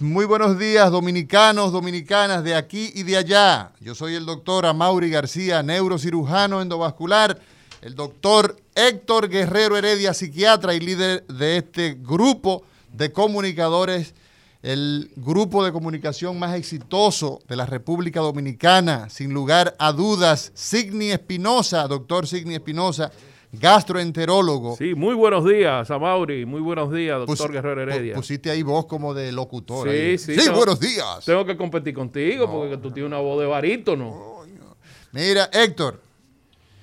Muy 0.00 0.26
buenos 0.26 0.60
días 0.60 0.92
dominicanos, 0.92 1.72
dominicanas 1.72 2.44
de 2.44 2.54
aquí 2.54 2.92
y 2.94 3.02
de 3.02 3.16
allá. 3.16 3.72
Yo 3.80 3.96
soy 3.96 4.14
el 4.14 4.24
doctor 4.24 4.64
Amaury 4.64 5.10
García, 5.10 5.60
neurocirujano 5.64 6.62
endovascular, 6.62 7.40
el 7.82 7.96
doctor 7.96 8.56
Héctor 8.76 9.28
Guerrero 9.28 9.76
Heredia, 9.76 10.14
psiquiatra 10.14 10.74
y 10.74 10.78
líder 10.78 11.26
de 11.26 11.56
este 11.56 11.94
grupo 12.00 12.62
de 12.92 13.10
comunicadores, 13.10 14.14
el 14.62 15.10
grupo 15.16 15.64
de 15.64 15.72
comunicación 15.72 16.38
más 16.38 16.54
exitoso 16.54 17.40
de 17.48 17.56
la 17.56 17.66
República 17.66 18.20
Dominicana, 18.20 19.10
sin 19.10 19.34
lugar 19.34 19.74
a 19.80 19.90
dudas, 19.90 20.52
Signi 20.54 21.10
Espinosa, 21.10 21.88
doctor 21.88 22.28
Signi 22.28 22.54
Espinosa, 22.54 23.10
gastroenterólogo. 23.52 24.76
Sí, 24.76 24.94
muy 24.94 25.14
buenos 25.14 25.44
días, 25.44 25.90
Amauri. 25.90 26.44
Muy 26.46 26.60
buenos 26.60 26.92
días, 26.92 27.18
doctor 27.18 27.48
Pus- 27.48 27.52
Guerrero 27.52 27.82
Heredia. 27.82 28.12
pu- 28.14 28.16
Pusiste 28.16 28.50
ahí 28.50 28.62
voz 28.62 28.86
como 28.86 29.14
de 29.14 29.32
locutor. 29.32 29.88
Sí, 29.88 29.94
ahí. 29.94 30.18
sí, 30.18 30.34
Sí, 30.34 30.44
tengo- 30.44 30.56
buenos 30.58 30.80
días. 30.80 31.24
Tengo 31.24 31.44
que 31.44 31.56
competir 31.56 31.94
contigo 31.94 32.50
porque 32.50 32.76
tú 32.76 32.90
tienes 32.90 33.08
una 33.08 33.20
voz 33.20 33.40
de 33.40 33.46
barítono. 33.46 34.36
Mira, 35.12 35.48
Héctor, 35.52 36.00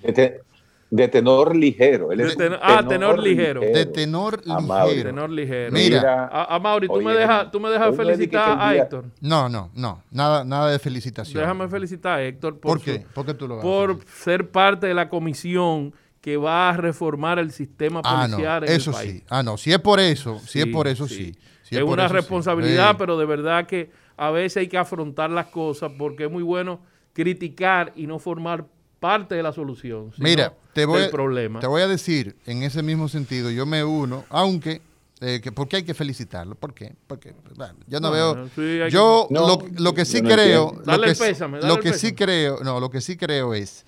De, 0.02 0.12
te- 0.14 0.42
de 0.90 1.08
tenor 1.08 1.56
ligero. 1.56 2.12
Él 2.12 2.20
De 2.20 2.58
ah, 2.62 2.84
tenor 2.88 3.20
ligero. 3.20 3.62
de 3.62 3.86
tenor 3.86 4.42
ligero. 4.46 5.04
Tenor 5.04 5.30
ligero. 5.30 5.72
Mira. 5.72 6.28
A, 6.32 6.60
Mauri, 6.60 6.88
tú 6.88 6.94
Oye, 6.94 7.06
me 7.06 7.14
dejas, 7.14 7.52
tú 7.52 7.60
me 7.60 7.70
dejas 7.70 7.96
felicitar 7.96 8.54
el 8.54 8.60
a 8.60 8.76
Héctor. 8.76 9.06
No, 9.22 9.50
no, 9.50 9.70
no, 9.76 10.02
nada, 10.12 10.44
nada 10.44 10.72
de 10.72 10.80
felicitación. 10.80 11.42
Déjame 11.42 11.68
felicitar 11.68 12.20
a 12.20 12.24
Héctor 12.24 12.60
por, 12.60 12.72
¿Por 12.74 12.80
su- 12.80 12.86
qué? 12.86 13.06
¿Por 13.14 13.26
qué 13.26 13.34
tú 13.34 13.48
lo 13.48 13.60
por 13.60 14.00
ser 14.06 14.50
parte 14.50 14.88
de 14.88 14.94
la 14.94 15.10
comisión 15.10 15.94
que 16.24 16.38
va 16.38 16.70
a 16.70 16.78
reformar 16.78 17.38
el 17.38 17.52
sistema 17.52 18.00
Ah, 18.02 18.28
no, 18.30 18.38
policial 18.38 18.64
en 18.64 18.70
eso 18.72 18.92
el 18.92 18.96
país. 18.96 19.12
sí. 19.12 19.24
Ah, 19.28 19.44
no, 19.44 19.58
si 19.58 19.74
es 19.74 19.80
por 19.80 20.00
eso, 20.00 20.40
si 20.48 20.62
es 20.62 20.68
por 20.68 20.88
eso, 20.88 21.06
sí. 21.06 21.36
Si 21.64 21.76
es, 21.76 21.82
por 21.82 21.92
una 21.92 22.06
eso, 22.06 22.14
sí. 22.14 22.16
responsabilidad, 22.16 22.92
Sí. 22.92 22.96
pero 23.00 23.18
de 23.18 23.26
verdad 23.26 23.68
que 23.68 23.92
a 24.16 24.32
veces 24.32 24.56
hay 24.62 24.68
que 24.70 24.78
afrontar 24.78 25.30
las 25.30 25.48
cosas 25.48 25.92
porque 25.98 26.24
es 26.24 26.32
muy 26.32 26.42
bueno 26.44 26.80
criticar 27.12 27.92
y 27.98 28.08
no 28.08 28.20
formar 28.20 28.66
parte 29.02 29.36
de 29.36 29.44
la 29.44 29.52
solución, 29.52 30.14
sino 30.16 30.24
Mira, 30.24 30.54
te 30.72 30.86
voy, 30.86 31.02
del 31.02 31.10
problema. 31.10 31.60
te 31.60 31.68
voy 31.68 31.82
a 31.82 31.88
decir, 31.90 32.38
en 32.46 32.64
ese 32.64 32.82
mismo 32.84 33.10
sentido, 33.10 33.52
yo 33.52 33.66
me 33.66 33.84
uno, 33.84 34.24
aunque, 34.30 34.82
eh, 35.20 35.42
que, 35.44 35.52
¿por 35.52 35.68
qué 35.68 35.76
hay 35.78 35.84
que 35.84 35.94
felicitarlo? 35.94 36.56
¿Por 36.56 36.74
qué? 36.74 36.94
Porque, 37.06 37.36
bueno, 37.58 37.76
yo 37.86 38.00
no, 38.00 38.10
Bueno, 38.12 38.34
veo, 38.36 38.46
sí, 38.48 38.54
que- 38.56 38.90
yo 38.90 39.28
No, 39.30 39.46
lo, 39.48 39.66
lo 39.78 39.94
que 39.94 40.06
sí 40.06 40.22
no 40.22 40.30
creo, 40.30 40.64
entiendo. 40.70 40.80
lo 40.86 40.92
Dale 40.92 41.04
que, 41.06 41.12
el 41.12 41.18
pésame, 41.18 41.58
dale 41.60 41.68
lo 41.68 41.76
el 41.76 41.80
que 41.82 41.94
sí 41.94 42.16
creo, 42.16 42.60
no, 42.64 42.80
lo 42.80 42.90
que 42.90 43.02
sí 43.02 43.18
creo 43.18 43.54
es 43.54 43.86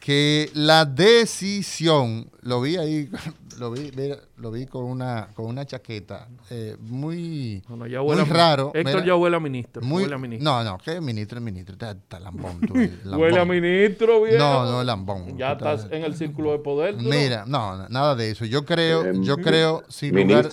que 0.00 0.50
la 0.54 0.84
decisión, 0.86 2.30
lo 2.42 2.60
vi 2.62 2.76
ahí, 2.78 3.10
lo 3.58 3.70
vi, 3.70 3.92
mira, 3.94 4.16
lo 4.38 4.50
vi 4.50 4.64
con 4.66 4.84
una, 4.84 5.28
con 5.34 5.44
una 5.46 5.66
chaqueta 5.66 6.26
eh, 6.48 6.76
muy, 6.80 7.62
No, 7.68 7.76
no, 7.76 7.86
ya 7.86 8.00
muy 8.00 8.08
huele 8.10 8.22
a- 8.22 8.24
raro. 8.24 8.72
Héctor 8.74 8.94
mira, 8.94 9.06
ya 9.06 9.14
huele 9.16 9.36
a 9.36 9.40
ministro. 9.40 9.82
muy- 9.82 10.02
huele 10.04 10.14
a 10.14 10.18
ministro. 10.18 10.50
No, 10.50 10.64
no, 10.64 10.78
que 10.78 11.00
ministro 11.02 11.38
es 11.38 11.44
ministro, 11.44 11.74
está, 11.74 11.90
está 11.90 12.18
lambón. 12.18 12.60
tú, 12.60 12.74
el 12.74 12.98
huele 13.04 13.36
a 13.36 13.38
lambón. 13.40 13.60
ministro, 13.60 14.22
viejo. 14.22 14.38
No, 14.38 14.64
no, 14.64 14.82
lambón. 14.82 15.36
Ya 15.36 15.56
Tú 15.58 15.66
estás- 15.66 15.86
en 15.92 16.02
el 16.04 16.14
círculo 16.16 16.52
de 16.52 16.58
poder. 16.60 16.96
Mira, 16.96 17.44
no, 17.46 17.76
no, 17.76 17.88
nada 17.90 18.14
de 18.14 18.30
eso. 18.30 18.46
Yo 18.46 18.64
creo, 18.64 19.04
Eh, 19.04 19.12
yo 19.20 19.36
creo, 19.36 19.84
sin 19.88 20.14
lugar, 20.16 20.48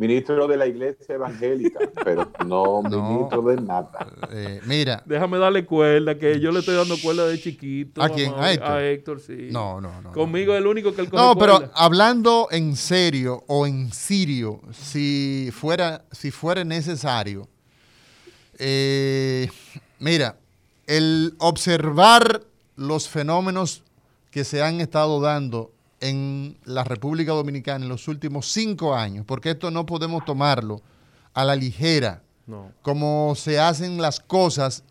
Ministro, 0.00 0.48
de 0.48 0.56
la 0.56 0.66
iglesia 0.66 1.14
evangélica, 1.14 1.78
pero 2.04 2.30
no, 2.46 2.80
No. 2.82 3.02
ministro 3.10 3.42
de 3.42 3.56
nada. 3.60 3.90
eh, 4.32 4.60
mira, 4.64 5.02
Déjame 5.04 5.36
darle 5.36 5.66
cuerda, 5.66 6.16
que 6.18 6.40
yo 6.40 6.50
le 6.52 6.60
estoy 6.60 6.74
dando 6.74 6.96
cuerda 7.02 7.26
de 7.26 7.38
chiquito. 7.38 8.02
¿A 8.02 8.08
quién? 8.08 8.32
¿A 8.34 8.50
Héctor? 8.50 8.68
A 8.70 8.88
Héctor, 8.88 9.20
sí. 9.20 9.48
no, 9.50 9.78
no, 9.80 10.00
no. 10.00 10.12
Conmigo 10.12 10.54
es 10.54 10.58
el 10.60 10.66
único 10.66 10.94
que 10.94 11.02
él 11.02 11.08
No, 11.12 11.36
pero 11.36 11.58
cuerda. 11.58 11.72
hablando 11.74 12.48
en 12.50 12.76
serio 12.76 13.44
o 13.46 13.66
en 13.66 13.92
sirio, 13.92 14.62
si 14.72 15.50
fuera, 15.52 16.02
si 16.12 16.30
fuera 16.30 16.64
necesario, 16.64 17.46
eh, 18.58 19.48
mira, 19.98 20.36
el 20.86 21.34
observar 21.38 22.42
los 22.76 23.08
fenómenos 23.08 23.82
que 24.30 24.44
se 24.44 24.62
han 24.62 24.80
estado 24.80 25.20
dando 25.20 25.70
en 26.00 26.56
la 26.64 26.82
República 26.84 27.32
Dominicana 27.32 27.84
en 27.84 27.88
los 27.90 28.08
últimos 28.08 28.50
cinco 28.50 28.94
años, 28.94 29.24
porque 29.26 29.50
esto 29.50 29.70
no 29.70 29.84
podemos 29.86 30.24
tomarlo 30.24 30.80
a 31.34 31.44
la 31.44 31.54
ligera, 31.54 32.22
No. 32.46 32.72
como 32.82 33.34
se 33.36 33.60
hacen 33.60 34.00
las 34.00 34.18
cosas 34.20 34.82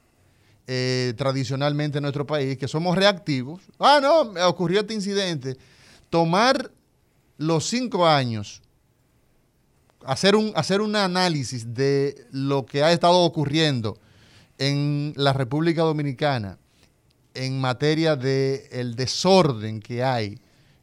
eh, 0.67 1.13
tradicionalmente 1.17 1.97
en 1.97 2.03
nuestro 2.03 2.27
país, 2.27 2.57
que 2.57 2.67
somos 2.67 2.95
reactivos. 2.95 3.61
Ah, 3.79 3.99
no, 4.01 4.25
me 4.25 4.43
ocurrió 4.43 4.81
este 4.81 4.93
incidente. 4.93 5.57
Tomar 6.11 6.71
los 7.37 7.65
cinco 7.67 8.05
años, 8.07 8.61
hacer 10.05 10.35
un, 10.35 10.51
hacer 10.55 10.81
un 10.81 10.95
análisis 10.95 11.73
de 11.73 12.27
lo 12.31 12.65
que 12.67 12.83
ha 12.83 12.91
estado 12.91 13.17
ocurriendo 13.19 13.97
en 14.59 15.13
la 15.15 15.33
República 15.33 15.81
Dominicana 15.81 16.59
en 17.33 17.59
materia 17.59 18.15
de 18.15 18.67
el 18.71 18.95
desorden 18.95 19.79
que 19.79 20.03
hay, 20.03 20.39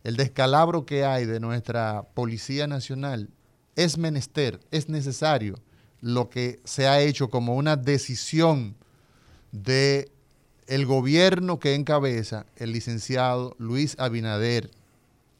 el 0.06 0.14
descalabro 0.14 0.86
que 0.86 1.04
hay 1.04 1.24
de 1.24 1.40
nuestra 1.40 2.04
Policía 2.14 2.68
Nacional, 2.68 3.28
es 3.74 3.98
menester, 3.98 4.60
es 4.70 4.88
necesario 4.88 5.56
lo 6.00 6.30
que 6.30 6.60
se 6.62 6.86
ha 6.86 7.00
hecho 7.00 7.28
como 7.28 7.56
una 7.56 7.74
decisión 7.74 8.76
de 9.50 10.12
el 10.68 10.86
gobierno 10.86 11.58
que 11.58 11.74
encabeza 11.74 12.46
el 12.54 12.70
licenciado 12.70 13.56
Luis 13.58 13.96
Abinader 13.98 14.70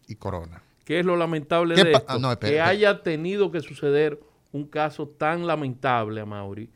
y 0.09 0.17
Corona. 0.17 0.65
¿Qué 0.85 0.99
es 0.99 1.07
lo 1.07 1.15
lamentable 1.17 1.77
¿Qué 1.77 1.85
de 1.85 1.93
esto? 1.93 2.05
ah, 2.09 2.19
no, 2.19 2.33
espera, 2.33 2.51
que 2.51 2.57
espera. 2.57 2.69
haya 2.69 3.03
tenido 3.05 3.53
que 3.53 3.61
suceder 3.61 4.19
un 4.51 4.67
caso 4.67 5.07
tan 5.07 5.47
lamentable, 5.47 6.25
Mauri, 6.25 6.71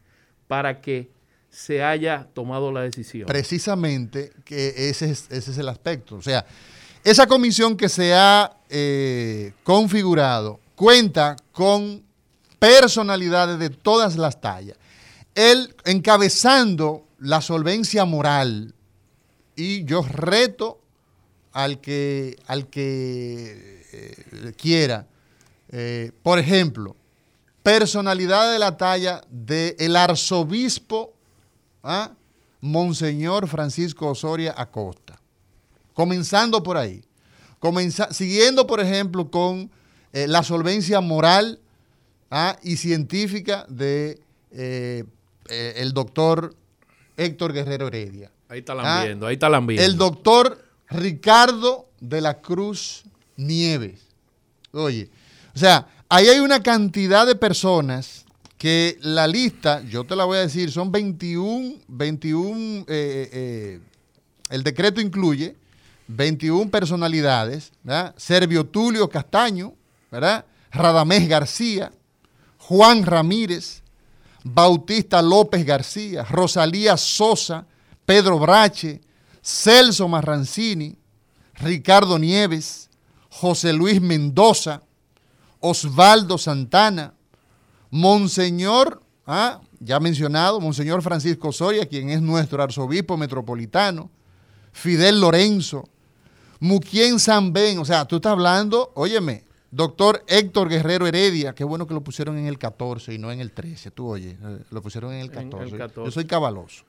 para 0.46 0.80
que 0.80 1.10
se 1.48 1.82
haya 1.82 2.28
tomado 2.34 2.70
la 2.70 2.82
decisión. 2.82 3.26
Precisamente 3.26 4.30
que 4.44 4.90
ese 4.90 5.10
es, 5.10 5.28
ese 5.32 5.50
es 5.50 5.58
el 5.58 5.68
aspecto. 5.68 6.14
O 6.14 6.22
sea, 6.22 6.46
esa 7.04 7.26
comisión 7.26 7.76
que 7.76 7.88
se 7.88 8.14
ha 8.14 8.56
eh, 8.68 9.52
configurado 9.62 10.60
cuenta 10.74 11.36
con 11.52 12.02
personalidades 12.58 13.58
de 13.58 13.70
todas 13.70 14.16
las 14.16 14.40
tallas. 14.40 14.76
Él 15.34 15.74
encabezando 15.84 17.06
la 17.18 17.40
solvencia 17.40 18.04
moral 18.04 18.74
y 19.56 19.84
yo 19.84 20.02
reto 20.02 20.80
al 21.52 21.80
que, 21.80 22.36
al 22.46 22.68
que 22.68 23.84
eh, 23.92 24.52
quiera, 24.56 25.06
eh, 25.70 26.12
por 26.22 26.38
ejemplo, 26.38 26.96
personalidad 27.62 28.52
de 28.52 28.58
la 28.58 28.76
talla 28.76 29.22
del 29.30 29.96
arzobispo 29.96 31.12
¿ah? 31.82 32.12
Monseñor 32.60 33.48
Francisco 33.48 34.08
Osoria 34.08 34.54
Acosta. 34.56 35.09
Comenzando 36.00 36.62
por 36.62 36.78
ahí. 36.78 37.04
Comenza- 37.58 38.10
siguiendo, 38.10 38.66
por 38.66 38.80
ejemplo, 38.80 39.30
con 39.30 39.70
eh, 40.14 40.26
la 40.26 40.42
solvencia 40.42 41.02
moral 41.02 41.58
¿ah? 42.30 42.56
y 42.62 42.78
científica 42.78 43.66
de 43.68 44.18
eh, 44.50 45.04
eh, 45.50 45.74
el 45.76 45.92
doctor 45.92 46.54
Héctor 47.18 47.52
Guerrero 47.52 47.88
Heredia. 47.88 48.30
Ahí 48.48 48.60
está 48.60 48.72
Ah, 48.72 48.76
lambiendo, 48.76 49.26
ahí 49.26 49.34
está 49.34 49.50
lambiendo. 49.50 49.84
El 49.84 49.98
doctor 49.98 50.64
Ricardo 50.88 51.86
de 52.00 52.22
la 52.22 52.40
Cruz 52.40 53.02
Nieves. 53.36 54.00
Oye, 54.72 55.10
o 55.54 55.58
sea, 55.58 55.86
ahí 56.08 56.28
hay 56.28 56.38
una 56.40 56.62
cantidad 56.62 57.26
de 57.26 57.34
personas 57.34 58.24
que 58.56 58.96
la 59.02 59.26
lista, 59.26 59.82
yo 59.82 60.04
te 60.04 60.16
la 60.16 60.24
voy 60.24 60.38
a 60.38 60.40
decir, 60.40 60.72
son 60.72 60.90
21, 60.90 61.74
21, 61.88 62.86
eh, 62.88 63.28
eh, 63.32 63.80
el 64.48 64.62
decreto 64.62 65.02
incluye 65.02 65.56
21 66.16 66.70
personalidades. 66.70 67.72
Servio 68.16 68.66
Tulio 68.66 69.08
Castaño, 69.08 69.74
¿verdad? 70.10 70.44
Radamés 70.72 71.28
García, 71.28 71.92
Juan 72.58 73.04
Ramírez, 73.04 73.82
Bautista 74.42 75.22
López 75.22 75.64
García, 75.64 76.24
Rosalía 76.24 76.96
Sosa, 76.96 77.66
Pedro 78.04 78.38
Brache, 78.38 79.00
Celso 79.42 80.08
Marrancini, 80.08 80.96
Ricardo 81.54 82.18
Nieves, 82.18 82.88
José 83.28 83.72
Luis 83.72 84.00
Mendoza, 84.00 84.82
Osvaldo 85.60 86.38
Santana, 86.38 87.14
Monseñor, 87.90 89.02
ah, 89.26 89.60
ya 89.78 90.00
mencionado, 90.00 90.60
Monseñor 90.60 91.02
Francisco 91.02 91.52
Soria, 91.52 91.86
quien 91.86 92.10
es 92.10 92.20
nuestro 92.20 92.62
arzobispo 92.62 93.16
metropolitano, 93.16 94.10
Fidel 94.72 95.20
Lorenzo, 95.20 95.88
Muquien 96.60 97.16
Ben, 97.52 97.78
o 97.78 97.84
sea, 97.84 98.04
tú 98.04 98.16
estás 98.16 98.32
hablando, 98.32 98.92
óyeme, 98.94 99.44
doctor 99.70 100.22
Héctor 100.28 100.68
Guerrero 100.68 101.06
Heredia, 101.06 101.54
qué 101.54 101.64
bueno 101.64 101.86
que 101.86 101.94
lo 101.94 102.02
pusieron 102.02 102.36
en 102.38 102.46
el 102.46 102.58
14 102.58 103.14
y 103.14 103.18
no 103.18 103.32
en 103.32 103.40
el 103.40 103.52
13, 103.52 103.90
tú 103.90 104.08
oye, 104.08 104.36
eh, 104.42 104.58
lo 104.70 104.82
pusieron 104.82 105.12
en 105.12 105.20
el 105.20 105.30
14. 105.30 105.76
Yo 105.96 106.10
soy 106.10 106.26
cabaloso. 106.26 106.84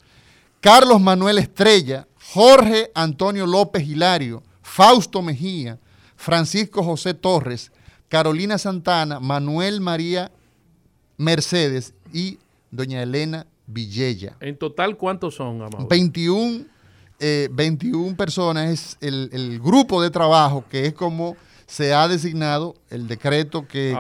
Carlos 0.60 1.02
Manuel 1.02 1.38
Estrella, 1.40 2.08
Jorge 2.34 2.92
Antonio 2.94 3.48
López 3.48 3.88
Hilario, 3.88 4.44
Fausto 4.62 5.22
Mejía, 5.22 5.80
Francisco 6.16 6.84
José 6.84 7.14
Torres, 7.14 7.72
Carolina 8.10 8.58
Santana, 8.58 9.20
Manuel 9.20 9.82
María 9.82 10.32
Mercedes 11.18 11.94
y 12.14 12.40
doña 12.70 13.02
Elena 13.02 13.48
Villella. 13.68 14.36
En 14.40 14.58
total, 14.58 14.98
¿cuántos 14.98 15.36
son, 15.36 15.62
Amado? 15.62 15.88
21, 15.88 16.66
21 17.52 18.16
personas 18.16 18.70
es 18.70 18.98
el, 19.02 19.60
grupo 19.60 20.02
de 20.02 20.10
trabajo 20.10 20.66
que 20.70 20.88
es 20.88 20.94
como 20.94 21.36
se 21.68 21.94
ha 21.94 22.08
designado 22.08 22.76
el 22.90 23.08
decreto 23.08 23.66
que, 23.68 23.96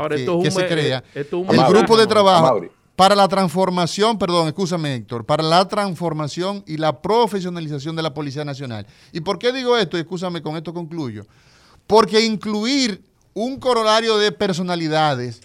se 0.50 0.68
crea. 0.68 1.04
Eh, 1.16 1.26
el 1.32 1.64
grupo 1.70 1.96
de 1.96 2.08
trabajo 2.08 2.62
para 2.96 3.16
la 3.16 3.28
transformación, 3.28 4.20
perdón, 4.20 4.48
escúchame 4.48 4.94
Héctor, 4.94 5.26
para 5.26 5.42
la 5.42 5.68
transformación 5.68 6.64
y 6.68 6.78
la 6.78 7.02
profesionalización 7.02 7.96
de 7.96 8.04
la 8.04 8.14
Policía 8.14 8.46
Nacional. 8.46 8.86
¿Y 9.12 9.22
por 9.22 9.40
qué 9.40 9.52
digo 9.52 9.78
esto? 9.78 9.98
Y 9.98 10.02
escúchame, 10.02 10.42
con 10.42 10.56
esto 10.58 10.74
concluyo. 10.74 11.26
Porque 11.88 12.22
incluir 12.22 13.02
un 13.34 13.60
corolario 13.60 14.18
de 14.18 14.32
personalidades 14.32 15.42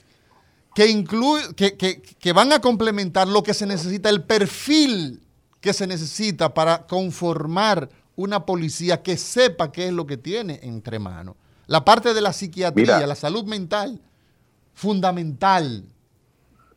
que, 0.74 0.88
incluye, 0.88 1.54
que, 1.54 2.32
van 2.32 2.52
a 2.52 2.60
complementar 2.60 3.26
lo 3.26 3.42
que 3.42 3.54
se 3.54 3.64
necesita, 3.64 4.10
el 4.10 4.22
perfil 4.22 5.22
que 5.66 5.72
se 5.72 5.88
necesita 5.88 6.54
para 6.54 6.86
conformar 6.86 7.88
una 8.14 8.46
policía 8.46 9.02
que 9.02 9.16
sepa 9.16 9.72
qué 9.72 9.88
es 9.88 9.92
lo 9.92 10.06
que 10.06 10.16
tiene 10.16 10.60
entre 10.62 11.00
manos. 11.00 11.34
La 11.66 11.84
parte 11.84 12.14
de 12.14 12.20
la 12.20 12.32
psiquiatría, 12.32 13.04
la 13.04 13.16
salud 13.16 13.44
mental, 13.46 14.00
fundamental. 14.74 15.84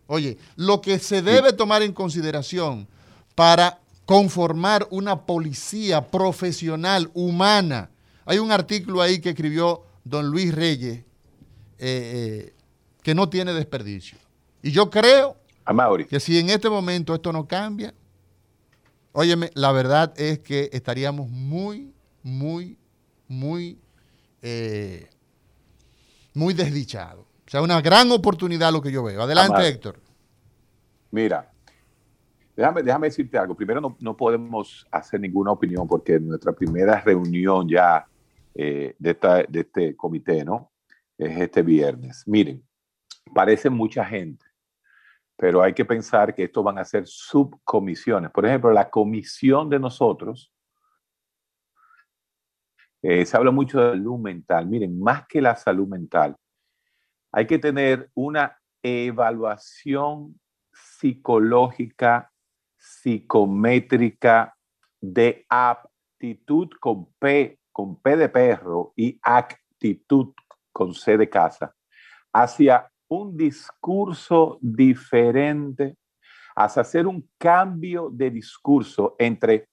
Oye, 0.07 0.39
lo 0.55 0.81
que 0.81 0.97
se 0.97 1.21
debe 1.21 1.53
tomar 1.53 1.83
en 1.83 1.93
consideración 1.93 2.87
para 3.35 3.79
conformar 4.05 4.87
una 4.89 5.21
policía 5.27 6.07
profesional, 6.07 7.11
humana. 7.13 7.91
Hay 8.25 8.39
un 8.39 8.51
artículo 8.51 9.03
ahí 9.03 9.21
que 9.21 9.29
escribió 9.29 9.83
don 10.03 10.31
Luis 10.31 10.51
Reyes 10.51 10.97
eh, 10.97 11.03
eh, 11.77 12.53
que 13.03 13.13
no 13.13 13.29
tiene 13.29 13.53
desperdicio. 13.53 14.17
Y 14.63 14.71
yo 14.71 14.89
creo 14.89 15.37
que 16.09 16.19
si 16.19 16.39
en 16.39 16.49
este 16.49 16.71
momento 16.71 17.13
esto 17.13 17.31
no 17.31 17.47
cambia, 17.47 17.93
óyeme, 19.11 19.51
la 19.53 19.71
verdad 19.71 20.13
es 20.17 20.39
que 20.39 20.69
estaríamos 20.73 21.29
muy, 21.29 21.93
muy, 22.23 22.77
muy, 23.27 23.79
eh, 24.41 25.09
muy 26.33 26.53
desdichados. 26.53 27.25
O 27.45 27.49
sea, 27.49 27.61
una 27.61 27.81
gran 27.81 28.11
oportunidad 28.11 28.71
lo 28.71 28.81
que 28.81 28.91
yo 28.91 29.03
veo. 29.03 29.21
Adelante, 29.21 29.67
Héctor. 29.67 29.99
Mira, 31.11 31.51
déjame, 32.55 32.83
déjame 32.83 33.07
decirte 33.07 33.37
algo. 33.37 33.55
Primero, 33.55 33.97
no, 33.99 34.15
podemos 34.15 34.85
hacer 34.91 35.19
ninguna 35.19 35.51
opinión 35.51 35.87
porque 35.87 36.15
en 36.15 36.27
nuestra 36.27 36.51
primera 36.51 37.01
reunión 37.01 37.67
ya 37.67 38.05
eh, 38.53 38.95
de, 38.99 39.17
de 39.49 39.59
este 39.61 39.95
comité, 39.95 40.45
¿no? 40.45 40.71
Es 41.17 41.39
este 41.39 41.63
viernes. 41.63 42.23
Miren, 42.27 42.63
parece 43.33 43.69
mucha 43.69 44.05
gente, 44.05 44.45
pero 45.39 45.63
hay 45.63 45.73
que 45.73 45.85
pensar 45.85 46.35
que 46.35 46.43
esto 46.43 46.61
van 46.61 46.79
a 46.79 46.83
ser 46.83 47.07
subcomisiones. 47.07 48.29
Por 48.29 48.45
ejemplo, 48.45 48.73
la 48.73 48.89
comisión 48.89 49.69
de 49.69 49.79
nosotros, 49.79 50.53
eh, 53.01 53.25
se 53.25 53.37
habla 53.37 53.49
mucho 53.49 53.79
de 53.79 53.91
salud 53.91 54.19
mental. 54.19 54.67
Miren, 54.67 54.99
más 54.99 55.25
que 55.27 55.41
la 55.41 55.55
salud 55.55 55.87
mental, 55.87 56.35
hay 57.31 57.47
que 57.47 57.57
tener 57.57 58.09
una 58.15 58.59
evaluación 58.83 60.37
psicológica, 60.73 62.29
psicométrica, 62.75 64.53
de 64.99 65.45
aptitud 65.47 66.67
con 66.81 67.13
P, 67.13 67.61
con 67.71 68.01
P 68.01 68.17
de 68.17 68.27
perro 68.27 68.91
y 68.93 69.17
actitud 69.23 70.33
con 70.73 70.93
C 70.93 71.17
de 71.17 71.29
casa, 71.29 71.73
hacia 72.33 72.91
un 73.09 73.35
discurso 73.35 74.57
diferente, 74.61 75.97
hacia 76.55 76.81
hacer 76.81 77.07
un 77.07 77.29
cambio 77.37 78.09
de 78.11 78.31
discurso 78.31 79.15
entre 79.19 79.67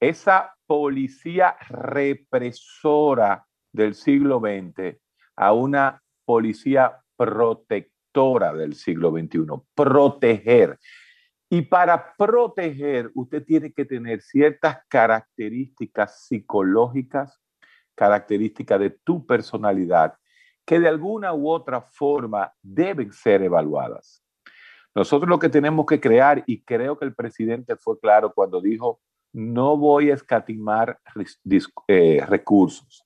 esa 0.00 0.54
policía 0.66 1.56
represora 1.68 3.44
del 3.72 3.94
siglo 3.94 4.40
XX 4.40 4.96
a 5.36 5.52
una 5.52 6.02
policía 6.24 7.00
protectora 7.16 8.52
del 8.54 8.74
siglo 8.74 9.10
XXI, 9.10 9.46
proteger. 9.74 10.78
Y 11.50 11.62
para 11.62 12.14
proteger, 12.16 13.10
usted 13.14 13.44
tiene 13.44 13.72
que 13.72 13.84
tener 13.84 14.20
ciertas 14.20 14.78
características 14.88 16.26
psicológicas, 16.26 17.40
características 17.94 18.78
de 18.80 18.90
tu 18.90 19.26
personalidad, 19.26 20.14
que 20.68 20.78
de 20.78 20.86
alguna 20.86 21.32
u 21.32 21.48
otra 21.48 21.80
forma 21.80 22.52
deben 22.62 23.10
ser 23.10 23.40
evaluadas. 23.40 24.22
Nosotros 24.94 25.26
lo 25.26 25.38
que 25.38 25.48
tenemos 25.48 25.86
que 25.86 25.98
crear, 25.98 26.44
y 26.46 26.60
creo 26.60 26.98
que 26.98 27.06
el 27.06 27.14
presidente 27.14 27.74
fue 27.76 27.98
claro 27.98 28.34
cuando 28.34 28.60
dijo, 28.60 29.00
no 29.32 29.78
voy 29.78 30.10
a 30.10 30.14
escatimar 30.14 31.00
eh, 31.86 32.22
recursos. 32.28 33.02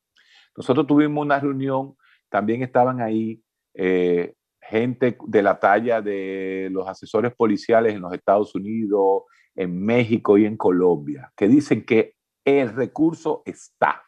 Nosotros 0.56 0.88
tuvimos 0.88 1.24
una 1.24 1.38
reunión, 1.38 1.96
también 2.28 2.64
estaban 2.64 3.00
ahí 3.00 3.40
eh, 3.74 4.34
gente 4.60 5.16
de 5.24 5.42
la 5.42 5.60
talla 5.60 6.02
de 6.02 6.68
los 6.72 6.88
asesores 6.88 7.32
policiales 7.32 7.94
en 7.94 8.00
los 8.00 8.12
Estados 8.12 8.56
Unidos, 8.56 9.22
en 9.54 9.80
México 9.80 10.36
y 10.36 10.46
en 10.46 10.56
Colombia, 10.56 11.32
que 11.36 11.46
dicen 11.46 11.84
que 11.84 12.16
el 12.44 12.74
recurso 12.74 13.44
está. 13.46 14.02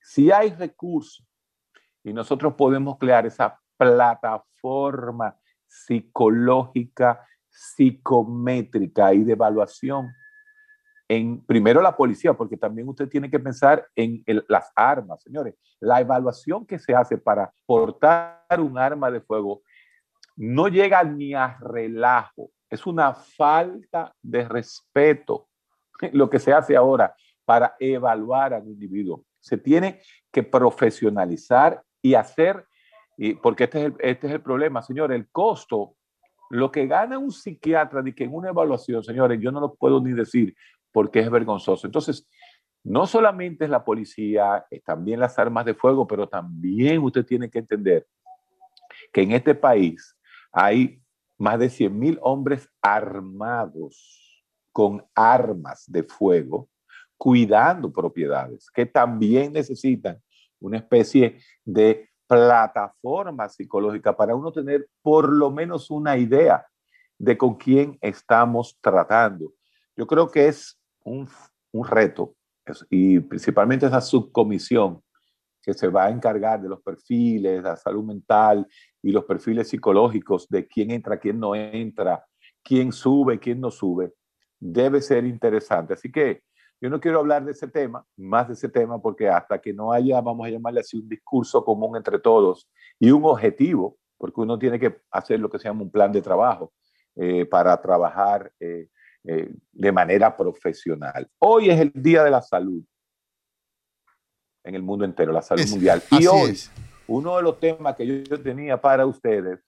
Si 0.00 0.30
hay 0.30 0.50
recurso 0.50 1.25
y 2.06 2.12
nosotros 2.12 2.54
podemos 2.54 2.98
crear 2.98 3.26
esa 3.26 3.58
plataforma 3.76 5.36
psicológica, 5.66 7.26
psicométrica 7.50 9.12
y 9.12 9.24
de 9.24 9.32
evaluación 9.32 10.14
en 11.08 11.44
primero 11.44 11.82
la 11.82 11.96
policía, 11.96 12.34
porque 12.34 12.56
también 12.56 12.88
usted 12.88 13.08
tiene 13.08 13.28
que 13.28 13.40
pensar 13.40 13.88
en 13.96 14.22
las 14.46 14.70
armas, 14.76 15.20
señores. 15.20 15.56
La 15.80 16.00
evaluación 16.00 16.64
que 16.64 16.78
se 16.78 16.94
hace 16.94 17.18
para 17.18 17.52
portar 17.66 18.60
un 18.60 18.78
arma 18.78 19.10
de 19.10 19.20
fuego 19.20 19.62
no 20.36 20.68
llega 20.68 21.02
ni 21.02 21.34
a 21.34 21.58
relajo. 21.60 22.50
Es 22.70 22.86
una 22.86 23.14
falta 23.14 24.14
de 24.22 24.48
respeto 24.48 25.48
lo 26.12 26.30
que 26.30 26.38
se 26.38 26.52
hace 26.52 26.76
ahora 26.76 27.16
para 27.44 27.74
evaluar 27.80 28.54
a 28.54 28.58
un 28.58 28.68
individuo. 28.68 29.24
Se 29.40 29.58
tiene 29.58 30.00
que 30.30 30.44
profesionalizar 30.44 31.82
y 32.06 32.14
hacer, 32.14 32.64
y 33.16 33.34
porque 33.34 33.64
este 33.64 33.80
es, 33.80 33.84
el, 33.86 33.94
este 33.98 34.26
es 34.28 34.32
el 34.34 34.40
problema, 34.40 34.80
señores, 34.80 35.16
el 35.16 35.28
costo, 35.30 35.96
lo 36.50 36.70
que 36.70 36.86
gana 36.86 37.18
un 37.18 37.32
psiquiatra 37.32 38.00
de 38.00 38.14
que 38.14 38.24
en 38.24 38.32
una 38.32 38.50
evaluación, 38.50 39.02
señores, 39.02 39.40
yo 39.40 39.50
no 39.50 39.58
lo 39.58 39.74
puedo 39.74 40.00
ni 40.00 40.12
decir 40.12 40.54
porque 40.92 41.18
es 41.18 41.28
vergonzoso. 41.28 41.86
Entonces, 41.86 42.28
no 42.84 43.06
solamente 43.06 43.64
es 43.64 43.70
la 43.70 43.84
policía, 43.84 44.64
es 44.70 44.84
también 44.84 45.18
las 45.18 45.36
armas 45.40 45.64
de 45.64 45.74
fuego, 45.74 46.06
pero 46.06 46.28
también 46.28 47.02
usted 47.02 47.26
tiene 47.26 47.50
que 47.50 47.58
entender 47.58 48.06
que 49.12 49.22
en 49.22 49.32
este 49.32 49.56
país 49.56 50.16
hay 50.52 51.02
más 51.36 51.58
de 51.58 51.68
100 51.68 51.98
mil 51.98 52.18
hombres 52.22 52.68
armados 52.80 54.44
con 54.70 55.04
armas 55.12 55.84
de 55.88 56.04
fuego, 56.04 56.68
cuidando 57.16 57.92
propiedades, 57.92 58.70
que 58.70 58.86
también 58.86 59.52
necesitan 59.52 60.22
una 60.60 60.78
especie 60.78 61.38
de 61.64 62.10
plataforma 62.26 63.48
psicológica 63.48 64.16
para 64.16 64.34
uno 64.34 64.52
tener 64.52 64.88
por 65.02 65.32
lo 65.32 65.50
menos 65.50 65.90
una 65.90 66.16
idea 66.16 66.66
de 67.18 67.38
con 67.38 67.54
quién 67.54 67.98
estamos 68.00 68.76
tratando. 68.80 69.52
Yo 69.96 70.06
creo 70.06 70.30
que 70.30 70.48
es 70.48 70.78
un, 71.04 71.28
un 71.72 71.86
reto 71.86 72.34
y 72.90 73.20
principalmente 73.20 73.86
esa 73.86 74.00
subcomisión 74.00 75.00
que 75.62 75.74
se 75.74 75.88
va 75.88 76.06
a 76.06 76.10
encargar 76.10 76.60
de 76.60 76.68
los 76.68 76.80
perfiles, 76.80 77.62
la 77.62 77.76
salud 77.76 78.04
mental 78.04 78.66
y 79.02 79.10
los 79.10 79.24
perfiles 79.24 79.68
psicológicos 79.68 80.48
de 80.48 80.66
quién 80.66 80.90
entra, 80.90 81.18
quién 81.18 81.40
no 81.40 81.54
entra, 81.54 82.24
quién 82.62 82.92
sube, 82.92 83.38
quién 83.38 83.60
no 83.60 83.70
sube, 83.70 84.14
debe 84.60 85.00
ser 85.00 85.24
interesante. 85.24 85.94
Así 85.94 86.10
que 86.10 86.42
yo 86.80 86.90
no 86.90 87.00
quiero 87.00 87.20
hablar 87.20 87.44
de 87.44 87.52
ese 87.52 87.68
tema, 87.68 88.04
más 88.16 88.48
de 88.48 88.54
ese 88.54 88.68
tema, 88.68 89.00
porque 89.00 89.28
hasta 89.28 89.58
que 89.60 89.72
no 89.72 89.92
haya, 89.92 90.20
vamos 90.20 90.46
a 90.46 90.50
llamarle 90.50 90.80
así, 90.80 90.98
un 90.98 91.08
discurso 91.08 91.64
común 91.64 91.96
entre 91.96 92.18
todos 92.18 92.68
y 92.98 93.10
un 93.10 93.24
objetivo, 93.24 93.98
porque 94.18 94.40
uno 94.40 94.58
tiene 94.58 94.78
que 94.78 95.00
hacer 95.10 95.40
lo 95.40 95.50
que 95.50 95.58
se 95.58 95.64
llama 95.64 95.82
un 95.82 95.90
plan 95.90 96.12
de 96.12 96.22
trabajo 96.22 96.72
eh, 97.14 97.46
para 97.46 97.80
trabajar 97.80 98.52
eh, 98.60 98.88
eh, 99.24 99.50
de 99.72 99.92
manera 99.92 100.36
profesional. 100.36 101.28
Hoy 101.38 101.70
es 101.70 101.80
el 101.80 101.92
Día 101.94 102.22
de 102.22 102.30
la 102.30 102.42
Salud 102.42 102.82
en 104.66 104.74
el 104.74 104.82
mundo 104.82 105.04
entero, 105.04 105.32
la 105.32 105.42
salud 105.42 105.66
mundial. 105.70 106.02
Y 106.10 106.26
hoy, 106.26 106.58
uno 107.06 107.36
de 107.36 107.42
los 107.42 107.58
temas 107.60 107.94
que 107.94 108.24
yo, 108.24 108.42
tenía 108.42 108.80
para 108.80 109.06
ustedes 109.06 109.60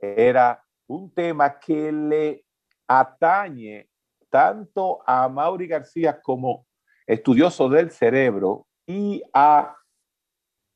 era 0.00 0.64
un 0.86 1.12
tema 1.12 1.58
que 1.58 1.90
le 1.90 2.44
atañe 2.86 3.88
tanto 4.30 5.00
a 5.06 5.28
Mauri 5.28 5.66
García 5.66 6.20
como 6.20 6.66
estudioso 7.06 7.68
del 7.68 7.90
cerebro 7.90 8.66
y 8.86 9.22
a 9.32 9.76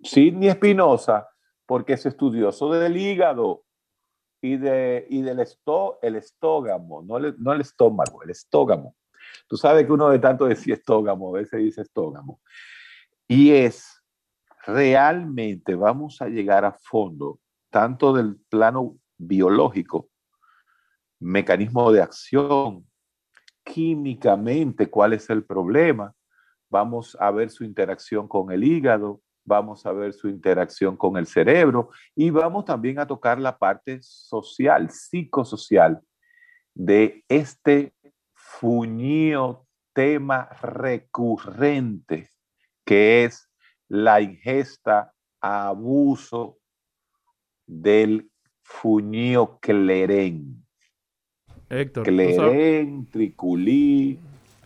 Sidney 0.02 0.48
Espinosa, 0.48 1.28
porque 1.66 1.94
es 1.94 2.06
estudioso 2.06 2.70
del 2.72 2.96
hígado 2.96 3.64
y, 4.40 4.56
de, 4.56 5.06
y 5.08 5.22
del 5.22 5.40
esto, 5.40 5.98
el 6.02 6.16
estógamo, 6.16 7.02
no, 7.02 7.18
no 7.18 7.52
el 7.52 7.60
estómago, 7.60 8.22
el 8.22 8.30
estógamo. 8.30 8.96
Tú 9.46 9.56
sabes 9.56 9.86
que 9.86 9.92
uno 9.92 10.08
de 10.10 10.18
tanto 10.18 10.46
decía 10.46 10.74
estógamo, 10.74 11.28
a 11.34 11.40
veces 11.40 11.60
dice 11.60 11.82
estógamo. 11.82 12.40
Y 13.28 13.52
es, 13.52 14.02
realmente 14.66 15.74
vamos 15.74 16.20
a 16.20 16.28
llegar 16.28 16.64
a 16.64 16.72
fondo, 16.72 17.38
tanto 17.70 18.12
del 18.12 18.36
plano 18.48 18.96
biológico, 19.16 20.08
mecanismo 21.20 21.92
de 21.92 22.02
acción, 22.02 22.84
químicamente, 23.64 24.88
cuál 24.88 25.12
es 25.12 25.28
el 25.30 25.44
problema. 25.44 26.14
Vamos 26.70 27.16
a 27.20 27.30
ver 27.30 27.50
su 27.50 27.64
interacción 27.64 28.26
con 28.28 28.50
el 28.50 28.64
hígado, 28.64 29.20
vamos 29.44 29.84
a 29.86 29.92
ver 29.92 30.12
su 30.12 30.28
interacción 30.28 30.96
con 30.96 31.16
el 31.16 31.26
cerebro 31.26 31.90
y 32.14 32.30
vamos 32.30 32.64
también 32.64 32.98
a 32.98 33.06
tocar 33.06 33.38
la 33.38 33.58
parte 33.58 33.98
social, 34.02 34.90
psicosocial 34.90 36.00
de 36.74 37.24
este 37.28 37.92
fuñío 38.34 39.66
tema 39.92 40.48
recurrente 40.62 42.32
que 42.84 43.24
es 43.24 43.48
la 43.88 44.20
ingesta, 44.20 45.12
abuso 45.40 46.58
del 47.66 48.30
fuñío 48.62 49.58
cleren. 49.60 50.61
Héctor. 51.72 52.04
Cleren, 52.04 53.06
triculí. 53.10 54.18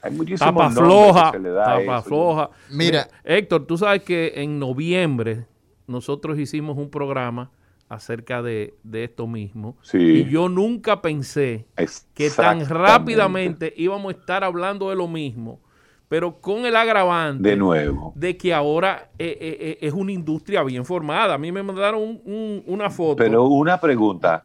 Hay 0.03 0.13
muchísimos 0.13 0.55
tapa 0.55 0.71
floja, 0.71 1.33
que 1.33 1.39
se 1.39 1.43
le 1.43 1.51
da 1.51 1.79
tapa 1.79 2.03
floja. 2.03 2.51
Mira, 2.71 3.09
Héctor, 3.25 3.67
tú 3.67 3.79
sabes 3.79 4.03
que 4.03 4.33
en 4.37 4.59
noviembre 4.59 5.47
nosotros 5.87 6.39
hicimos 6.39 6.77
un 6.77 6.91
programa 6.91 7.51
acerca 7.89 8.43
de, 8.43 8.75
esto 8.93 9.27
mismo. 9.27 9.77
Sí. 9.83 9.99
Y 9.99 10.25
yo 10.25 10.49
nunca 10.49 11.01
pensé 11.01 11.67
que 12.15 12.31
tan 12.31 12.69
rápidamente 12.69 13.73
íbamos 13.77 14.15
a 14.15 14.19
estar 14.19 14.45
hablando 14.45 14.91
de 14.91 14.97
lo 14.97 15.07
mismo 15.07 15.61
pero 16.09 16.41
con 16.41 16.65
el 16.65 16.77
agravante 16.77 17.49
de 17.49 17.57
nuevo 17.57 18.13
de 18.15 18.37
que 18.37 18.55
ahora 18.55 19.11
eh, 19.19 19.37
eh, 19.41 19.57
eh, 19.61 19.79
es 19.81 19.93
una 19.93 20.13
industria 20.13 20.63
bien 20.63 20.85
formada. 20.85 21.35
A 21.35 21.39
mí 21.39 21.51
me 21.51 21.63
mandaron 21.63 22.21
una 22.67 22.91
foto. 22.91 23.17
Pero 23.17 23.45
una 23.47 23.81
pregunta. 23.81 24.45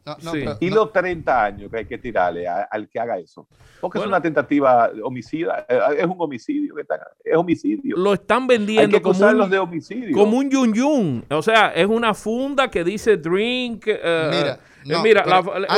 ¿Y 0.60 0.70
los 0.70 0.92
30 0.92 1.44
años 1.44 1.72
que 1.72 1.78
hay 1.78 1.86
que 1.86 1.98
tirarle 1.98 2.48
al 2.48 2.90
que 2.90 3.00
haga 3.00 3.18
eso? 3.20 3.48
Porque 3.80 4.00
es 4.00 4.06
una 4.06 4.22
tentativa 4.22 4.90
homicida, 5.04 5.66
es 5.98 6.06
un 6.06 6.16
homicidio, 6.18 6.76
es 7.24 7.36
homicidio. 7.36 7.98
Lo 7.98 8.14
están 8.14 8.48
vendiendo 8.48 8.82
hay 8.82 8.90
que 8.90 9.02
como, 9.02 9.28
un, 9.28 9.50
de 9.50 9.60
homicidio. 9.60 10.18
como 10.18 10.38
un 10.38 10.50
yun 10.50 10.74
yun. 10.74 11.26
O 11.30 11.42
sea, 11.42 11.70
es 11.70 11.88
una 11.88 12.14
funda 12.14 12.70
que 12.70 12.84
dice 12.84 13.18
drink. 13.18 13.86
Mira. 13.86 14.60
Mira, 14.86 15.24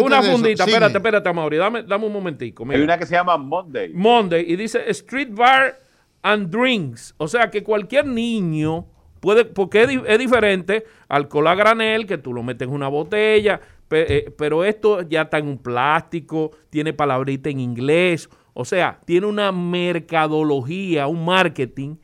una 0.02 0.22
fundita, 0.22 0.64
espérate, 0.66 0.98
espérate, 0.98 1.34
Mauri, 1.34 1.58
dame, 1.58 1.84
dame 1.84 2.06
un 2.06 2.14
momentico. 2.14 2.66
Hay 2.70 2.82
una 2.82 2.98
que 2.98 3.06
se 3.06 3.16
llama 3.16 3.38
Monday. 3.38 3.92
Monday, 3.94 4.46
y 4.48 4.56
dice 4.56 4.84
Street 4.90 5.30
Bar 5.32 5.80
and 6.22 6.50
drinks. 6.50 7.14
O 7.18 7.28
sea 7.28 7.50
que 7.50 7.64
cualquier 7.64 8.06
niño 8.08 8.88
puede, 9.20 9.46
porque 9.46 9.84
es, 9.84 10.20
diferente 10.20 10.86
alcohol 11.08 11.48
a 11.48 11.56
granel, 11.56 12.06
que 12.06 12.18
tú 12.18 12.34
lo 12.34 12.44
metes 12.44 12.68
en 12.68 12.74
una 12.74 12.88
botella, 12.88 13.62
eh, 13.92 14.34
pero 14.38 14.64
esto 14.64 15.02
ya 15.04 15.24
está 15.24 15.38
en 15.38 15.48
un 15.48 15.58
plástico, 15.58 16.52
tiene 16.70 16.94
palabrita 16.94 17.50
en 17.50 17.60
inglés, 17.60 18.30
o 18.54 18.66
sea, 18.66 19.00
tiene 19.06 19.28
una 19.28 19.52
mercadología, 19.52 21.08
un 21.08 21.26
marketing 21.26 21.96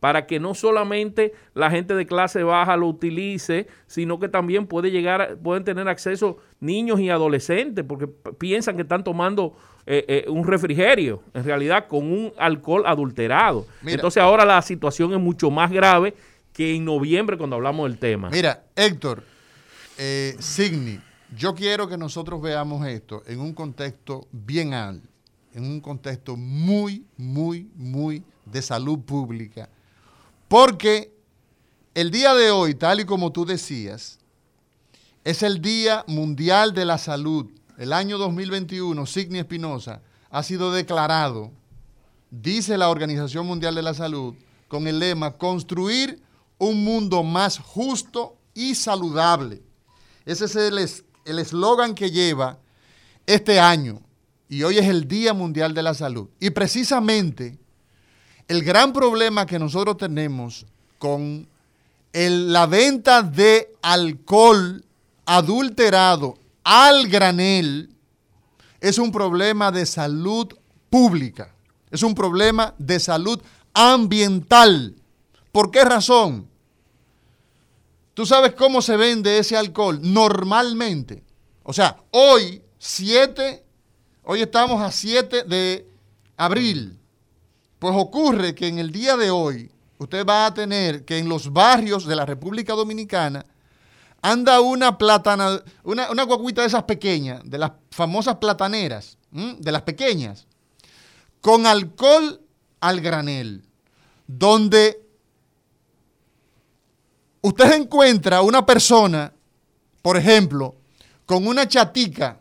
para 0.00 0.26
que 0.26 0.38
no 0.38 0.54
solamente 0.54 1.32
la 1.54 1.70
gente 1.70 1.94
de 1.94 2.06
clase 2.06 2.42
baja 2.42 2.76
lo 2.76 2.86
utilice, 2.86 3.66
sino 3.86 4.18
que 4.18 4.28
también 4.28 4.66
puede 4.66 4.90
llegar, 4.90 5.38
pueden 5.42 5.64
tener 5.64 5.88
acceso 5.88 6.38
niños 6.60 7.00
y 7.00 7.10
adolescentes, 7.10 7.84
porque 7.86 8.06
piensan 8.06 8.76
que 8.76 8.82
están 8.82 9.02
tomando 9.02 9.56
eh, 9.86 10.04
eh, 10.08 10.24
un 10.28 10.46
refrigerio, 10.46 11.22
en 11.34 11.44
realidad 11.44 11.86
con 11.88 12.10
un 12.12 12.32
alcohol 12.38 12.84
adulterado. 12.86 13.66
Entonces 13.84 14.22
ahora 14.22 14.44
la 14.44 14.62
situación 14.62 15.12
es 15.12 15.20
mucho 15.20 15.50
más 15.50 15.70
grave 15.70 16.14
que 16.52 16.74
en 16.74 16.84
noviembre 16.84 17.36
cuando 17.36 17.56
hablamos 17.56 17.88
del 17.88 17.98
tema. 17.98 18.30
Mira, 18.30 18.64
Héctor, 18.76 19.22
eh, 19.96 20.36
Signi, 20.38 21.00
yo 21.36 21.54
quiero 21.54 21.88
que 21.88 21.96
nosotros 21.96 22.40
veamos 22.40 22.86
esto 22.86 23.22
en 23.26 23.40
un 23.40 23.52
contexto 23.52 24.28
bien 24.30 24.74
alto, 24.74 25.08
en 25.54 25.64
un 25.64 25.80
contexto 25.80 26.36
muy, 26.36 27.04
muy, 27.16 27.68
muy 27.74 28.22
de 28.44 28.62
salud 28.62 29.00
pública 29.00 29.68
porque 30.48 31.14
el 31.94 32.10
día 32.10 32.34
de 32.34 32.50
hoy, 32.50 32.74
tal 32.74 33.00
y 33.00 33.04
como 33.04 33.32
tú 33.32 33.44
decías, 33.44 34.18
es 35.24 35.42
el 35.42 35.60
Día 35.60 36.04
Mundial 36.06 36.72
de 36.72 36.84
la 36.84 36.96
Salud. 36.96 37.46
El 37.76 37.92
año 37.92 38.18
2021, 38.18 39.04
Signi 39.06 39.38
Espinosa, 39.38 40.00
ha 40.30 40.42
sido 40.42 40.72
declarado, 40.72 41.50
dice 42.30 42.78
la 42.78 42.88
Organización 42.88 43.46
Mundial 43.46 43.74
de 43.74 43.82
la 43.82 43.94
Salud, 43.94 44.34
con 44.68 44.86
el 44.86 44.98
lema 44.98 45.36
Construir 45.36 46.22
un 46.56 46.82
mundo 46.82 47.22
más 47.22 47.58
justo 47.58 48.36
y 48.54 48.74
saludable. 48.74 49.62
Ese 50.24 50.46
es 50.46 51.04
el 51.24 51.38
eslogan 51.38 51.94
que 51.94 52.10
lleva 52.10 52.58
este 53.26 53.60
año. 53.60 54.00
Y 54.48 54.62
hoy 54.62 54.78
es 54.78 54.86
el 54.86 55.06
Día 55.06 55.34
Mundial 55.34 55.74
de 55.74 55.82
la 55.82 55.94
Salud. 55.94 56.28
Y 56.40 56.50
precisamente 56.50 57.58
el 58.48 58.64
gran 58.64 58.92
problema 58.92 59.46
que 59.46 59.58
nosotros 59.58 59.98
tenemos 59.98 60.66
con 60.98 61.46
la 62.12 62.66
venta 62.66 63.22
de 63.22 63.74
alcohol 63.82 64.84
adulterado 65.26 66.38
al 66.64 67.06
granel 67.08 67.90
es 68.80 68.98
un 68.98 69.12
problema 69.12 69.70
de 69.70 69.84
salud 69.84 70.48
pública, 70.88 71.54
es 71.90 72.02
un 72.02 72.14
problema 72.14 72.74
de 72.78 72.98
salud 72.98 73.40
ambiental. 73.74 74.94
¿Por 75.52 75.70
qué 75.70 75.84
razón? 75.84 76.48
¿Tú 78.14 78.26
sabes 78.26 78.54
cómo 78.54 78.82
se 78.82 78.96
vende 78.96 79.38
ese 79.38 79.56
alcohol? 79.56 80.00
Normalmente. 80.02 81.22
O 81.62 81.72
sea, 81.72 81.98
hoy, 82.10 82.62
7, 82.78 83.62
hoy 84.24 84.42
estamos 84.42 84.82
a 84.82 84.90
7 84.90 85.44
de 85.44 85.86
abril. 86.36 86.97
Pues 87.78 87.94
ocurre 87.96 88.54
que 88.54 88.66
en 88.66 88.78
el 88.78 88.90
día 88.90 89.16
de 89.16 89.30
hoy 89.30 89.70
usted 89.98 90.26
va 90.26 90.46
a 90.46 90.54
tener 90.54 91.04
que 91.04 91.18
en 91.18 91.28
los 91.28 91.52
barrios 91.52 92.06
de 92.06 92.16
la 92.16 92.26
República 92.26 92.72
Dominicana 92.74 93.44
anda 94.20 94.60
una 94.60 94.98
platana, 94.98 95.62
una, 95.84 96.10
una 96.10 96.22
guaguita 96.24 96.62
de 96.62 96.68
esas 96.68 96.84
pequeñas, 96.84 97.40
de 97.44 97.58
las 97.58 97.72
famosas 97.90 98.36
plataneras, 98.36 99.16
de 99.30 99.72
las 99.72 99.82
pequeñas, 99.82 100.46
con 101.40 101.66
alcohol 101.66 102.40
al 102.80 103.00
granel, 103.00 103.64
donde 104.26 105.00
usted 107.42 107.72
encuentra 107.74 108.42
una 108.42 108.66
persona, 108.66 109.32
por 110.02 110.16
ejemplo, 110.16 110.74
con 111.26 111.46
una 111.46 111.68
chatica, 111.68 112.40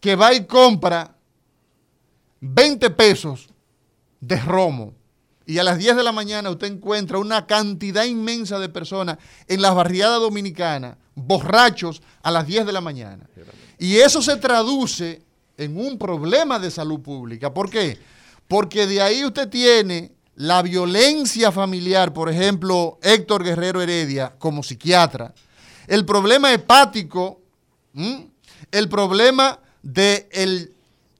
que 0.00 0.16
va 0.16 0.32
y 0.32 0.46
compra 0.46 1.14
20 2.40 2.88
pesos 2.90 3.48
de 4.20 4.36
romo 4.36 4.94
y 5.48 5.56
a 5.56 5.64
las 5.64 5.78
10 5.78 5.96
de 5.96 6.02
la 6.02 6.12
mañana 6.12 6.50
usted 6.50 6.66
encuentra 6.66 7.16
una 7.16 7.46
cantidad 7.46 8.04
inmensa 8.04 8.58
de 8.58 8.68
personas 8.68 9.16
en 9.46 9.62
las 9.62 9.74
barriadas 9.74 10.20
dominicanas, 10.20 10.98
borrachos, 11.14 12.02
a 12.22 12.30
las 12.30 12.46
10 12.46 12.66
de 12.66 12.72
la 12.72 12.82
mañana. 12.82 13.26
Y 13.78 13.96
eso 13.96 14.20
se 14.20 14.36
traduce 14.36 15.22
en 15.56 15.78
un 15.78 15.96
problema 15.96 16.58
de 16.58 16.70
salud 16.70 17.00
pública. 17.00 17.54
¿Por 17.54 17.70
qué? 17.70 17.98
Porque 18.46 18.86
de 18.86 19.00
ahí 19.00 19.24
usted 19.24 19.48
tiene 19.48 20.12
la 20.34 20.60
violencia 20.60 21.50
familiar, 21.50 22.12
por 22.12 22.28
ejemplo, 22.28 22.98
Héctor 23.00 23.42
Guerrero 23.42 23.80
Heredia 23.80 24.34
como 24.38 24.62
psiquiatra, 24.62 25.32
el 25.86 26.04
problema 26.04 26.52
hepático, 26.52 27.40
el 28.70 28.88
problema 28.90 29.58
del 29.82 30.74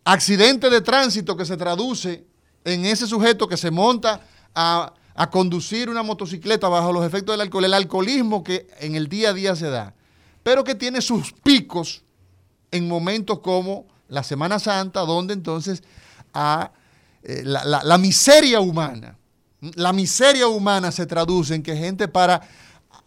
accidente 0.05 0.69
de 0.69 0.83
tránsito 0.83 1.35
que 1.35 1.47
se 1.47 1.57
traduce 1.57 2.27
en 2.72 2.84
ese 2.84 3.06
sujeto 3.06 3.48
que 3.48 3.56
se 3.56 3.70
monta 3.70 4.20
a, 4.54 4.92
a, 5.14 5.30
conducir 5.30 5.88
una 5.88 6.02
motocicleta 6.02 6.68
bajo 6.68 6.92
los 6.92 7.04
efectos 7.04 7.32
del 7.32 7.40
alcohol, 7.42 7.64
el 7.64 7.75
alcoholismo 7.75 8.42
que 8.42 8.66
en 8.80 8.94
el 8.94 9.08
día 9.08 9.30
a 9.30 9.32
día 9.32 9.56
se 9.56 9.68
da, 9.68 9.94
pero 10.42 10.64
que 10.64 10.75
tiene 10.75 11.00
sus 11.00 11.32
picos 11.32 12.02
en 12.70 12.88
momentos 12.88 13.40
como 13.40 13.87
la 14.08 14.22
Semana 14.22 14.58
Santa, 14.58 15.00
donde 15.00 15.34
entonces 15.34 15.82
a, 16.34 16.70
eh, 17.22 17.42
la, 17.44 17.64
la, 17.64 17.82
la 17.82 17.98
miseria 17.98 18.60
humana, 18.60 19.16
la 19.60 19.92
miseria 19.92 20.46
humana 20.46 20.92
se 20.92 21.06
traduce 21.06 21.54
en 21.54 21.62
que 21.62 21.76
gente 21.76 22.06
para 22.08 22.40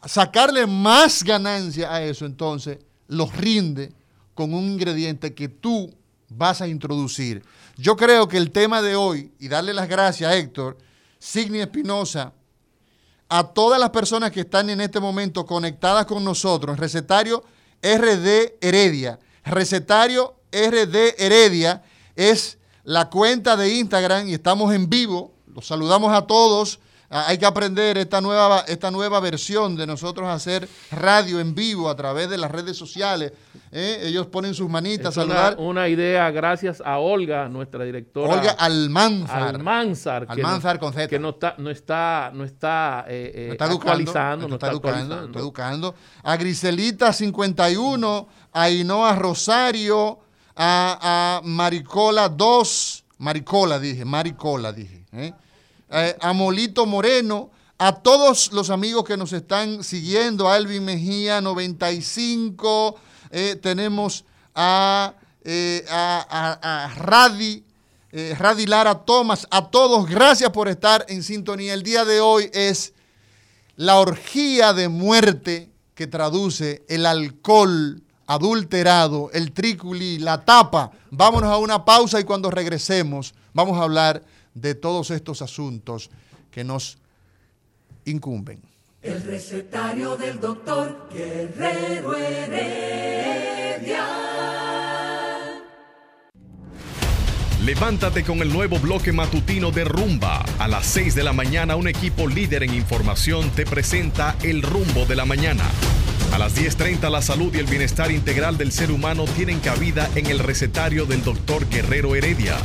sacarle 0.05 0.65
más 0.67 1.23
ganancia 1.23 1.93
a 1.93 2.01
eso, 2.01 2.25
entonces 2.25 2.79
los 3.07 3.35
rinde 3.35 3.93
con 4.33 4.53
un 4.53 4.65
ingrediente 4.65 5.33
que 5.33 5.47
tú 5.47 5.93
vas 6.29 6.61
a 6.61 6.67
introducir. 6.67 7.43
Yo 7.81 7.95
creo 7.95 8.27
que 8.27 8.37
el 8.37 8.51
tema 8.51 8.83
de 8.83 8.95
hoy, 8.95 9.33
y 9.39 9.47
darle 9.47 9.73
las 9.73 9.89
gracias 9.89 10.31
a 10.31 10.35
Héctor, 10.35 10.77
Signi 11.17 11.61
Espinosa, 11.61 12.31
a 13.27 13.43
todas 13.43 13.79
las 13.79 13.89
personas 13.89 14.29
que 14.29 14.41
están 14.41 14.69
en 14.69 14.81
este 14.81 14.99
momento 14.99 15.47
conectadas 15.47 16.05
con 16.05 16.23
nosotros, 16.23 16.77
recetario 16.77 17.43
RD 17.81 18.59
Heredia. 18.61 19.19
Recetario 19.43 20.35
RD 20.51 21.15
Heredia 21.17 21.81
es 22.15 22.59
la 22.83 23.09
cuenta 23.09 23.57
de 23.57 23.73
Instagram 23.73 24.27
y 24.27 24.35
estamos 24.35 24.71
en 24.75 24.87
vivo. 24.87 25.33
Los 25.47 25.65
saludamos 25.65 26.13
a 26.13 26.27
todos 26.27 26.79
Ah, 27.13 27.25
hay 27.27 27.37
que 27.37 27.45
aprender 27.45 27.97
esta 27.97 28.21
nueva, 28.21 28.63
esta 28.69 28.89
nueva 28.89 29.19
versión 29.19 29.75
de 29.75 29.85
nosotros 29.85 30.29
hacer 30.29 30.69
radio 30.91 31.41
en 31.41 31.53
vivo 31.53 31.89
a 31.89 31.95
través 31.97 32.29
de 32.29 32.37
las 32.37 32.49
redes 32.49 32.77
sociales. 32.77 33.33
¿Eh? 33.71 34.01
Ellos 34.03 34.27
ponen 34.27 34.53
sus 34.53 34.69
manitas 34.69 35.07
a 35.07 35.21
saludar. 35.21 35.55
Una, 35.57 35.69
una, 35.69 35.89
idea 35.89 36.29
gracias 36.31 36.81
a 36.85 36.99
Olga, 36.99 37.49
nuestra 37.49 37.83
directora. 37.83 38.33
Olga 38.33 38.51
Almanzar. 38.51 39.55
Almanzar. 39.55 40.25
Almanzar 40.29 40.75
no, 40.75 40.79
con 40.79 40.93
Z. 40.93 41.07
Que 41.07 41.19
no 41.19 41.29
está, 41.29 41.55
no 41.57 41.69
está, 41.69 42.31
no 42.33 42.43
está, 42.43 43.05
eh, 43.07 43.45
no 43.47 43.51
está 43.53 43.65
actualizando. 43.65 44.47
No 44.47 44.55
está, 44.55 44.67
está 44.67 44.71
educando, 44.71 44.99
actualizando. 44.99 45.25
Está 45.27 45.39
educando. 45.39 45.95
A 46.23 46.37
Griselita 46.37 47.13
51, 47.13 48.27
a 48.53 48.69
Inoa 48.69 49.15
Rosario, 49.15 50.19
a, 50.55 51.39
a 51.39 51.47
Maricola 51.47 52.29
2, 52.29 53.05
Maricola 53.19 53.79
dije, 53.79 54.03
Maricola 54.03 54.73
dije. 54.73 55.05
¿eh? 55.13 55.33
eh, 55.89 56.17
a 56.19 56.33
Molito 56.33 56.85
Moreno, 56.85 57.51
a 57.77 58.01
todos 58.01 58.51
los 58.51 58.69
amigos 58.69 59.03
que 59.03 59.17
nos 59.17 59.33
están 59.33 59.83
siguiendo, 59.83 60.49
a 60.49 60.57
Elvin 60.57 60.85
Mejía 60.85 61.41
95, 61.41 62.99
eh, 63.31 63.55
tenemos 63.61 64.25
a, 64.53 65.13
eh, 65.43 65.85
a, 65.89 66.59
a, 66.61 66.85
a 66.85 66.95
Radi, 66.95 67.63
eh, 68.11 68.35
Lara 68.67 68.95
Thomas, 68.95 69.47
a 69.49 69.69
todos, 69.69 70.09
gracias 70.09 70.49
por 70.49 70.67
estar 70.67 71.05
en 71.07 71.23
sintonía. 71.23 71.73
El 71.73 71.83
día 71.83 72.03
de 72.03 72.19
hoy 72.19 72.49
es 72.53 72.93
la 73.77 73.97
orgía 73.97 74.73
de 74.73 74.89
muerte 74.89 75.69
que 75.95 76.07
traduce 76.07 76.83
el 76.89 77.05
alcohol 77.05 78.01
adulterado, 78.27 79.29
el 79.33 79.51
trículi, 79.51 80.19
la 80.19 80.43
tapa. 80.43 80.91
Vámonos 81.09 81.49
a 81.49 81.57
una 81.57 81.85
pausa 81.85 82.19
y 82.19 82.23
cuando 82.23 82.51
regresemos 82.51 83.33
vamos 83.53 83.77
a 83.77 83.83
hablar 83.83 84.23
de 84.53 84.75
todos 84.75 85.11
estos 85.11 85.41
asuntos 85.41 86.09
que 86.49 86.63
nos 86.63 86.97
incumben. 88.05 88.70
El 89.03 89.23
recetario 89.23 90.15
del 90.15 90.39
doctor 90.39 91.09
Guerrero 91.11 92.15
Heredia. 92.15 94.05
Levántate 97.63 98.23
con 98.23 98.43
el 98.43 98.53
nuevo 98.53 98.77
bloque 98.77 99.11
matutino 99.11 99.71
de 99.71 99.85
Rumba. 99.85 100.45
A 100.59 100.67
las 100.67 100.85
6 100.85 101.15
de 101.15 101.23
la 101.23 101.33
mañana 101.33 101.75
un 101.77 101.87
equipo 101.87 102.27
líder 102.27 102.61
en 102.61 102.75
información 102.75 103.49
te 103.55 103.65
presenta 103.65 104.35
El 104.43 104.61
Rumbo 104.61 105.07
de 105.07 105.15
la 105.15 105.25
Mañana. 105.25 105.63
A 106.31 106.37
las 106.37 106.55
10.30 106.55 107.09
la 107.09 107.23
salud 107.23 107.53
y 107.55 107.57
el 107.57 107.65
bienestar 107.65 108.11
integral 108.11 108.57
del 108.59 108.71
ser 108.71 108.91
humano 108.91 109.25
tienen 109.35 109.59
cabida 109.61 110.11
en 110.13 110.27
el 110.27 110.37
recetario 110.37 111.07
del 111.07 111.23
doctor 111.23 111.67
Guerrero 111.67 112.15
Heredia. 112.15 112.55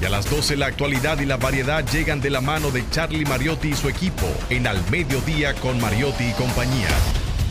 Y 0.00 0.04
a 0.04 0.08
las 0.08 0.30
12 0.30 0.56
la 0.56 0.66
actualidad 0.66 1.20
y 1.20 1.26
la 1.26 1.36
variedad 1.36 1.84
llegan 1.86 2.20
de 2.20 2.30
la 2.30 2.40
mano 2.40 2.70
de 2.70 2.88
Charlie 2.90 3.26
Mariotti 3.26 3.68
y 3.68 3.74
su 3.74 3.88
equipo 3.88 4.26
en 4.48 4.66
Al 4.66 4.78
Mediodía 4.90 5.54
con 5.54 5.80
Mariotti 5.80 6.24
y 6.24 6.32
compañía. 6.32 6.88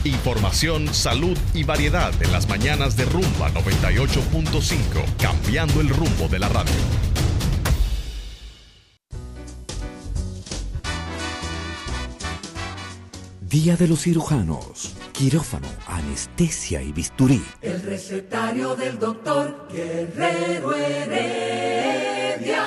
Información, 0.03 0.91
salud 0.93 1.38
y 1.53 1.63
variedad 1.63 2.12
en 2.21 2.31
las 2.31 2.47
mañanas 2.47 2.95
de 2.95 3.05
Rumba 3.05 3.51
98.5, 3.51 5.17
cambiando 5.21 5.81
el 5.81 5.89
rumbo 5.89 6.27
de 6.27 6.39
la 6.39 6.49
radio. 6.49 7.08
Día 13.49 13.75
de 13.75 13.88
los 13.88 14.03
cirujanos, 14.03 14.95
quirófano, 15.12 15.65
anestesia 15.88 16.83
y 16.83 16.91
bisturí. 16.91 17.41
El 17.63 17.81
recetario 17.81 18.75
del 18.75 18.99
doctor 18.99 19.65
Guerrero 19.73 20.75
Heredia. 20.75 22.63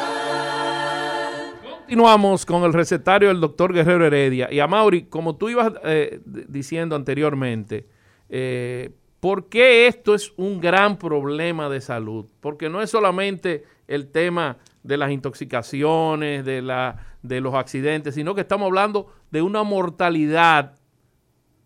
Continuamos 1.79 2.45
con 2.45 2.64
el 2.64 2.73
recetario 2.73 3.29
del 3.29 3.38
doctor 3.38 3.73
Guerrero 3.73 4.05
Heredia. 4.05 4.53
Y 4.53 4.59
a 4.59 4.66
Mauri, 4.66 5.05
como 5.05 5.37
tú 5.37 5.51
ibas 5.51 5.73
eh, 5.85 6.21
diciendo 6.27 6.97
anteriormente, 6.97 7.87
eh, 8.29 8.90
¿por 9.21 9.49
qué 9.49 9.87
esto 9.87 10.16
es 10.16 10.33
un 10.37 10.61
gran 10.61 10.99
problema 10.99 11.68
de 11.68 11.81
salud? 11.81 12.27
Porque 12.40 12.68
no 12.68 12.83
es 12.83 12.90
solamente 12.90 13.64
el 13.87 14.09
tema 14.09 14.59
de 14.83 14.97
las 14.97 15.11
intoxicaciones, 15.11 16.45
de, 16.45 16.62
la, 16.62 16.97
de 17.23 17.40
los 17.40 17.55
accidentes, 17.55 18.14
sino 18.14 18.35
que 18.35 18.40
estamos 18.42 18.66
hablando 18.66 19.12
de 19.31 19.42
una 19.42 19.62
mortalidad 19.62 20.75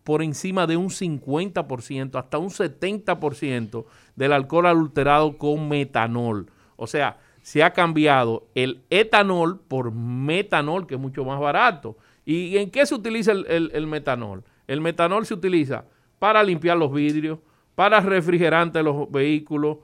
por 0.03 0.23
encima 0.23 0.67
de 0.67 0.77
un 0.77 0.89
50%, 0.89 2.17
hasta 2.17 2.37
un 2.37 2.49
70% 2.49 3.85
del 4.15 4.31
alcohol 4.31 4.67
adulterado 4.67 5.37
con 5.37 5.67
metanol. 5.67 6.49
O 6.77 6.87
sea, 6.87 7.17
se 7.41 7.63
ha 7.63 7.73
cambiado 7.73 8.47
el 8.55 8.83
etanol 8.89 9.59
por 9.59 9.91
metanol, 9.91 10.87
que 10.87 10.95
es 10.95 11.01
mucho 11.01 11.25
más 11.25 11.39
barato. 11.39 11.97
¿Y 12.25 12.57
en 12.57 12.71
qué 12.71 12.85
se 12.85 12.95
utiliza 12.95 13.31
el, 13.31 13.45
el, 13.47 13.71
el 13.73 13.87
metanol? 13.87 14.43
El 14.67 14.81
metanol 14.81 15.25
se 15.25 15.33
utiliza 15.33 15.85
para 16.19 16.43
limpiar 16.43 16.77
los 16.77 16.91
vidrios, 16.91 17.39
para 17.75 17.99
refrigerante 17.99 18.79
de 18.79 18.83
los 18.83 19.11
vehículos. 19.11 19.77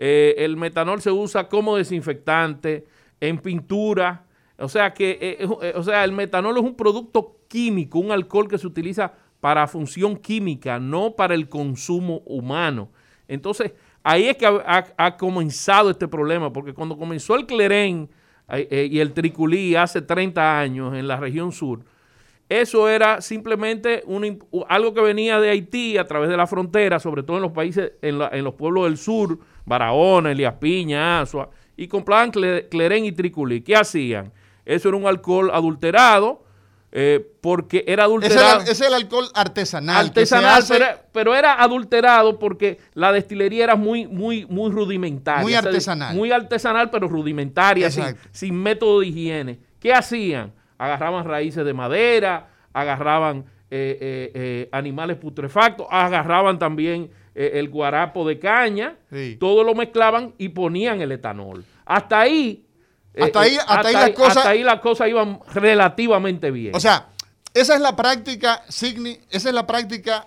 Eh, 0.00 0.36
el 0.38 0.56
metanol 0.56 1.02
se 1.02 1.10
usa 1.10 1.48
como 1.48 1.76
desinfectante, 1.76 2.86
en 3.20 3.38
pintura. 3.38 4.24
O 4.56 4.68
sea 4.68 4.94
que, 4.94 5.18
eh, 5.20 5.48
eh, 5.62 5.72
o 5.74 5.82
sea, 5.82 6.04
el 6.04 6.12
metanol 6.12 6.56
es 6.56 6.62
un 6.62 6.76
producto 6.76 7.38
químico, 7.48 7.98
un 7.98 8.12
alcohol 8.12 8.48
que 8.48 8.58
se 8.58 8.66
utiliza 8.66 9.12
para 9.40 9.66
función 9.66 10.16
química, 10.16 10.78
no 10.78 11.16
para 11.16 11.34
el 11.34 11.48
consumo 11.48 12.22
humano. 12.26 12.90
Entonces, 13.26 13.72
ahí 14.04 14.28
es 14.28 14.36
que 14.36 14.46
ha, 14.46 15.16
comenzado 15.16 15.90
este 15.90 16.06
problema, 16.06 16.52
porque 16.52 16.72
cuando 16.72 16.96
comenzó 16.96 17.34
el 17.34 17.46
clerén 17.46 18.08
y 18.50 18.98
el 18.98 19.12
triculí 19.12 19.74
hace 19.76 20.00
30 20.00 20.58
años 20.58 20.94
en 20.94 21.06
la 21.06 21.18
región 21.18 21.52
sur, 21.52 21.84
eso 22.48 22.88
era 22.88 23.20
simplemente 23.20 24.02
algo 24.68 24.94
que 24.94 25.00
venía 25.02 25.38
de 25.38 25.50
Haití 25.50 25.98
a 25.98 26.06
través 26.06 26.30
de 26.30 26.36
la 26.36 26.46
frontera, 26.46 26.98
sobre 26.98 27.22
todo 27.22 27.36
en 27.36 27.42
los 27.42 27.52
países, 27.52 27.92
en 28.00 28.44
los 28.44 28.54
pueblos 28.54 28.84
del 28.84 28.96
sur, 28.96 29.38
Barahona, 29.68 30.32
Elías 30.32 30.54
Piña, 30.54 31.20
Asua, 31.20 31.50
y 31.76 31.86
compraban 31.86 32.30
clerén 32.30 33.04
y 33.04 33.12
triculí. 33.12 33.60
¿Qué 33.60 33.76
hacían? 33.76 34.32
Eso 34.64 34.88
era 34.88 34.96
un 34.96 35.06
alcohol 35.06 35.50
adulterado, 35.52 36.44
eh, 36.90 37.24
porque 37.40 37.84
era 37.86 38.04
adulterado. 38.04 38.60
Es 38.60 38.66
el, 38.66 38.72
es 38.72 38.80
el 38.80 38.94
alcohol 38.94 39.28
artesanal. 39.34 40.06
Artesanal, 40.06 40.58
hace... 40.58 40.74
pero, 40.74 40.86
pero, 41.12 41.34
era 41.34 41.62
adulterado 41.62 42.38
porque 42.38 42.78
la 42.94 43.12
destilería 43.12 43.64
era 43.64 43.76
muy, 43.76 44.06
muy, 44.06 44.46
muy 44.46 44.70
rudimentaria. 44.70 45.42
Muy 45.42 45.54
artesanal. 45.54 46.16
muy 46.16 46.32
artesanal, 46.32 46.90
pero 46.90 47.08
rudimentaria, 47.08 47.90
sin, 47.90 48.04
sin, 48.32 48.54
método 48.54 49.00
de 49.00 49.06
higiene. 49.06 49.58
¿Qué 49.80 49.92
hacían? 49.92 50.52
Agarraban 50.78 51.24
raíces 51.24 51.64
de 51.64 51.74
madera, 51.74 52.48
agarraban 52.72 53.44
eh, 53.70 53.98
eh, 54.00 54.30
eh, 54.34 54.68
animales 54.72 55.18
putrefactos, 55.18 55.86
agarraban 55.90 56.58
también 56.58 57.10
eh, 57.40 57.58
el 57.60 57.68
guarapo 57.68 58.26
de 58.26 58.38
caña, 58.40 58.96
sí. 59.12 59.36
todo 59.38 59.62
lo 59.62 59.74
mezclaban 59.74 60.34
y 60.38 60.48
ponían 60.48 61.00
el 61.00 61.12
etanol. 61.12 61.64
Hasta 61.86 62.20
ahí 62.20 62.64
eh, 63.14 63.22
Hasta 63.24 63.40
ahí- 63.40 63.54
eh, 63.54 63.60
hasta 63.66 63.88
ahí 63.88 63.94
las 63.94 64.10
cosas- 64.10 64.36
hasta 64.38 64.48
ahí 64.50 64.62
las 64.62 64.80
cosas 64.80 65.08
iban 65.08 65.40
relativamente 65.54 66.50
bien. 66.50 66.74
O 66.74 66.80
sea, 66.80 67.08
esa 67.54 67.74
es 67.74 67.80
la 67.80 67.94
práctica, 67.96 68.62
Signi, 68.68 69.18
esa 69.30 69.48
es 69.48 69.54
la 69.54 69.66
práctica, 69.66 70.26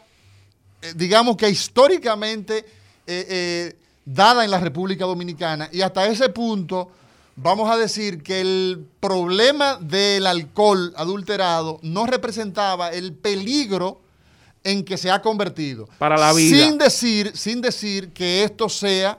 digamos 0.95 1.35
que 1.37 1.49
históricamente 1.49 2.65
eh, 3.07 3.75
dada 4.05 4.43
en 4.45 4.51
la 4.51 4.59
República 4.59 5.05
Dominicana. 5.05 5.69
Y 5.71 5.81
hasta 5.81 6.07
ese 6.07 6.29
punto, 6.29 6.91
vamos 7.35 7.69
a 7.69 7.77
decir 7.77 8.23
que 8.23 8.41
el 8.41 8.85
problema 8.99 9.77
del 9.81 10.25
alcohol 10.27 10.93
adulterado 10.95 11.79
no 11.83 12.05
representaba 12.05 12.89
el 12.91 13.13
peligro 13.13 14.01
en 14.63 14.83
que 14.83 14.97
se 14.97 15.09
ha 15.09 15.21
convertido. 15.21 15.87
Para 15.97 16.17
la 16.17 16.33
vida. 16.33 16.55
Sin 16.65 16.77
decir, 16.77 17.31
sin 17.35 17.61
decir 17.61 18.09
que 18.13 18.43
esto 18.43 18.69
sea 18.69 19.17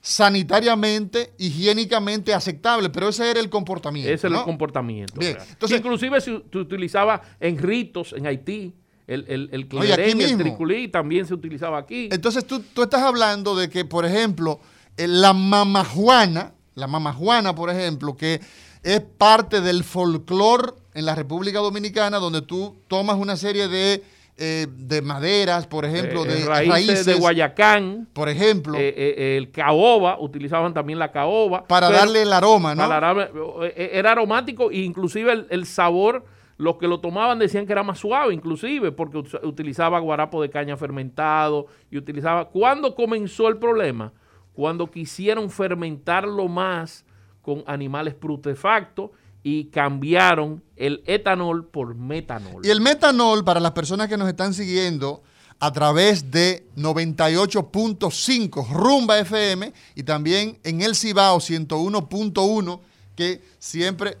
sanitariamente, 0.00 1.32
higiénicamente 1.38 2.34
aceptable, 2.34 2.90
pero 2.90 3.08
ese 3.08 3.30
era 3.30 3.40
el 3.40 3.48
comportamiento. 3.48 4.12
Ese 4.12 4.26
era 4.26 4.38
el 4.38 4.44
comportamiento. 4.44 5.14
Bien, 5.18 5.36
o 5.36 5.40
sea, 5.40 5.50
entonces- 5.50 5.78
inclusive 5.78 6.20
se, 6.20 6.32
ut- 6.32 6.44
se 6.52 6.58
utilizaba 6.58 7.22
en 7.40 7.58
ritos 7.58 8.12
en 8.16 8.26
Haití. 8.26 8.74
El, 9.06 9.26
el, 9.28 9.48
el 9.52 9.68
clerén 9.68 10.18
el 10.20 10.38
triculí 10.38 10.88
también 10.88 11.26
se 11.26 11.34
utilizaba 11.34 11.76
aquí. 11.78 12.08
Entonces 12.10 12.46
tú, 12.46 12.60
tú 12.60 12.82
estás 12.82 13.02
hablando 13.02 13.54
de 13.54 13.68
que, 13.68 13.84
por 13.84 14.06
ejemplo, 14.06 14.60
eh, 14.96 15.06
la 15.06 15.34
mamajuana, 15.34 16.54
la 16.74 16.86
mamajuana, 16.86 17.54
por 17.54 17.68
ejemplo, 17.68 18.16
que 18.16 18.40
es 18.82 19.00
parte 19.00 19.60
del 19.60 19.84
folclore 19.84 20.72
en 20.94 21.04
la 21.04 21.14
República 21.14 21.58
Dominicana, 21.58 22.18
donde 22.18 22.40
tú 22.40 22.76
tomas 22.88 23.16
una 23.18 23.36
serie 23.36 23.68
de, 23.68 24.02
eh, 24.36 24.66
de 24.68 25.00
maderas, 25.00 25.66
por 25.66 25.84
ejemplo, 25.84 26.24
Eh, 26.24 26.28
de 26.28 26.44
raíces, 26.46 26.68
raíces, 26.72 27.06
de 27.06 27.14
Guayacán. 27.14 28.08
por 28.12 28.28
ejemplo, 28.28 28.76
eh, 28.76 28.92
eh, 28.96 29.36
el 29.36 29.50
caoba, 29.52 30.18
utilizaban 30.18 30.74
también 30.74 30.98
la 30.98 31.12
caoba. 31.12 31.64
para 31.66 31.86
pero- 31.88 31.98
darle 32.00 32.22
el 32.22 32.32
aroma, 32.32 32.74
¿no? 32.74 32.88
para 32.88 33.28
era 33.76 34.12
aromático 34.12 34.70
e 34.70 34.78
inclusive 34.78 35.32
el, 35.32 35.46
el 35.50 35.66
sabor, 35.66 36.24
los 36.56 36.76
que 36.78 36.86
lo 36.88 37.00
tomaban 37.00 37.38
decían 37.38 37.66
que 37.66 37.72
era 37.72 37.82
más 37.82 37.98
suave, 37.98 38.32
inclusive, 38.34 38.92
porque 38.92 39.18
ut- 39.18 39.40
utilizaba 39.44 39.98
guarapo 40.00 40.40
de 40.42 40.50
caña 40.50 40.76
fermentado 40.76 41.66
y 41.90 41.96
utilizaba... 41.98 42.48
¿Cuándo 42.50 42.94
comenzó 42.94 43.48
el 43.48 43.56
problema? 43.58 44.12
Cuando 44.52 44.88
quisieron 44.90 45.50
fermentarlo 45.50 46.46
más 46.48 47.04
con 47.42 47.64
animales 47.66 48.14
prutefactos 48.14 49.10
y 49.44 49.66
cambiaron 49.66 50.64
el 50.74 51.04
etanol 51.06 51.66
por 51.66 51.94
metanol. 51.94 52.64
Y 52.66 52.70
el 52.70 52.80
metanol, 52.80 53.44
para 53.44 53.60
las 53.60 53.72
personas 53.72 54.08
que 54.08 54.16
nos 54.16 54.26
están 54.26 54.54
siguiendo 54.54 55.22
a 55.60 55.70
través 55.70 56.30
de 56.30 56.66
98.5 56.76 58.68
Rumba 58.70 59.18
FM 59.20 59.72
y 59.94 60.02
también 60.02 60.58
en 60.64 60.80
el 60.80 60.96
Cibao 60.96 61.38
101.1, 61.38 62.80
que 63.14 63.42
siempre 63.58 64.16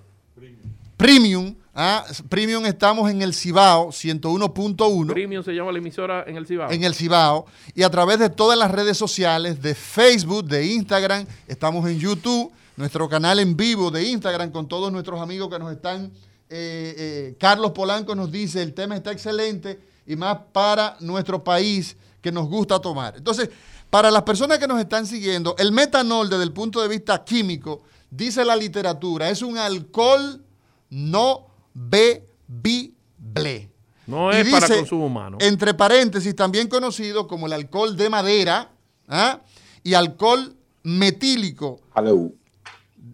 Premium, 0.98 1.54
ah, 1.74 2.04
Premium 2.28 2.66
estamos 2.66 3.10
en 3.10 3.22
el 3.22 3.34
Cibao 3.34 3.88
101.1 3.88 5.12
Premium 5.12 5.42
se 5.42 5.52
llama 5.52 5.72
la 5.72 5.78
emisora 5.78 6.24
en 6.26 6.36
el 6.36 6.46
Cibao. 6.46 6.70
en 6.70 6.84
el 6.84 6.94
Cibao 6.94 7.46
y 7.74 7.82
a 7.82 7.90
través 7.90 8.18
de 8.18 8.30
todas 8.30 8.58
las 8.58 8.70
redes 8.70 8.96
sociales, 8.96 9.60
de 9.60 9.74
Facebook, 9.74 10.44
de 10.44 10.66
Instagram, 10.66 11.26
estamos 11.48 11.88
en 11.88 11.98
YouTube, 11.98 12.52
nuestro 12.76 13.08
canal 13.08 13.38
en 13.38 13.56
vivo 13.56 13.90
de 13.90 14.04
Instagram 14.08 14.50
con 14.50 14.68
todos 14.68 14.92
nuestros 14.92 15.20
amigos 15.20 15.48
que 15.48 15.58
nos 15.58 15.72
están. 15.72 16.12
eh, 16.50 16.94
eh, 16.96 17.36
Carlos 17.38 17.72
Polanco 17.72 18.14
nos 18.14 18.30
dice, 18.30 18.62
el 18.62 18.74
tema 18.74 18.96
está 18.96 19.12
excelente 19.12 19.80
y 20.06 20.16
más 20.16 20.38
para 20.52 20.96
nuestro 21.00 21.42
país 21.42 21.96
que 22.20 22.32
nos 22.32 22.48
gusta 22.48 22.80
tomar. 22.80 23.16
Entonces, 23.16 23.50
para 23.90 24.10
las 24.10 24.22
personas 24.22 24.58
que 24.58 24.66
nos 24.66 24.80
están 24.80 25.06
siguiendo, 25.06 25.54
el 25.58 25.72
metanol 25.72 26.28
desde 26.28 26.42
el 26.42 26.52
punto 26.52 26.80
de 26.80 26.88
vista 26.88 27.22
químico, 27.24 27.82
dice 28.10 28.44
la 28.44 28.56
literatura, 28.56 29.30
es 29.30 29.42
un 29.42 29.58
alcohol 29.58 30.42
no 30.90 31.46
bebible. 31.74 33.70
no 34.06 34.30
es 34.32 34.50
para 34.50 34.68
consumo 34.68 35.06
humano. 35.06 35.38
Entre 35.40 35.74
paréntesis, 35.74 36.34
también 36.34 36.68
conocido 36.68 37.26
como 37.26 37.46
el 37.46 37.52
alcohol 37.52 37.96
de 37.96 38.10
madera 38.10 38.70
¿ah? 39.08 39.40
y 39.82 39.94
alcohol 39.94 40.56
metílico. 40.82 41.80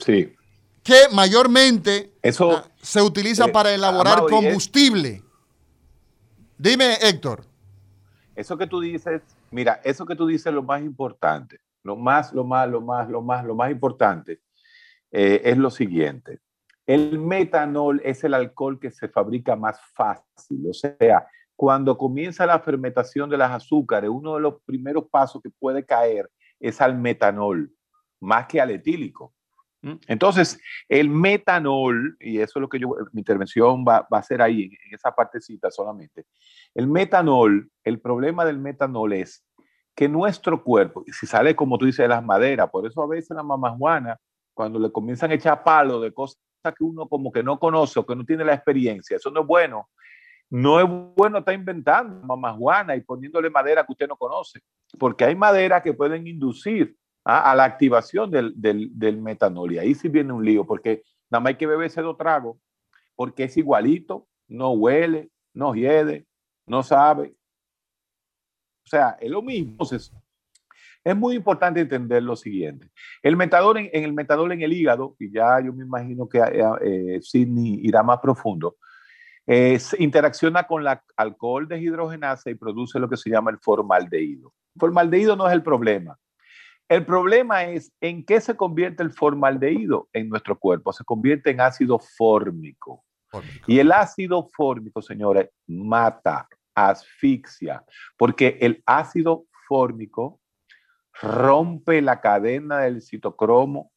Sí. 0.05 0.35
que 0.83 1.09
mayormente 1.13 2.13
Eso, 2.23 2.51
ah, 2.59 2.65
se 2.81 3.03
utiliza 3.03 3.47
eh, 3.47 3.53
para 3.53 3.73
elaborar 3.75 4.19
Amado, 4.19 4.29
y 4.31 4.35
es- 4.35 4.43
combustible. 4.45 5.23
Dime, 6.59 6.95
Héctor. 7.01 7.45
Eso 8.35 8.57
que 8.57 8.67
tú 8.67 8.81
dices, 8.81 9.23
mira, 9.51 9.81
eso 9.85 10.07
que 10.07 10.17
tú 10.17 10.27
dices 10.27 10.47
es 10.47 10.55
lo 10.55 10.63
más 10.63 10.83
importante. 10.83 11.59
Lo 11.83 11.97
más, 11.97 12.33
lo 12.33 12.45
más, 12.45 12.69
lo 12.69 12.81
más, 12.81 13.09
lo 13.09 13.23
más, 13.23 13.45
lo 13.45 13.55
más 13.55 13.71
importante 13.71 14.41
eh, 15.11 15.41
es 15.45 15.57
lo 15.57 15.71
siguiente. 15.71 16.39
El 16.87 17.19
metanol 17.19 18.01
es 18.05 18.23
el 18.25 18.35
alcohol 18.35 18.79
que 18.79 18.91
se 18.91 19.09
fabrica 19.09 19.57
más 19.57 19.79
fácil. 19.95 20.67
O 20.69 20.75
sea, 20.75 21.27
cuando 21.57 21.97
comienza 21.97 22.47
la 22.47 22.59
fermentación 22.61 23.31
de 23.31 23.37
las 23.39 23.51
azúcares, 23.51 24.11
uno 24.11 24.35
de 24.35 24.41
los 24.41 24.61
primeros 24.65 25.05
pasos 25.11 25.41
que 25.43 25.51
puede 25.51 25.85
caer 25.85 26.31
es 26.59 26.81
al 26.81 26.97
metanol, 26.99 27.73
más 28.21 28.47
que 28.47 28.61
al 28.61 28.71
etílico. 28.71 29.33
¿Mm? 29.83 29.95
Entonces, 30.09 30.61
el 30.89 31.09
metanol, 31.09 32.17
y 32.21 32.39
eso 32.39 32.59
es 32.59 32.61
lo 32.61 32.69
que 32.69 32.79
yo, 32.79 32.95
mi 33.13 33.21
intervención 33.21 33.85
va, 33.87 34.07
va 34.13 34.19
a 34.19 34.23
ser 34.23 34.43
ahí, 34.43 34.65
en, 34.65 34.95
esa 34.95 35.13
partecita 35.13 35.71
solamente. 35.71 36.27
El 36.75 36.87
metanol, 36.87 37.71
el 37.85 38.01
problema 38.01 38.45
del 38.45 38.59
metanol 38.59 39.13
es 39.15 39.45
que 39.95 40.09
nuestro 40.09 40.63
cuerpo, 40.63 41.05
si 41.07 41.27
sale 41.27 41.57
como 41.57 41.79
tú 41.79 41.87
dices 41.87 42.05
de 42.05 42.09
las 42.09 42.25
maderas, 42.25 42.71
por 42.71 42.87
eso 42.87 43.03
a 43.03 43.07
veces 43.07 43.37
la 43.37 43.43
mamá 43.43 43.71
Juana, 43.77 44.17
cuando 44.55 44.79
le 44.79 44.93
comienzan 44.93 45.31
a 45.31 45.35
echar 45.35 45.63
palo 45.65 46.01
de 46.01 46.13
cosas 46.13 46.39
que 46.63 46.85
uno 46.85 47.09
como 47.09 47.33
que 47.33 47.43
no 47.43 47.59
conoce 47.59 47.99
o 47.99 48.07
que 48.07 48.15
no 48.15 48.25
tiene 48.25 48.45
la 48.45 48.55
experiencia, 48.55 49.17
eso 49.17 49.31
no 49.31 49.41
es 49.41 49.47
bueno. 49.47 49.89
No 50.51 50.81
es 50.81 50.87
bueno 51.17 51.39
estar 51.39 51.55
inventando 51.55 52.27
mamá 52.27 52.53
Juana 52.53 52.97
y 52.97 53.03
poniéndole 53.03 53.51
madera 53.51 53.85
que 53.85 53.93
usted 53.93 54.09
no 54.09 54.17
conoce, 54.17 54.61
porque 54.99 55.25
hay 55.25 55.37
maderas 55.37 55.81
que 55.83 55.95
pueden 55.95 56.27
inducir 56.27 56.97
a, 57.25 57.55
la 57.55 57.65
activación 57.65 58.31
del, 58.31 58.55
del, 58.57 59.17
metanol 59.19 59.73
y 59.73 59.79
ahí 59.79 59.95
sí 59.95 60.09
viene 60.09 60.33
un 60.33 60.45
lío, 60.45 60.67
porque 60.67 61.03
nada 61.31 61.41
más 61.41 61.51
hay 61.51 61.57
que 61.57 61.67
beberse 61.67 62.01
dos 62.01 62.17
tragos, 62.17 62.59
porque 63.15 63.45
es 63.45 63.57
igualito, 63.57 64.27
no 64.49 64.71
huele, 64.73 65.31
no 65.55 65.75
hiede, 65.75 66.27
no 66.67 66.83
sabe. 66.83 67.35
O 68.85 68.89
sea, 68.89 69.17
es 69.21 69.31
lo 69.31 69.43
mismo. 69.43 69.73
Entonces, 69.73 70.13
es 71.05 71.17
muy 71.17 71.35
importante 71.37 71.81
entender 71.81 72.23
lo 72.23 72.37
siguiente. 72.37 72.91
El 73.23 73.37
metadol 73.37 73.79
en, 73.79 73.91
el 73.93 74.53
en 74.53 74.63
el 74.63 74.73
hígado, 74.73 75.17
y 75.19 75.31
ya 75.31 75.61
yo 75.61 75.73
me 75.73 75.85
imagino 75.85 76.29
que 76.29 76.41
eh, 76.83 77.21
Sidney 77.23 77.81
irá 77.83 78.03
más 78.03 78.19
profundo, 78.19 78.77
eh, 79.47 79.79
interacciona 79.99 80.67
con 80.67 80.85
la 80.85 81.03
alcohol 81.17 81.67
deshidrogenasa 81.67 82.51
y 82.51 82.55
produce 82.55 82.99
lo 82.99 83.09
que 83.09 83.17
se 83.17 83.31
llama 83.31 83.51
el 83.51 83.59
formaldehído. 83.59 84.53
Formaldehído 84.79 85.37
no 85.37 85.49
es 85.49 85.55
el 85.55 85.63
problema. 85.63 86.19
El 86.91 87.07
problema 87.07 87.63
es 87.63 87.93
en 88.01 88.25
qué 88.25 88.41
se 88.41 88.57
convierte 88.57 89.05
el 89.05 89.13
formaldehído 89.13 90.09
en 90.13 90.29
nuestro 90.29 90.59
cuerpo. 90.59 90.93
Se 90.93 91.05
convierte 91.05 91.51
en 91.51 91.61
ácido 91.61 92.01
fórmico. 92.01 93.05
fórmico. 93.29 93.65
Y 93.69 93.79
el 93.79 93.93
ácido 93.93 94.49
fórmico, 94.53 95.01
señores, 95.01 95.51
mata, 95.69 96.49
asfixia, 96.75 97.85
porque 98.17 98.59
el 98.61 98.83
ácido 98.87 99.45
fórmico 99.69 100.41
rompe 101.23 102.03
la 102.03 102.21
cadena 102.21 102.81
del 102.81 103.03
citocromo 103.03 103.93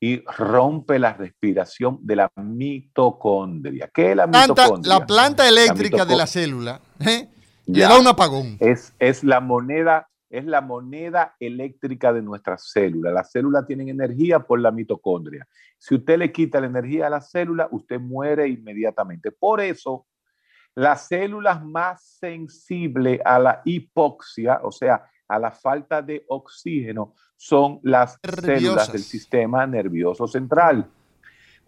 y 0.00 0.24
rompe 0.24 0.98
la 0.98 1.12
respiración 1.12 1.98
de 2.00 2.16
la 2.16 2.32
mitocondria. 2.36 3.90
¿Qué 3.92 4.12
es 4.12 4.16
la 4.16 4.26
Planta, 4.26 4.62
mitocondria? 4.62 4.98
la 4.98 5.06
planta 5.06 5.46
eléctrica 5.46 5.98
la 5.98 6.04
de 6.06 6.16
la 6.16 6.26
célula 6.26 6.80
¿eh? 7.00 7.28
le 7.66 7.80
da 7.82 7.98
un 7.98 8.06
apagón. 8.06 8.56
Es, 8.60 8.94
es 8.98 9.22
la 9.24 9.40
moneda, 9.40 10.08
es 10.30 10.46
la 10.46 10.60
moneda 10.60 11.34
eléctrica 11.40 12.12
de 12.12 12.22
nuestras 12.22 12.70
células. 12.70 13.12
Las 13.12 13.32
células 13.32 13.66
tienen 13.66 13.88
energía 13.88 14.38
por 14.38 14.60
la 14.60 14.70
mitocondria. 14.70 15.46
Si 15.76 15.96
usted 15.96 16.18
le 16.18 16.30
quita 16.30 16.60
la 16.60 16.68
energía 16.68 17.08
a 17.08 17.10
la 17.10 17.20
célula, 17.20 17.68
usted 17.72 17.98
muere 17.98 18.48
inmediatamente. 18.48 19.32
Por 19.32 19.60
eso, 19.60 20.06
las 20.76 21.08
células 21.08 21.64
más 21.64 22.04
sensibles 22.20 23.20
a 23.24 23.40
la 23.40 23.60
hipoxia, 23.64 24.60
o 24.62 24.70
sea, 24.70 25.04
a 25.26 25.38
la 25.38 25.50
falta 25.50 26.00
de 26.00 26.24
oxígeno, 26.28 27.14
son 27.36 27.80
las 27.82 28.18
Nerviosas. 28.22 28.60
células 28.60 28.92
del 28.92 29.02
sistema 29.02 29.66
nervioso 29.66 30.28
central. 30.28 30.88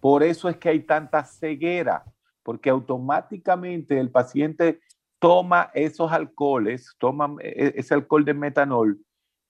Por 0.01 0.23
eso 0.23 0.49
es 0.49 0.57
que 0.57 0.69
hay 0.69 0.81
tanta 0.81 1.25
ceguera, 1.25 2.05
porque 2.43 2.71
automáticamente 2.71 3.99
el 3.99 4.11
paciente 4.11 4.81
toma 5.23 5.71
esos 5.73 6.11
alcoholes, 6.11 6.97
toma 6.99 7.37
e- 7.41 7.75
ese 7.77 7.95
alcohol 7.95 8.25
de 8.25 8.35
metanol, 8.35 8.99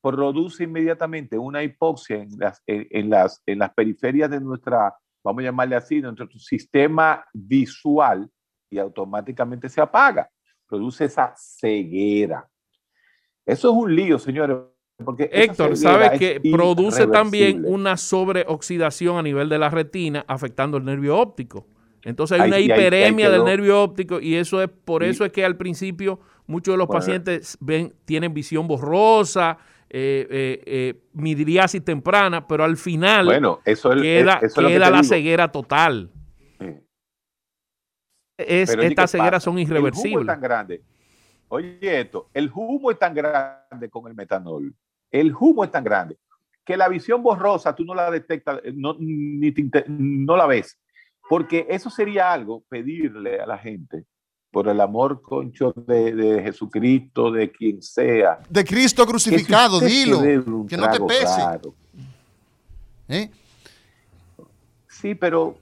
produce 0.02 0.64
inmediatamente 0.64 1.38
una 1.38 1.62
hipoxia 1.62 2.16
en 2.16 2.28
las, 2.38 2.62
en, 2.66 2.86
en 2.90 3.08
las, 3.08 3.42
en 3.46 3.60
las 3.60 3.72
periferias 3.72 4.30
de 4.30 4.38
nuestra, 4.38 4.94
vamos 5.24 5.40
a 5.40 5.44
llamarle 5.44 5.76
así, 5.76 6.02
de 6.02 6.12
nuestro 6.12 6.38
sistema 6.38 7.24
visual 7.32 8.28
y 8.68 8.78
automáticamente 8.78 9.70
se 9.70 9.80
apaga. 9.80 10.28
Produce 10.68 11.06
esa 11.06 11.32
ceguera. 11.38 12.46
Eso 13.46 13.70
es 13.70 13.74
un 13.74 13.96
lío, 13.96 14.18
señores, 14.18 14.58
porque 15.02 15.30
Héctor, 15.32 15.74
ceguera 15.74 16.04
¿sabes 16.04 16.12
es 16.12 16.18
que 16.18 16.50
produce 16.50 17.06
también 17.06 17.64
una 17.66 17.96
sobreoxidación 17.96 19.16
a 19.16 19.22
nivel 19.22 19.48
de 19.48 19.58
la 19.58 19.70
retina, 19.70 20.22
afectando 20.28 20.76
el 20.76 20.84
nervio 20.84 21.18
óptico? 21.18 21.66
Entonces 22.04 22.40
hay 22.40 22.48
una 22.48 22.58
hiperemia 22.58 23.30
del 23.30 23.44
nervio 23.44 23.80
óptico 23.82 24.20
y 24.20 24.34
eso 24.34 24.60
es 24.62 24.68
por 24.68 25.02
Y- 25.02 25.06
eso 25.08 25.24
es 25.24 25.32
que 25.32 25.44
al 25.44 25.56
principio 25.56 26.18
muchos 26.46 26.72
de 26.74 26.78
los 26.78 26.86
Bueno. 26.88 26.98
pacientes 27.00 27.56
ven, 27.60 27.94
tienen 28.04 28.34
visión 28.34 28.66
borrosa, 28.66 29.58
eh, 29.88 30.26
eh, 30.30 30.62
eh, 30.66 30.94
midriasis 31.12 31.84
temprana, 31.84 32.46
pero 32.46 32.64
al 32.64 32.76
final 32.76 33.26
Bueno, 33.26 33.60
eso 33.64 33.92
es, 33.92 34.02
queda, 34.02 34.34
eso 34.42 34.60
es 34.60 34.66
que 34.66 34.78
la 34.78 34.90
digo. 34.90 35.04
ceguera 35.04 35.52
total. 35.52 36.10
Es, 38.38 38.70
estas 38.70 39.12
¿qué 39.12 39.18
cegueras 39.18 39.42
son 39.42 39.58
El 39.58 39.64
humo 39.64 39.72
irreversibles. 39.72 40.20
es 40.22 40.26
tan 40.26 40.40
grande. 40.40 40.82
Oye, 41.48 42.00
esto, 42.00 42.28
el 42.32 42.50
humo 42.52 42.90
es 42.90 42.98
tan 42.98 43.14
grande 43.14 43.88
con 43.90 44.08
el 44.08 44.14
metanol. 44.14 44.74
El 45.10 45.34
humo 45.38 45.64
es 45.64 45.70
tan 45.70 45.84
grande 45.84 46.16
que 46.64 46.76
la 46.76 46.88
visión 46.88 47.22
borrosa 47.22 47.74
tú 47.74 47.84
no 47.84 47.94
la 47.94 48.10
detectas, 48.10 48.60
eh, 48.64 48.72
no, 48.74 48.96
ni 48.98 49.52
te 49.52 49.84
no 49.88 50.36
la 50.36 50.46
ves. 50.46 50.78
Porque 51.32 51.66
eso 51.70 51.88
sería 51.88 52.30
algo, 52.30 52.62
pedirle 52.68 53.40
a 53.40 53.46
la 53.46 53.56
gente, 53.56 54.04
por 54.50 54.68
el 54.68 54.78
amor 54.82 55.22
concho 55.22 55.72
de, 55.74 56.14
de 56.14 56.42
Jesucristo, 56.42 57.30
de 57.30 57.50
quien 57.50 57.80
sea. 57.80 58.38
De 58.50 58.62
Cristo 58.62 59.06
crucificado, 59.06 59.80
dilo. 59.80 60.20
Que 60.68 60.76
no 60.76 60.90
te 60.90 61.00
pese. 61.00 61.40
¿eh? 63.08 63.30
Sí, 64.86 65.14
pero 65.14 65.56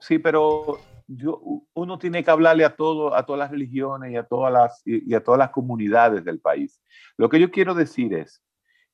sí, 0.00 0.18
pero 0.18 0.80
yo, 1.06 1.40
uno 1.74 1.96
tiene 1.96 2.24
que 2.24 2.32
hablarle 2.32 2.64
a 2.64 2.74
todo, 2.74 3.14
a 3.14 3.24
todas 3.24 3.38
las 3.38 3.52
religiones 3.52 4.10
y 4.10 4.16
a 4.16 4.24
todas 4.24 4.52
las 4.52 4.82
y 4.84 5.14
a 5.14 5.22
todas 5.22 5.38
las 5.38 5.50
comunidades 5.50 6.24
del 6.24 6.40
país. 6.40 6.80
Lo 7.16 7.28
que 7.28 7.38
yo 7.38 7.52
quiero 7.52 7.74
decir 7.74 8.14
es, 8.14 8.42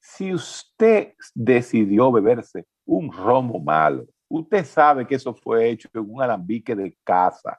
si 0.01 0.35
usted 0.35 1.14
decidió 1.35 2.12
beberse 2.12 2.66
un 2.85 3.11
romo 3.11 3.59
malo, 3.59 4.05
usted 4.29 4.64
sabe 4.64 5.07
que 5.07 5.14
eso 5.14 5.35
fue 5.35 5.71
hecho 5.71 5.88
en 5.95 6.05
un 6.09 6.23
alambique 6.23 6.75
de 6.75 6.97
casa. 7.03 7.59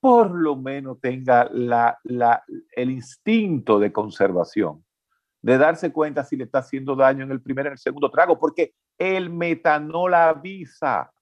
Por 0.00 0.30
lo 0.30 0.56
menos 0.56 1.00
tenga 1.00 1.48
el 2.72 2.90
instinto 2.90 3.78
de 3.78 3.92
conservación, 3.92 4.84
de 5.40 5.58
darse 5.58 5.92
cuenta 5.92 6.24
si 6.24 6.36
le 6.36 6.44
está 6.44 6.58
haciendo 6.58 6.96
daño 6.96 7.24
en 7.24 7.30
el 7.30 7.40
primer 7.40 7.66
en 7.66 7.72
el 7.72 7.78
segundo 7.78 8.10
trago, 8.10 8.38
porque 8.38 8.74
el 8.98 9.30
metanol 9.30 10.14
avisa. 10.14 11.12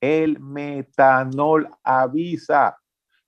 El 0.00 0.38
metanol 0.40 1.68
avisa. 1.82 2.76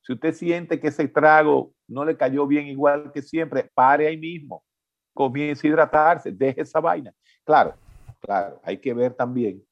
Si 0.03 0.12
usted 0.12 0.35
siente 0.35 0.81
que 0.81 0.88
ese 0.88 1.09
trago 1.09 1.73
no 1.88 2.05
le 2.05 2.16
cayó 2.16 2.47
bien 2.47 2.66
igual 2.66 3.12
que 3.12 3.23
siempre, 3.23 3.71
pare 3.75 4.07
ahí 4.07 4.16
mismo. 4.16 4.64
Comience 5.12 5.66
a 5.66 5.71
hidratarse, 5.71 6.33
deje 6.33 6.62
esa 6.62 6.81
vaina. 6.81 7.12
Claro, 7.45 7.75
claro, 8.21 8.61
hay 8.64 8.79
que 8.79 8.95
ver 8.95 9.14
también 9.14 9.64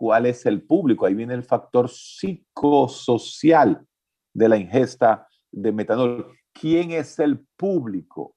cuál 0.00 0.24
es 0.24 0.46
el 0.46 0.62
público. 0.62 1.04
Ahí 1.04 1.12
viene 1.14 1.34
el 1.34 1.42
factor 1.44 1.86
psicosocial 1.90 3.86
de 4.32 4.48
la 4.48 4.56
ingesta 4.56 5.28
de 5.52 5.72
metanol. 5.72 6.32
¿Quién 6.54 6.90
es 6.92 7.18
el 7.18 7.38
público 7.54 8.34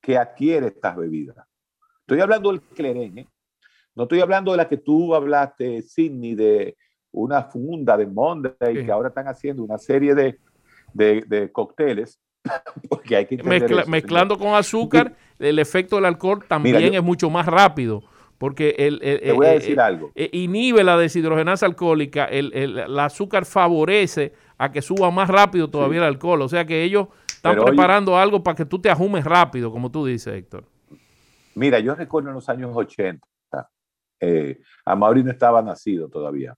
que 0.00 0.16
adquiere 0.16 0.68
estas 0.68 0.96
bebidas? 0.96 1.36
Estoy 2.02 2.20
hablando 2.20 2.50
del 2.52 2.60
cleren, 2.62 3.18
¿eh? 3.18 3.26
No 3.96 4.04
estoy 4.04 4.20
hablando 4.20 4.52
de 4.52 4.58
la 4.58 4.68
que 4.68 4.76
tú 4.76 5.14
hablaste, 5.16 5.82
Sidney, 5.82 6.36
de 6.36 6.76
una 7.12 7.42
funda 7.42 7.96
de 7.96 8.06
Monday, 8.06 8.54
Sí. 8.76 8.84
que 8.84 8.92
ahora 8.92 9.08
están 9.08 9.26
haciendo 9.26 9.64
una 9.64 9.78
serie 9.78 10.14
de, 10.14 10.38
de, 10.92 11.22
de 11.26 11.50
cócteles, 11.50 12.20
porque 12.88 13.16
hay 13.16 13.26
que 13.26 13.36
Mezcla- 13.42 13.82
eso, 13.82 13.90
mezclando 13.90 14.38
con 14.38 14.54
azúcar, 14.54 15.16
el 15.40 15.58
efecto 15.58 15.96
del 15.96 16.04
alcohol 16.04 16.44
también 16.46 16.76
Mira, 16.76 16.88
yo- 16.88 16.98
es 16.98 17.04
mucho 17.04 17.30
más 17.30 17.46
rápido, 17.46 18.02
porque 18.38 18.74
el, 18.78 19.00
el- 19.02 19.20
Te 19.20 19.32
voy 19.32 19.46
a 19.46 19.50
eh, 19.52 19.54
decir 19.54 19.78
eh, 19.78 19.82
algo. 19.82 20.12
eh, 20.14 20.30
inhibe 20.32 20.82
la 20.84 20.96
deshidrogenasa 20.96 21.66
alcohólica, 21.66 22.24
el, 22.26 22.52
el- 22.54 22.78
el 22.78 22.98
azúcar 22.98 23.44
favorece 23.44 24.32
a 24.58 24.70
que 24.70 24.82
suba 24.82 25.10
más 25.10 25.28
rápido 25.28 25.68
todavía 25.68 25.98
el 26.00 26.04
alcohol, 26.06 26.42
o 26.42 26.48
sea 26.48 26.64
que 26.64 26.82
ellos 26.82 27.08
están 27.28 27.52
Pero, 27.52 27.62
oye- 27.64 27.72
preparando 27.72 28.16
algo 28.18 28.42
para 28.42 28.56
que 28.56 28.64
tú 28.64 28.78
te 28.80 28.90
ajumes 28.90 29.24
rápido, 29.24 29.70
como 29.70 29.90
tú 29.90 30.04
dices, 30.06 30.34
Héctor. 30.34 30.64
Mira, 31.56 31.78
yo 31.78 31.94
recuerdo 31.94 32.30
en 32.30 32.34
los 32.34 32.48
años 32.48 32.70
80, 32.74 33.26
eh, 34.20 34.58
Amaury 34.84 35.22
no 35.22 35.30
estaba 35.30 35.62
nacido 35.62 36.08
todavía, 36.08 36.54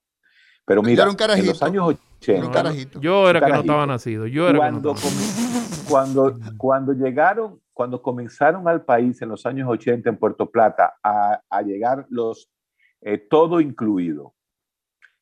pero 0.64 0.82
mira, 0.82 1.02
era 1.02 1.10
un 1.10 1.16
carajito. 1.16 1.42
en 1.44 1.48
los 1.52 1.62
años 1.62 1.84
80, 2.20 2.46
Un 2.46 2.52
carajito. 2.52 3.00
Yo 3.00 3.28
era 3.28 3.40
que 3.40 3.52
no 3.52 3.60
estaba 3.60 3.86
nacido, 3.86 4.26
yo 4.26 4.48
era 4.48 4.58
que 4.66 4.70
no 4.72 4.76
estaba 4.78 4.94
nacido. 4.94 5.84
cuando, 5.88 6.38
cuando 6.56 6.92
llegaron, 6.92 7.60
cuando 7.76 8.00
comenzaron 8.00 8.66
al 8.68 8.86
país 8.86 9.20
en 9.20 9.28
los 9.28 9.44
años 9.44 9.68
80 9.68 10.08
en 10.08 10.16
Puerto 10.16 10.50
Plata 10.50 10.94
a, 11.02 11.42
a 11.50 11.60
llegar 11.60 12.06
los 12.08 12.50
eh, 13.02 13.18
todo 13.18 13.60
incluido, 13.60 14.34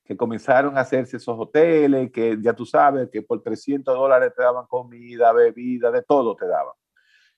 que 0.04 0.16
comenzaron 0.16 0.78
a 0.78 0.82
hacerse 0.82 1.16
esos 1.16 1.36
hoteles, 1.36 2.12
que 2.12 2.38
ya 2.40 2.52
tú 2.52 2.64
sabes 2.64 3.10
que 3.10 3.22
por 3.22 3.42
300 3.42 3.92
dólares 3.92 4.32
te 4.36 4.44
daban 4.44 4.66
comida, 4.68 5.32
bebida, 5.32 5.90
de 5.90 6.02
todo 6.02 6.36
te 6.36 6.46
daban. 6.46 6.74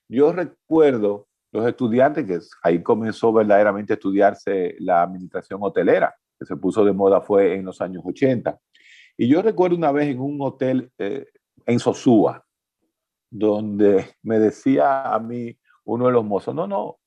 Yo 0.07 0.31
recuerdo 0.31 1.27
los 1.51 1.65
estudiantes, 1.65 2.23
que 2.27 2.39
ahí 2.61 2.83
comenzó 2.83 3.33
verdaderamente 3.33 3.93
a 3.93 3.95
estudiarse 3.95 4.75
la 4.77 5.01
administración 5.01 5.61
hotelera, 5.63 6.13
que 6.37 6.45
se 6.45 6.55
puso 6.57 6.85
de 6.85 6.93
moda 6.93 7.21
fue 7.21 7.55
en 7.55 7.65
los 7.65 7.81
años 7.81 8.03
80. 8.05 8.55
Y 9.17 9.27
yo 9.27 9.41
recuerdo 9.41 9.75
una 9.77 9.91
vez 9.91 10.09
en 10.09 10.19
un 10.19 10.37
hotel 10.41 10.91
eh, 10.99 11.25
en 11.65 11.79
Sosúa, 11.79 12.45
donde 13.29 14.05
me 14.23 14.39
decía 14.39 15.13
a 15.13 15.19
mí 15.19 15.57
uno 15.83 16.07
de 16.07 16.11
los 16.11 16.25
mozos, 16.25 16.53
no, 16.55 16.67
no, 16.67 16.97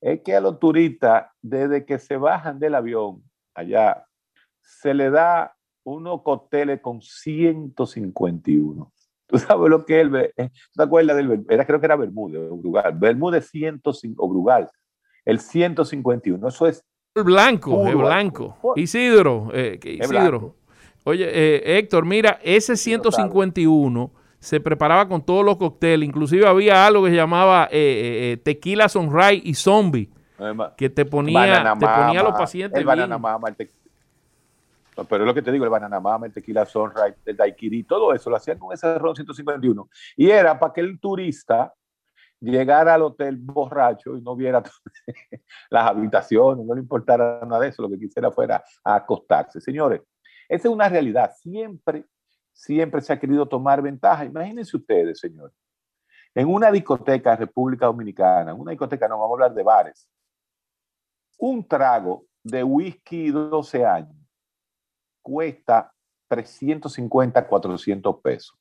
es 0.00 0.22
que 0.22 0.34
a 0.34 0.40
los 0.40 0.58
turistas, 0.58 1.26
desde 1.42 1.84
que 1.84 1.98
se 1.98 2.16
bajan 2.16 2.58
del 2.58 2.74
avión 2.74 3.22
allá, 3.54 4.06
se 4.60 4.94
le 4.94 5.10
da 5.10 5.54
unos 5.84 6.22
cócteles 6.22 6.80
con 6.80 7.02
151. 7.02 8.92
¿Tú 9.26 9.38
sabes 9.38 9.70
lo 9.70 9.84
que 9.84 10.00
el... 10.00 10.10
Be- 10.10 10.32
eh, 10.36 10.48
¿tú 10.48 10.76
¿Te 10.76 10.82
acuerdas 10.82 11.16
del... 11.16 11.44
Era, 11.48 11.64
creo 11.64 11.78
que 11.80 11.86
era 11.86 11.96
Bermúdez 11.96 12.50
o 12.50 12.56
Brugal. 12.56 12.92
Bermúdez 12.98 13.48
105, 13.48 14.24
o 14.24 14.28
Brugal. 14.28 14.68
El 15.24 15.38
151. 15.38 16.48
Eso 16.48 16.66
es... 16.66 16.84
El 17.14 17.24
blanco, 17.24 17.70
Puro 17.70 17.88
es 17.88 17.96
blanco. 17.96 18.56
Isidro, 18.76 19.50
eh, 19.52 19.78
Isidro. 19.82 20.08
blanco. 20.08 20.56
Oye, 21.04 21.28
eh, 21.28 21.78
Héctor, 21.78 22.04
mira, 22.04 22.38
ese 22.42 22.76
151 22.76 24.12
se 24.40 24.58
preparaba 24.58 25.06
con 25.06 25.22
todos 25.22 25.44
los 25.44 25.58
cócteles, 25.58 26.08
inclusive 26.08 26.46
había 26.46 26.86
algo 26.86 27.04
que 27.04 27.10
se 27.10 27.16
llamaba 27.16 27.68
eh, 27.70 27.76
eh, 27.76 28.32
eh, 28.32 28.36
tequila 28.38 28.88
sunrise 28.88 29.42
y 29.44 29.54
zombie, 29.54 30.10
que 30.78 30.88
te 30.88 31.04
ponía, 31.04 31.74
te 31.78 31.86
ponía 31.86 32.20
a 32.20 32.24
los 32.24 32.32
pacientes 32.32 32.80
El 32.80 32.86
banana 32.86 33.18
mama, 33.18 33.50
el 33.50 33.56
tequila. 33.56 33.78
Pero 35.08 35.24
es 35.24 35.26
lo 35.26 35.34
que 35.34 35.42
te 35.42 35.52
digo, 35.52 35.64
el 35.64 35.70
banana 35.70 36.00
mama, 36.00 36.26
el 36.26 36.32
tequila 36.32 36.64
sunrise, 36.64 37.16
el 37.26 37.36
daiquiri, 37.36 37.84
todo 37.84 38.14
eso 38.14 38.30
lo 38.30 38.36
hacían 38.36 38.58
con 38.58 38.72
ese 38.72 38.98
ron 38.98 39.14
151. 39.14 39.88
Y 40.16 40.30
era 40.30 40.58
para 40.58 40.72
que 40.72 40.80
el 40.80 40.98
turista 40.98 41.72
llegara 42.40 42.94
al 42.94 43.02
hotel 43.02 43.36
borracho 43.36 44.16
y 44.16 44.22
no 44.22 44.34
viera 44.34 44.62
las 45.70 45.86
habitaciones, 45.86 46.64
no 46.64 46.74
le 46.74 46.80
importara 46.80 47.40
nada 47.46 47.60
de 47.60 47.68
eso, 47.68 47.82
lo 47.82 47.90
que 47.90 47.98
quisiera 47.98 48.30
fuera 48.30 48.62
acostarse. 48.82 49.60
Señores, 49.60 50.00
esa 50.48 50.68
es 50.68 50.74
una 50.74 50.88
realidad. 50.88 51.30
Siempre, 51.36 52.06
siempre 52.52 53.00
se 53.00 53.12
ha 53.12 53.18
querido 53.18 53.46
tomar 53.46 53.80
ventaja. 53.82 54.24
Imagínense 54.24 54.76
ustedes, 54.76 55.18
señores, 55.20 55.54
en 56.34 56.48
una 56.48 56.70
discoteca 56.70 57.30
de 57.30 57.36
República 57.36 57.86
Dominicana, 57.86 58.52
en 58.52 58.60
una 58.60 58.70
discoteca, 58.70 59.08
no 59.08 59.18
vamos 59.18 59.30
a 59.32 59.34
hablar 59.44 59.54
de 59.54 59.62
bares, 59.62 60.08
un 61.38 61.66
trago 61.66 62.24
de 62.42 62.62
whisky 62.62 63.30
12 63.30 63.84
años 63.84 64.14
cuesta 65.22 65.92
350, 66.28 67.46
400 67.46 68.16
pesos. 68.22 68.56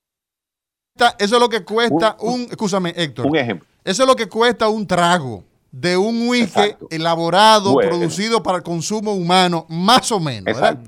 Eso 1.17 1.35
es 1.35 1.41
lo 1.41 1.47
que 1.47 1.63
cuesta 1.63 2.17
Un- 2.19 2.33
un, 2.33 2.41
escúchame, 2.41 2.93
Héctor. 2.95 3.25
Un 3.27 3.35
ejemplo. 3.37 3.67
Eso 3.83 4.03
es 4.03 4.09
lo 4.09 4.15
que 4.15 4.27
cuesta 4.27 4.67
un 4.67 4.85
trago 4.85 5.43
de 5.71 5.95
un 5.95 6.27
whisky 6.27 6.59
Exacto. 6.61 6.87
elaborado, 6.89 7.73
Bueno. 7.73 7.89
producido 7.91 8.41
para 8.43 8.57
el 8.57 8.63
consumo 8.63 9.13
humano, 9.13 9.65
más 9.69 10.11
o 10.11 10.19
menos. 10.19 10.45
¿verdad? 10.45 10.79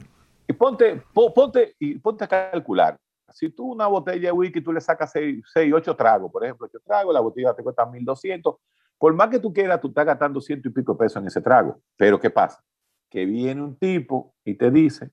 Y 0.51 0.53
ponte, 0.53 1.01
po- 1.13 1.33
ponte, 1.33 1.75
y 1.79 1.97
ponte 1.97 2.25
a 2.25 2.27
calcular. 2.27 2.97
Si 3.29 3.49
tú 3.49 3.71
una 3.71 3.87
botella 3.87 4.27
de 4.27 4.31
whisky, 4.33 4.59
tú 4.59 4.73
le 4.73 4.81
sacas 4.81 5.09
6, 5.13 5.41
8 5.73 5.95
tragos, 5.95 6.29
por 6.29 6.43
ejemplo, 6.43 6.67
8 6.67 6.79
tragos, 6.85 7.13
la 7.13 7.21
botella 7.21 7.53
te 7.53 7.63
cuesta 7.63 7.85
1200. 7.85 8.57
Por 8.97 9.13
más 9.13 9.29
que 9.29 9.39
tú 9.39 9.53
quieras, 9.53 9.79
tú 9.79 9.87
estás 9.87 10.05
gastando 10.05 10.41
ciento 10.41 10.67
y 10.67 10.73
pico 10.73 10.91
de 10.91 10.99
pesos 10.99 11.21
en 11.21 11.27
ese 11.27 11.39
trago. 11.39 11.81
Pero 11.95 12.19
¿qué 12.19 12.29
pasa? 12.29 12.61
Que 13.09 13.25
viene 13.25 13.61
un 13.63 13.77
tipo 13.77 14.35
y 14.43 14.55
te 14.55 14.69
dice 14.69 15.11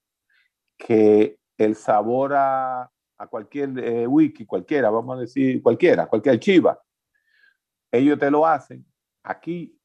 que 0.77 1.39
el 1.57 1.77
sabor 1.77 2.35
a, 2.35 2.91
a 3.17 3.27
cualquier 3.29 3.79
eh, 3.79 4.07
whisky, 4.09 4.45
cualquiera, 4.45 4.91
vamos 4.91 5.17
a 5.17 5.21
decir 5.21 5.63
cualquiera, 5.63 6.07
cualquier 6.09 6.41
chiva, 6.41 6.81
ellos 7.93 8.19
te 8.19 8.29
lo 8.29 8.45
hacen 8.45 8.85
aquí 9.23 9.79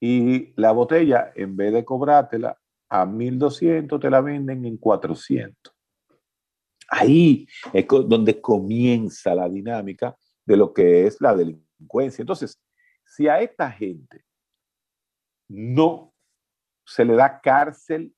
y 0.00 0.52
la 0.60 0.70
botella, 0.70 1.32
en 1.34 1.56
vez 1.56 1.72
de 1.72 1.84
cobrártela 1.84 2.56
a 2.88 3.04
1200, 3.04 4.00
te 4.00 4.10
la 4.10 4.20
venden 4.20 4.64
en 4.64 4.76
400. 4.76 5.74
Ahí 6.88 7.46
es 7.72 7.86
donde 7.88 8.40
comienza 8.40 9.34
la 9.34 9.48
dinámica 9.48 10.16
de 10.44 10.56
lo 10.56 10.72
que 10.72 11.06
es 11.06 11.20
la 11.20 11.34
delincuencia. 11.34 12.22
Entonces, 12.22 12.60
si 13.04 13.28
a 13.28 13.40
esta 13.40 13.70
gente 13.70 14.24
no 15.48 16.12
se 16.84 17.04
le 17.04 17.14
da 17.14 17.40
cárcel 17.40 18.14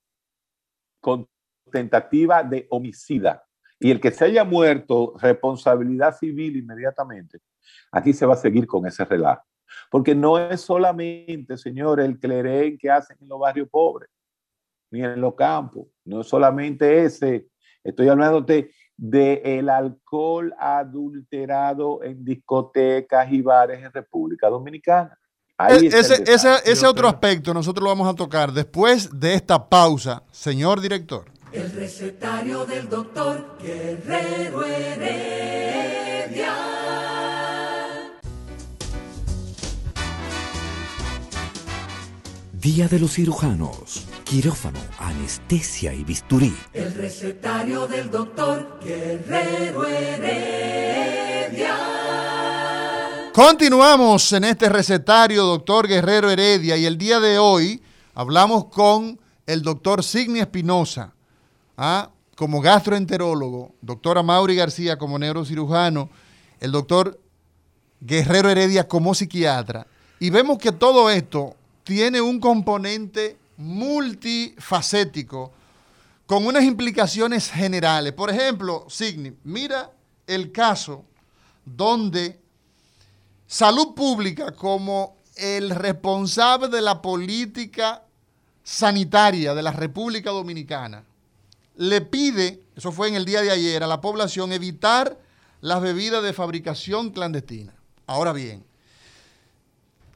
con 1.00 1.26
tentativa 1.70 2.42
de 2.42 2.66
homicida 2.70 3.44
y 3.78 3.90
el 3.90 4.00
que 4.00 4.10
se 4.10 4.24
haya 4.26 4.44
muerto, 4.44 5.14
responsabilidad 5.18 6.16
civil 6.16 6.56
inmediatamente, 6.56 7.40
aquí 7.92 8.12
se 8.12 8.26
va 8.26 8.34
a 8.34 8.38
seguir 8.38 8.66
con 8.66 8.86
ese 8.86 9.04
relajo. 9.04 9.44
Porque 9.90 10.14
no 10.14 10.38
es 10.38 10.62
solamente, 10.62 11.56
señores, 11.56 12.04
el 12.06 12.18
clerén 12.18 12.76
que 12.78 12.90
hacen 12.90 13.16
en 13.20 13.28
los 13.28 13.38
barrios 13.38 13.68
pobres, 13.68 14.10
ni 14.90 15.02
en 15.02 15.20
los 15.20 15.34
campos, 15.34 15.86
no 16.04 16.20
es 16.22 16.28
solamente 16.28 17.04
ese. 17.04 17.48
Estoy 17.84 18.08
hablando 18.08 18.40
de, 18.40 18.70
el 19.44 19.68
alcohol 19.68 20.54
adulterado 20.58 22.02
en 22.02 22.24
discotecas 22.24 23.30
y 23.30 23.42
bares 23.42 23.82
en 23.82 23.92
República 23.92 24.48
Dominicana. 24.48 25.16
E, 25.70 25.86
ese, 25.86 26.22
ese, 26.26 26.54
ese 26.64 26.86
otro 26.86 27.08
aspecto 27.08 27.52
nosotros 27.52 27.82
lo 27.82 27.90
vamos 27.90 28.08
a 28.08 28.14
tocar 28.14 28.52
después 28.52 29.18
de 29.18 29.34
esta 29.34 29.68
pausa, 29.68 30.22
señor 30.30 30.80
director. 30.80 31.24
El 31.52 31.72
recetario 31.72 32.66
del 32.66 32.88
doctor 32.88 33.56
Guerrero 33.58 34.64
Heredia. 34.64 35.88
Día 42.52 42.88
de 42.88 42.98
los 42.98 43.14
cirujanos, 43.14 44.07
quirófano, 44.28 44.78
anestesia 44.98 45.94
y 45.94 46.04
bisturí. 46.04 46.54
El 46.74 46.92
recetario 46.92 47.86
del 47.86 48.10
doctor 48.10 48.78
Guerrero 48.84 49.86
Heredia. 49.86 51.74
Continuamos 53.32 54.30
en 54.34 54.44
este 54.44 54.68
recetario, 54.68 55.44
doctor 55.44 55.88
Guerrero 55.88 56.28
Heredia, 56.28 56.76
y 56.76 56.84
el 56.84 56.98
día 56.98 57.20
de 57.20 57.38
hoy 57.38 57.82
hablamos 58.14 58.66
con 58.66 59.18
el 59.46 59.62
doctor 59.62 60.04
Signi 60.04 60.40
Espinosa 60.40 61.14
¿ah? 61.78 62.10
como 62.36 62.60
gastroenterólogo, 62.60 63.76
doctora 63.80 64.22
Mauri 64.22 64.56
García 64.56 64.98
como 64.98 65.18
neurocirujano, 65.18 66.10
el 66.60 66.70
doctor 66.70 67.18
Guerrero 67.98 68.50
Heredia 68.50 68.86
como 68.86 69.14
psiquiatra. 69.14 69.86
Y 70.20 70.28
vemos 70.28 70.58
que 70.58 70.72
todo 70.72 71.08
esto 71.08 71.56
tiene 71.82 72.20
un 72.20 72.38
componente 72.40 73.38
multifacético 73.58 75.52
con 76.26 76.46
unas 76.46 76.64
implicaciones 76.64 77.50
generales. 77.50 78.12
Por 78.14 78.30
ejemplo, 78.30 78.86
Signi, 78.88 79.34
mira 79.44 79.92
el 80.26 80.50
caso 80.52 81.04
donde 81.64 82.40
salud 83.46 83.94
pública 83.94 84.52
como 84.52 85.18
el 85.36 85.70
responsable 85.70 86.68
de 86.68 86.80
la 86.80 87.02
política 87.02 88.02
sanitaria 88.62 89.54
de 89.54 89.62
la 89.62 89.72
República 89.72 90.30
Dominicana 90.30 91.04
le 91.78 92.00
pide, 92.00 92.62
eso 92.76 92.90
fue 92.92 93.08
en 93.08 93.14
el 93.14 93.24
día 93.24 93.40
de 93.40 93.50
ayer, 93.50 93.82
a 93.82 93.86
la 93.86 94.00
población 94.00 94.52
evitar 94.52 95.18
las 95.60 95.80
bebidas 95.80 96.22
de 96.22 96.32
fabricación 96.32 97.10
clandestina. 97.10 97.72
Ahora 98.06 98.32
bien, 98.32 98.64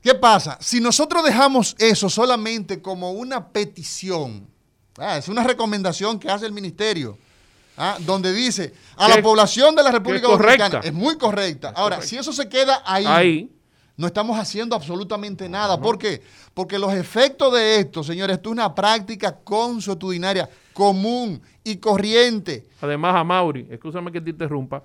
¿qué 0.02 0.14
pasa? 0.14 0.58
Si 0.60 0.80
nosotros 0.80 1.24
dejamos 1.24 1.74
eso 1.78 2.08
solamente 2.08 2.82
como 2.82 3.12
una 3.12 3.48
petición, 3.48 4.46
ah, 4.98 5.16
es 5.16 5.28
una 5.28 5.44
recomendación 5.44 6.18
que 6.18 6.30
hace 6.30 6.46
el 6.46 6.52
ministerio, 6.52 7.18
ah, 7.76 7.96
donde 8.00 8.32
dice 8.32 8.74
a 8.96 9.08
la 9.08 9.22
población 9.22 9.74
de 9.74 9.82
la 9.82 9.92
República 9.92 10.28
Dominicana, 10.28 10.80
es 10.82 10.92
muy 10.92 11.16
correcta. 11.16 11.72
Ahora, 11.74 12.02
si 12.02 12.16
eso 12.16 12.32
se 12.32 12.48
queda 12.48 12.82
ahí, 12.84 13.50
no 13.96 14.06
estamos 14.06 14.38
haciendo 14.38 14.74
absolutamente 14.74 15.48
nada. 15.48 15.80
¿Por 15.80 15.98
qué? 15.98 16.22
Porque 16.54 16.78
los 16.78 16.92
efectos 16.92 17.52
de 17.52 17.76
esto, 17.76 18.02
señores, 18.02 18.36
esto 18.36 18.48
es 18.48 18.52
una 18.52 18.74
práctica 18.74 19.36
consuetudinaria 19.44 20.48
común 20.72 21.40
y 21.62 21.76
corriente. 21.76 22.66
Además, 22.80 23.14
a 23.14 23.24
Mauri, 23.24 23.66
escúchame 23.70 24.10
que 24.10 24.20
te 24.20 24.30
interrumpa, 24.30 24.82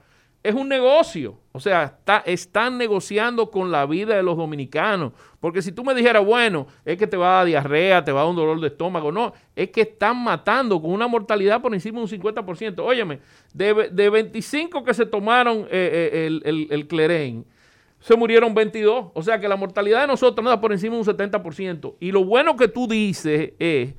es 0.48 0.56
un 0.56 0.70
negocio. 0.70 1.38
O 1.52 1.60
sea, 1.60 1.84
está, 1.84 2.24
están 2.26 2.78
negociando 2.78 3.52
con 3.52 3.70
la 3.70 3.86
vida 3.86 4.16
de 4.16 4.24
los 4.24 4.38
dominicanos. 4.38 5.12
Porque 5.42 5.62
si 5.62 5.74
tú 5.74 5.84
me 5.84 5.94
dijeras, 5.94 6.26
bueno, 6.26 6.68
es 6.86 6.98
que 6.98 7.06
te 7.06 7.18
va 7.18 7.28
a 7.28 7.38
dar 7.38 7.46
diarrea, 7.48 8.04
te 8.04 8.14
va 8.14 8.22
a 8.22 8.24
dar 8.24 8.30
un 8.30 8.38
dolor 8.38 8.62
de 8.62 8.68
estómago, 8.68 9.12
no, 9.12 9.34
es 9.56 9.70
que 9.72 9.82
están 9.82 10.24
matando 10.24 10.82
con 10.82 10.92
una 10.92 11.08
mortalidad 11.08 11.62
por 11.62 11.74
encima 11.74 12.00
de 12.00 12.04
un 12.04 12.10
50%. 12.10 12.80
Óyeme, 12.80 13.20
de, 13.54 13.90
de 13.92 14.10
25 14.10 14.84
que 14.86 14.94
se 14.94 15.06
tomaron 15.06 15.68
eh, 15.70 16.12
eh, 16.14 16.26
el, 16.28 16.42
el, 16.46 16.68
el 16.70 16.88
clerén, 16.88 17.46
se 18.00 18.16
murieron 18.16 18.54
22. 18.54 19.08
O 19.14 19.22
sea 19.22 19.40
que 19.40 19.50
la 19.50 19.58
mortalidad 19.58 20.02
de 20.02 20.08
nosotros 20.08 20.42
no 20.44 20.50
da 20.50 20.62
por 20.62 20.72
encima 20.72 20.96
de 20.96 21.02
un 21.02 21.06
70%. 21.06 21.96
Y 22.00 22.12
lo 22.12 22.24
bueno 22.24 22.56
que 22.56 22.70
tú 22.70 22.88
dices 22.88 23.52
es 23.60 23.96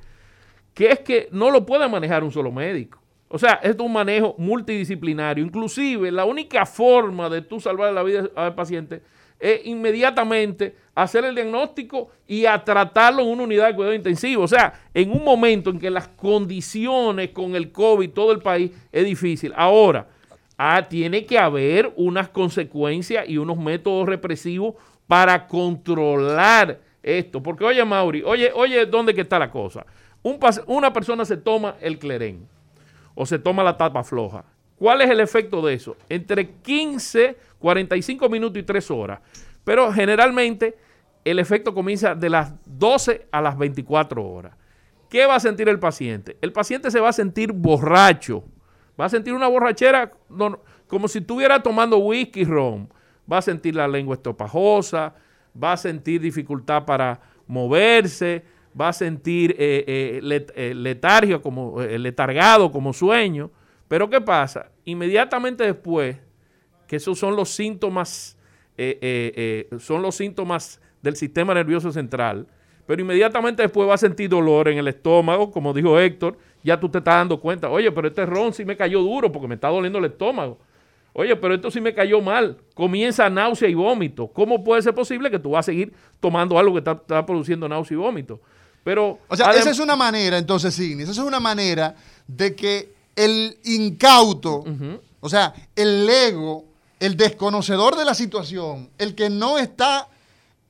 que 0.73 0.91
es 0.91 0.99
que 1.01 1.29
no 1.31 1.51
lo 1.51 1.65
puede 1.65 1.87
manejar 1.87 2.23
un 2.23 2.31
solo 2.31 2.51
médico. 2.51 2.99
O 3.31 3.37
sea, 3.37 3.59
es 3.61 3.77
un 3.77 3.93
manejo 3.93 4.33
multidisciplinario. 4.39 5.45
Inclusive, 5.45 6.11
la 6.11 6.25
única 6.25 6.65
forma 6.65 7.29
de 7.29 7.43
tú 7.43 7.59
salvar 7.59 7.93
la 7.93 8.01
vida 8.01 8.27
al 8.35 8.55
paciente 8.55 9.03
es 9.39 9.65
inmediatamente 9.65 10.75
hacer 10.95 11.23
el 11.23 11.35
diagnóstico 11.35 12.09
y 12.27 12.45
a 12.45 12.61
tratarlo 12.63 13.21
en 13.21 13.29
una 13.29 13.43
unidad 13.43 13.67
de 13.67 13.75
cuidado 13.75 13.93
intensivo. 13.93 14.43
O 14.43 14.47
sea, 14.47 14.73
en 14.95 15.11
un 15.11 15.23
momento 15.23 15.69
en 15.69 15.77
que 15.77 15.91
las 15.91 16.07
condiciones 16.07 17.29
con 17.29 17.55
el 17.55 17.71
COVID, 17.71 18.09
todo 18.09 18.31
el 18.31 18.39
país, 18.39 18.71
es 18.91 19.05
difícil. 19.05 19.53
Ahora, 19.55 20.07
ah, 20.57 20.87
tiene 20.89 21.23
que 21.25 21.37
haber 21.37 21.93
unas 21.97 22.29
consecuencias 22.29 23.29
y 23.29 23.37
unos 23.37 23.57
métodos 23.57 24.09
represivos 24.09 24.73
para 25.05 25.47
controlar 25.47 26.79
esto. 27.03 27.43
Porque, 27.43 27.63
oye, 27.63 27.85
Mauri, 27.85 28.23
oye, 28.25 28.51
oye, 28.55 28.87
¿dónde 28.87 29.13
que 29.13 29.21
está 29.21 29.37
la 29.37 29.51
cosa? 29.51 29.85
una 30.65 30.91
persona 30.91 31.23
se 31.23 31.37
toma 31.37 31.75
el 31.79 31.97
clerén 31.97 32.45
o 33.21 33.25
se 33.25 33.37
toma 33.37 33.65
la 33.65 33.75
tapa 33.75 34.01
floja. 34.01 34.45
¿Cuál 34.77 35.01
es 35.01 35.09
el 35.09 35.19
efecto 35.19 35.61
de 35.61 35.73
eso? 35.73 35.97
Entre 36.07 36.51
15, 36.51 37.35
45 37.59 38.29
minutos 38.29 38.57
y 38.57 38.63
3 38.63 38.91
horas. 38.91 39.19
Pero 39.65 39.91
generalmente 39.91 40.77
el 41.25 41.37
efecto 41.37 41.73
comienza 41.73 42.15
de 42.15 42.29
las 42.29 42.53
12 42.65 43.27
a 43.29 43.41
las 43.41 43.57
24 43.57 44.25
horas. 44.25 44.55
¿Qué 45.09 45.25
va 45.25 45.35
a 45.35 45.39
sentir 45.41 45.67
el 45.67 45.79
paciente? 45.79 46.37
El 46.39 46.53
paciente 46.53 46.89
se 46.91 47.01
va 47.01 47.09
a 47.09 47.13
sentir 47.13 47.51
borracho. 47.51 48.45
Va 48.97 49.07
a 49.07 49.09
sentir 49.09 49.33
una 49.33 49.49
borrachera 49.49 50.13
como 50.87 51.09
si 51.09 51.19
estuviera 51.19 51.61
tomando 51.61 51.97
whisky 51.97 52.45
ron. 52.45 52.87
Va 53.29 53.39
a 53.39 53.41
sentir 53.41 53.75
la 53.75 53.89
lengua 53.89 54.15
estopajosa, 54.15 55.13
va 55.61 55.73
a 55.73 55.77
sentir 55.77 56.21
dificultad 56.21 56.85
para 56.85 57.19
moverse, 57.47 58.45
va 58.79 58.89
a 58.89 58.93
sentir 58.93 59.55
eh, 59.57 60.19
eh, 60.21 60.47
eh, 60.55 60.73
letargia, 60.73 61.39
como, 61.39 61.81
letargado, 61.81 62.71
como 62.71 62.93
sueño. 62.93 63.51
Pero 63.87 64.09
¿qué 64.09 64.21
pasa? 64.21 64.71
Inmediatamente 64.85 65.63
después, 65.63 66.17
que 66.87 66.97
esos 66.97 67.17
son 67.17 67.35
los 67.35 67.49
síntomas, 67.49 68.37
son 69.79 70.01
los 70.01 70.15
síntomas 70.15 70.81
del 71.01 71.15
sistema 71.15 71.53
nervioso 71.53 71.91
central, 71.91 72.47
pero 72.85 73.01
inmediatamente 73.01 73.61
después 73.61 73.89
va 73.89 73.95
a 73.95 73.97
sentir 73.97 74.29
dolor 74.29 74.67
en 74.67 74.77
el 74.77 74.87
estómago, 74.87 75.51
como 75.51 75.73
dijo 75.73 75.99
Héctor, 75.99 76.37
ya 76.63 76.79
tú 76.79 76.89
te 76.89 76.99
estás 76.99 77.15
dando 77.15 77.39
cuenta, 77.39 77.69
oye, 77.69 77.91
pero 77.91 78.07
este 78.07 78.25
ron 78.25 78.53
sí 78.53 78.65
me 78.65 78.77
cayó 78.77 79.01
duro 79.01 79.31
porque 79.31 79.47
me 79.47 79.55
está 79.55 79.69
doliendo 79.69 79.99
el 79.99 80.05
estómago. 80.05 80.59
Oye, 81.13 81.35
pero 81.35 81.53
esto 81.53 81.71
sí 81.71 81.81
me 81.81 81.93
cayó 81.93 82.21
mal. 82.21 82.57
Comienza 82.73 83.29
náusea 83.29 83.67
y 83.67 83.73
vómito. 83.73 84.27
¿Cómo 84.27 84.63
puede 84.63 84.81
ser 84.81 84.93
posible 84.93 85.31
que 85.31 85.39
tú 85.39 85.51
vas 85.51 85.65
a 85.65 85.71
seguir 85.71 85.93
tomando 86.19 86.57
algo 86.57 86.73
que 86.73 86.79
está 86.79 87.25
produciendo 87.25 87.67
náusea 87.67 87.95
y 87.95 87.97
vómito? 87.97 88.39
Pero, 88.83 89.19
o 89.27 89.35
sea, 89.35 89.51
esa 89.51 89.69
es 89.69 89.79
una 89.79 89.95
manera, 89.95 90.37
entonces, 90.37 90.73
Signis, 90.73 91.09
esa 91.09 91.21
es 91.21 91.27
una 91.27 91.39
manera 91.39 91.95
de 92.27 92.55
que 92.55 92.93
el 93.15 93.57
incauto, 93.65 94.63
o 95.19 95.29
sea, 95.29 95.53
el 95.75 96.09
ego, 96.09 96.65
el 96.99 97.17
desconocedor 97.17 97.95
de 97.97 98.05
la 98.05 98.13
situación, 98.13 98.89
el 98.97 99.15
que 99.15 99.29
no 99.29 99.57
está 99.57 100.07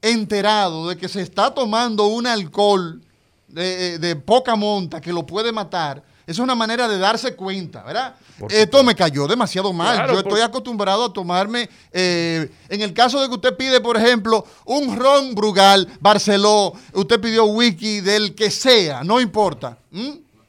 enterado 0.02 0.88
de 0.88 0.98
que 0.98 1.08
se 1.08 1.22
está 1.22 1.54
tomando 1.54 2.08
un 2.08 2.26
alcohol 2.26 3.02
de, 3.48 4.00
de 4.00 4.16
poca 4.16 4.56
monta 4.56 5.02
que 5.02 5.14
lo 5.14 5.26
puede 5.26 5.52
matar, 5.52 6.04
es 6.30 6.38
una 6.38 6.54
manera 6.54 6.88
de 6.88 7.00
darse 7.00 7.36
cuenta, 7.36 7.82
¿verdad? 7.82 8.14
Esto 8.50 8.84
me 8.84 8.94
cayó 8.94 9.26
demasiado 9.26 9.74
mal. 9.74 10.08
Yo 10.12 10.20
estoy 10.20 10.42
acostumbrado 10.42 11.06
a 11.06 11.12
tomarme, 11.12 11.68
eh, 11.92 12.52
en 12.70 12.82
el 12.82 12.94
caso 12.94 13.20
de 13.20 13.28
que 13.28 13.34
usted 13.34 13.58
pide, 13.58 13.82
por 13.82 13.98
ejemplo, 13.98 14.46
un 14.66 14.96
ron 14.96 15.34
Brugal, 15.34 15.88
Barceló, 16.00 16.74
usted 16.94 17.20
pidió 17.20 17.46
whisky 17.46 18.02
del 18.02 18.36
que 18.36 18.52
sea, 18.52 19.04
no 19.04 19.20
importa, 19.20 19.80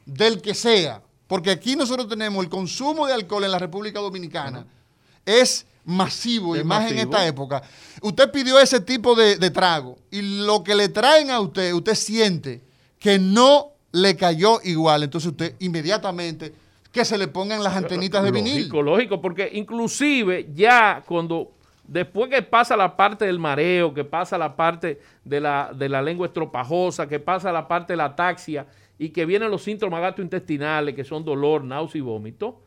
del 0.05 0.39
que 0.39 0.53
sea. 0.53 1.01
Porque 1.25 1.49
aquí 1.49 1.75
nosotros 1.75 2.07
tenemos 2.07 2.43
el 2.43 2.49
consumo 2.51 3.07
de 3.07 3.13
alcohol 3.13 3.43
en 3.45 3.51
la 3.51 3.57
República 3.57 3.99
Dominicana. 3.99 4.63
Es 5.25 5.65
masivo, 5.83 6.55
y 6.55 6.63
más 6.63 6.91
en 6.91 6.99
esta 6.99 7.25
época. 7.25 7.63
Usted 8.03 8.29
pidió 8.29 8.59
ese 8.59 8.81
tipo 8.81 9.15
de, 9.15 9.37
de 9.37 9.49
trago 9.49 9.97
y 10.11 10.21
lo 10.21 10.63
que 10.63 10.75
le 10.75 10.89
traen 10.89 11.31
a 11.31 11.39
usted, 11.39 11.73
usted 11.73 11.95
siente 11.95 12.61
que 12.99 13.17
no 13.17 13.71
le 13.91 14.15
cayó 14.15 14.59
igual. 14.63 15.03
Entonces 15.03 15.31
usted 15.31 15.55
inmediatamente 15.59 16.53
que 16.91 17.05
se 17.05 17.17
le 17.17 17.27
pongan 17.27 17.63
las 17.63 17.75
antenitas 17.75 18.23
de 18.23 18.31
vinil. 18.31 18.69
Lógico, 18.69 19.21
porque 19.21 19.49
inclusive 19.53 20.49
ya 20.53 21.03
cuando 21.05 21.51
después 21.87 22.29
que 22.29 22.41
pasa 22.41 22.75
la 22.75 22.95
parte 22.95 23.25
del 23.25 23.39
mareo, 23.39 23.93
que 23.93 24.03
pasa 24.03 24.37
la 24.37 24.55
parte 24.55 24.99
de 25.23 25.39
la, 25.39 25.71
de 25.73 25.89
la 25.89 26.01
lengua 26.01 26.27
estropajosa, 26.27 27.07
que 27.07 27.19
pasa 27.19 27.51
la 27.51 27.67
parte 27.67 27.93
de 27.93 27.97
la 27.97 28.05
ataxia 28.05 28.65
y 28.97 29.09
que 29.09 29.25
vienen 29.25 29.49
los 29.49 29.63
síntomas 29.63 30.01
gastrointestinales, 30.01 30.95
que 30.95 31.03
son 31.03 31.23
dolor, 31.25 31.63
náusea 31.63 31.99
y 31.99 32.01
vómito, 32.01 32.61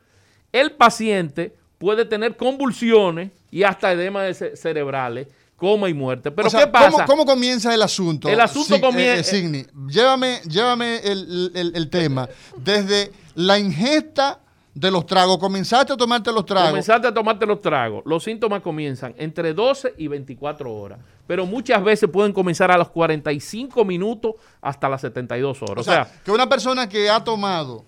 el 0.52 0.72
paciente 0.72 1.54
puede 1.78 2.04
tener 2.04 2.36
convulsiones 2.36 3.30
y 3.50 3.62
hasta 3.62 3.92
edemas 3.92 4.42
cerebrales, 4.54 5.28
coma 5.56 5.88
y 5.88 5.94
muerte. 5.94 6.30
Pero 6.30 6.50
¿qué 6.50 6.66
pasa? 6.66 7.04
¿cómo, 7.04 7.24
comienza 7.24 7.74
el 7.74 7.82
asunto? 7.82 8.28
El 8.28 8.40
asunto 8.40 8.80
comienza... 8.80 9.36
Eh, 9.36 9.60
eh, 9.60 9.66
llévame, 9.88 10.40
llévame 10.48 11.00
el 11.04 11.88
tema 11.90 12.28
desde 12.56 13.12
la 13.34 13.58
ingesta 13.58 14.40
de 14.74 14.90
los 14.90 15.06
tragos. 15.06 15.38
Comenzaste 15.38 15.92
a 15.92 15.96
tomarte 15.96 16.32
los 16.32 16.44
tragos. 16.44 16.70
Comenzaste 16.70 17.08
a 17.08 17.14
tomarte 17.14 17.46
los 17.46 17.60
tragos. 17.60 18.02
Los 18.04 18.24
síntomas 18.24 18.60
comienzan 18.60 19.14
entre 19.16 19.54
12 19.54 19.94
y 19.96 20.08
24 20.08 20.72
horas. 20.72 20.98
Pero 21.26 21.46
muchas 21.46 21.82
veces 21.82 22.10
pueden 22.10 22.32
comenzar 22.32 22.70
a 22.70 22.76
los 22.76 22.90
45 22.90 23.84
minutos 23.84 24.34
hasta 24.60 24.88
las 24.88 25.00
72 25.00 25.62
horas. 25.62 25.78
O, 25.78 25.82
sea, 25.82 26.10
que 26.24 26.30
una 26.30 26.48
persona 26.48 26.88
que 26.88 27.08
ha 27.08 27.22
tomado 27.22 27.84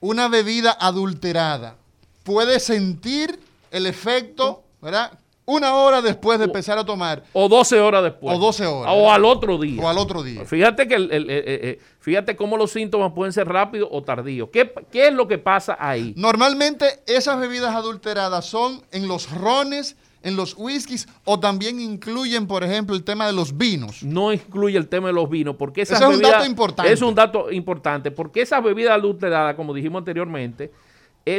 una 0.00 0.28
bebida 0.28 0.76
adulterada 0.78 1.76
puede 2.24 2.60
sentir 2.60 3.38
el 3.70 3.86
efecto, 3.86 4.64
¿verdad? 4.82 5.18
Una 5.50 5.74
hora 5.74 6.00
después 6.00 6.38
de 6.38 6.44
empezar 6.44 6.78
a 6.78 6.84
tomar. 6.84 7.24
O 7.32 7.48
12 7.48 7.80
horas 7.80 8.04
después. 8.04 8.36
O 8.36 8.38
12 8.38 8.66
horas. 8.66 8.94
O 8.96 9.10
al 9.10 9.24
otro 9.24 9.58
día. 9.58 9.82
O 9.82 9.88
al 9.88 9.98
otro 9.98 10.22
día. 10.22 10.44
Fíjate 10.44 10.86
que 10.86 10.94
el, 10.94 11.10
eh, 11.10 11.16
eh, 11.20 11.44
eh, 11.46 11.80
fíjate 11.98 12.36
cómo 12.36 12.56
los 12.56 12.70
síntomas 12.70 13.12
pueden 13.12 13.32
ser 13.32 13.48
rápidos 13.48 13.88
o 13.90 14.02
tardíos. 14.02 14.48
¿Qué, 14.52 14.72
¿Qué, 14.90 15.08
es 15.08 15.14
lo 15.14 15.26
que 15.26 15.38
pasa 15.38 15.76
ahí? 15.78 16.14
Normalmente 16.16 17.02
esas 17.06 17.38
bebidas 17.40 17.74
adulteradas 17.74 18.46
son 18.46 18.82
en 18.92 19.08
los 19.08 19.30
rones, 19.30 19.96
en 20.22 20.36
los 20.36 20.54
whiskies 20.56 21.08
o 21.24 21.40
también 21.40 21.80
incluyen, 21.80 22.46
por 22.46 22.62
ejemplo, 22.62 22.94
el 22.94 23.02
tema 23.02 23.26
de 23.26 23.32
los 23.32 23.56
vinos. 23.56 24.04
No 24.04 24.32
incluye 24.32 24.78
el 24.78 24.88
tema 24.88 25.08
de 25.08 25.14
los 25.14 25.28
vinos 25.28 25.56
porque 25.56 25.82
esas 25.82 26.00
es 26.00 26.06
un 26.06 26.20
dato 26.20 26.46
importante. 26.46 26.92
Es 26.92 27.02
un 27.02 27.14
dato 27.14 27.50
importante 27.50 28.12
porque 28.12 28.42
esas 28.42 28.62
bebidas 28.62 28.92
adulteradas, 28.92 29.56
como 29.56 29.74
dijimos 29.74 29.98
anteriormente, 29.98 30.70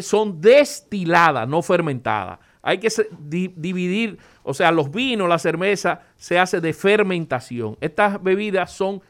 son 0.02 0.42
destiladas, 0.42 1.48
no 1.48 1.62
fermentadas. 1.62 2.40
Hay 2.62 2.78
que 2.78 2.90
dividir, 3.56 4.20
o 4.44 4.54
sea, 4.54 4.72
los 4.72 4.92
vinos, 4.92 5.28
la 5.28 5.40
cerveza 5.40 6.02
se 6.16 6.38
hace 6.38 6.62
de 6.62 6.74
fermentación. 6.74 7.78
Estas 7.82 8.22
bebidas 8.22 8.72
son 8.72 9.02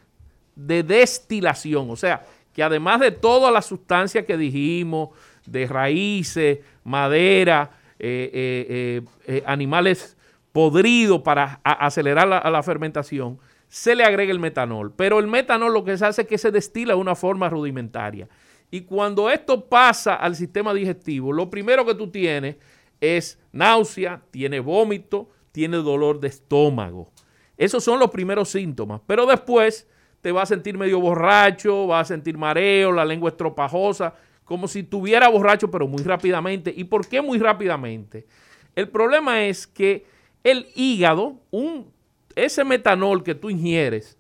de 0.55 0.83
destilación, 0.83 1.89
o 1.89 1.95
sea, 1.95 2.25
que 2.53 2.63
además 2.63 2.99
de 2.99 3.11
todas 3.11 3.51
las 3.51 3.65
sustancias 3.65 4.25
que 4.25 4.37
dijimos, 4.37 5.09
de 5.45 5.67
raíces, 5.67 6.59
madera, 6.83 7.71
eh, 7.99 8.29
eh, 8.33 9.01
eh, 9.27 9.43
animales 9.45 10.17
podridos 10.51 11.21
para 11.21 11.59
acelerar 11.63 12.27
la, 12.27 12.41
la, 12.49 12.63
fermentación, 12.63 13.39
se 13.67 13.95
le 13.95 14.03
agrega 14.03 14.31
el 14.31 14.39
metanol. 14.39 14.93
Pero 14.95 15.19
el 15.19 15.27
metanol 15.27 15.73
lo 15.73 15.83
que 15.83 15.97
se 15.97 16.05
hace 16.05 16.23
es 16.23 16.27
que 16.27 16.37
se 16.37 16.51
destila 16.51 16.93
de 16.93 16.99
una 16.99 17.15
forma 17.15 17.49
rudimentaria. 17.49 18.27
Y 18.69 18.81
cuando 18.81 19.29
esto 19.29 19.65
pasa 19.65 20.15
al 20.15 20.35
sistema 20.35 20.73
digestivo, 20.73 21.31
lo 21.33 21.49
primero 21.49 21.85
que 21.85 21.95
tú 21.95 22.09
tienes 22.09 22.55
es 23.01 23.39
náusea, 23.51 24.21
tiene 24.31 24.59
vómito, 24.59 25.29
tiene 25.51 25.77
dolor 25.77 26.19
de 26.19 26.29
estómago. 26.29 27.11
Esos 27.57 27.83
son 27.83 27.99
los 27.99 28.11
primeros 28.11 28.49
síntomas. 28.49 29.01
Pero 29.05 29.25
después 29.25 29.87
te 30.21 30.31
vas 30.31 30.43
a 30.43 30.55
sentir 30.55 30.77
medio 30.77 30.99
borracho, 30.99 31.87
vas 31.87 32.07
a 32.07 32.13
sentir 32.13 32.37
mareo, 32.37 32.91
la 32.91 33.03
lengua 33.03 33.31
estropajosa, 33.31 34.13
como 34.45 34.67
si 34.67 34.83
tuviera 34.83 35.27
borracho, 35.27 35.69
pero 35.69 35.87
muy 35.87 36.03
rápidamente. 36.03 36.73
¿Y 36.75 36.85
por 36.85 37.07
qué 37.07 37.21
muy 37.21 37.39
rápidamente? 37.39 38.27
El 38.75 38.87
problema 38.87 39.43
es 39.43 39.67
que 39.67 40.05
el 40.43 40.67
hígado, 40.75 41.39
un, 41.49 41.91
ese 42.35 42.63
metanol 42.63 43.23
que 43.23 43.35
tú 43.35 43.49
ingieres, 43.49 44.17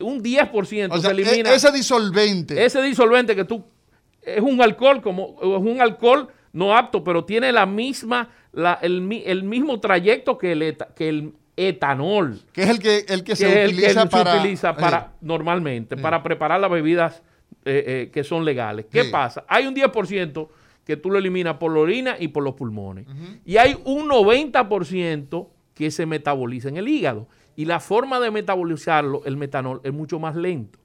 un 0.00 0.22
10% 0.22 1.00
se 1.00 1.10
elimina. 1.10 1.50
E-, 1.50 1.54
ese 1.54 1.70
disolvente. 1.70 2.64
Ese 2.64 2.82
disolvente 2.82 3.36
que 3.36 3.44
tú. 3.44 3.64
Es 4.22 4.40
un 4.40 4.60
alcohol, 4.62 5.02
como 5.02 5.36
es 5.40 5.72
un 5.72 5.80
alcohol 5.80 6.28
no 6.52 6.76
apto, 6.76 7.02
pero 7.02 7.24
tiene 7.24 7.52
la 7.52 7.66
misma, 7.66 8.30
el, 8.82 9.42
mismo 9.42 9.80
trayecto 9.80 10.36
que 10.38 10.52
el, 10.52 10.76
que 10.94 11.08
el 11.08 11.32
etanol. 11.56 12.40
Que 12.52 12.62
es 12.62 12.70
el 12.70 12.78
que, 12.78 13.04
el 13.08 13.24
que, 13.24 13.36
se, 13.36 13.66
utiliza 13.66 14.08
para, 14.08 14.34
utiliza 14.34 14.76
para, 14.76 15.12
normalmente, 15.20 15.96
para 15.96 16.22
preparar 16.22 16.60
las 16.60 16.70
bebidas 16.70 17.22
eh, 17.64 17.84
eh, 17.86 18.10
que 18.12 18.24
son 18.24 18.44
legales. 18.44 18.86
¿Qué 18.90 19.04
pasa? 19.04 19.44
Hay 19.48 19.66
un 19.66 19.74
10% 19.74 20.48
que 20.84 20.96
tú 20.96 21.10
lo 21.10 21.18
eliminas 21.18 21.56
por 21.56 21.72
la 21.72 21.80
orina 21.80 22.16
y 22.18 22.28
por 22.28 22.42
los 22.42 22.54
pulmones. 22.54 23.06
Y 23.44 23.56
hay 23.56 23.78
un 23.84 24.08
90% 24.08 25.48
que 25.74 25.90
se 25.90 26.06
metaboliza 26.06 26.68
en 26.68 26.76
el 26.76 26.88
hígado. 26.88 27.28
Y 27.54 27.66
la 27.66 27.80
forma 27.80 28.18
de 28.18 28.30
metabolizarlo, 28.30 29.22
el 29.24 29.36
metanol, 29.36 29.80
es 29.84 29.92
mucho 29.92 30.18
más 30.18 30.34
lento. 30.34 30.78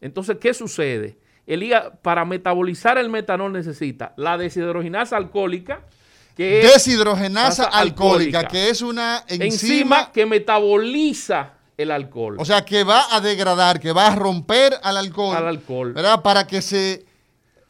Entonces, 0.00 0.36
¿qué 0.38 0.52
sucede? 0.52 1.16
El 1.46 1.62
hígado, 1.62 1.94
para 2.02 2.24
metabolizar 2.24 2.98
el 2.98 3.08
metanol 3.08 3.52
necesita 3.52 4.12
la 4.16 4.38
deshidrogenasa 4.38 5.16
alcohólica, 5.16 5.80
que 6.36 6.60
es 6.60 6.72
deshidrogenasa 6.72 7.64
alcohólica, 7.64 8.46
que 8.48 8.70
es 8.70 8.80
una 8.82 9.24
enzima, 9.28 10.12
que 10.12 10.24
metaboliza 10.26 11.54
el 11.76 11.90
alcohol. 11.90 12.36
O 12.38 12.44
sea, 12.44 12.64
que 12.64 12.84
va 12.84 13.14
a 13.14 13.20
degradar, 13.20 13.80
que 13.80 13.92
va 13.92 14.08
a 14.08 14.14
romper 14.14 14.74
al 14.82 14.96
alcohol. 14.96 15.36
Al 15.36 15.48
alcohol. 15.48 15.92
¿Verdad? 15.92 16.22
Para 16.22 16.46
que 16.46 16.62
se 16.62 17.04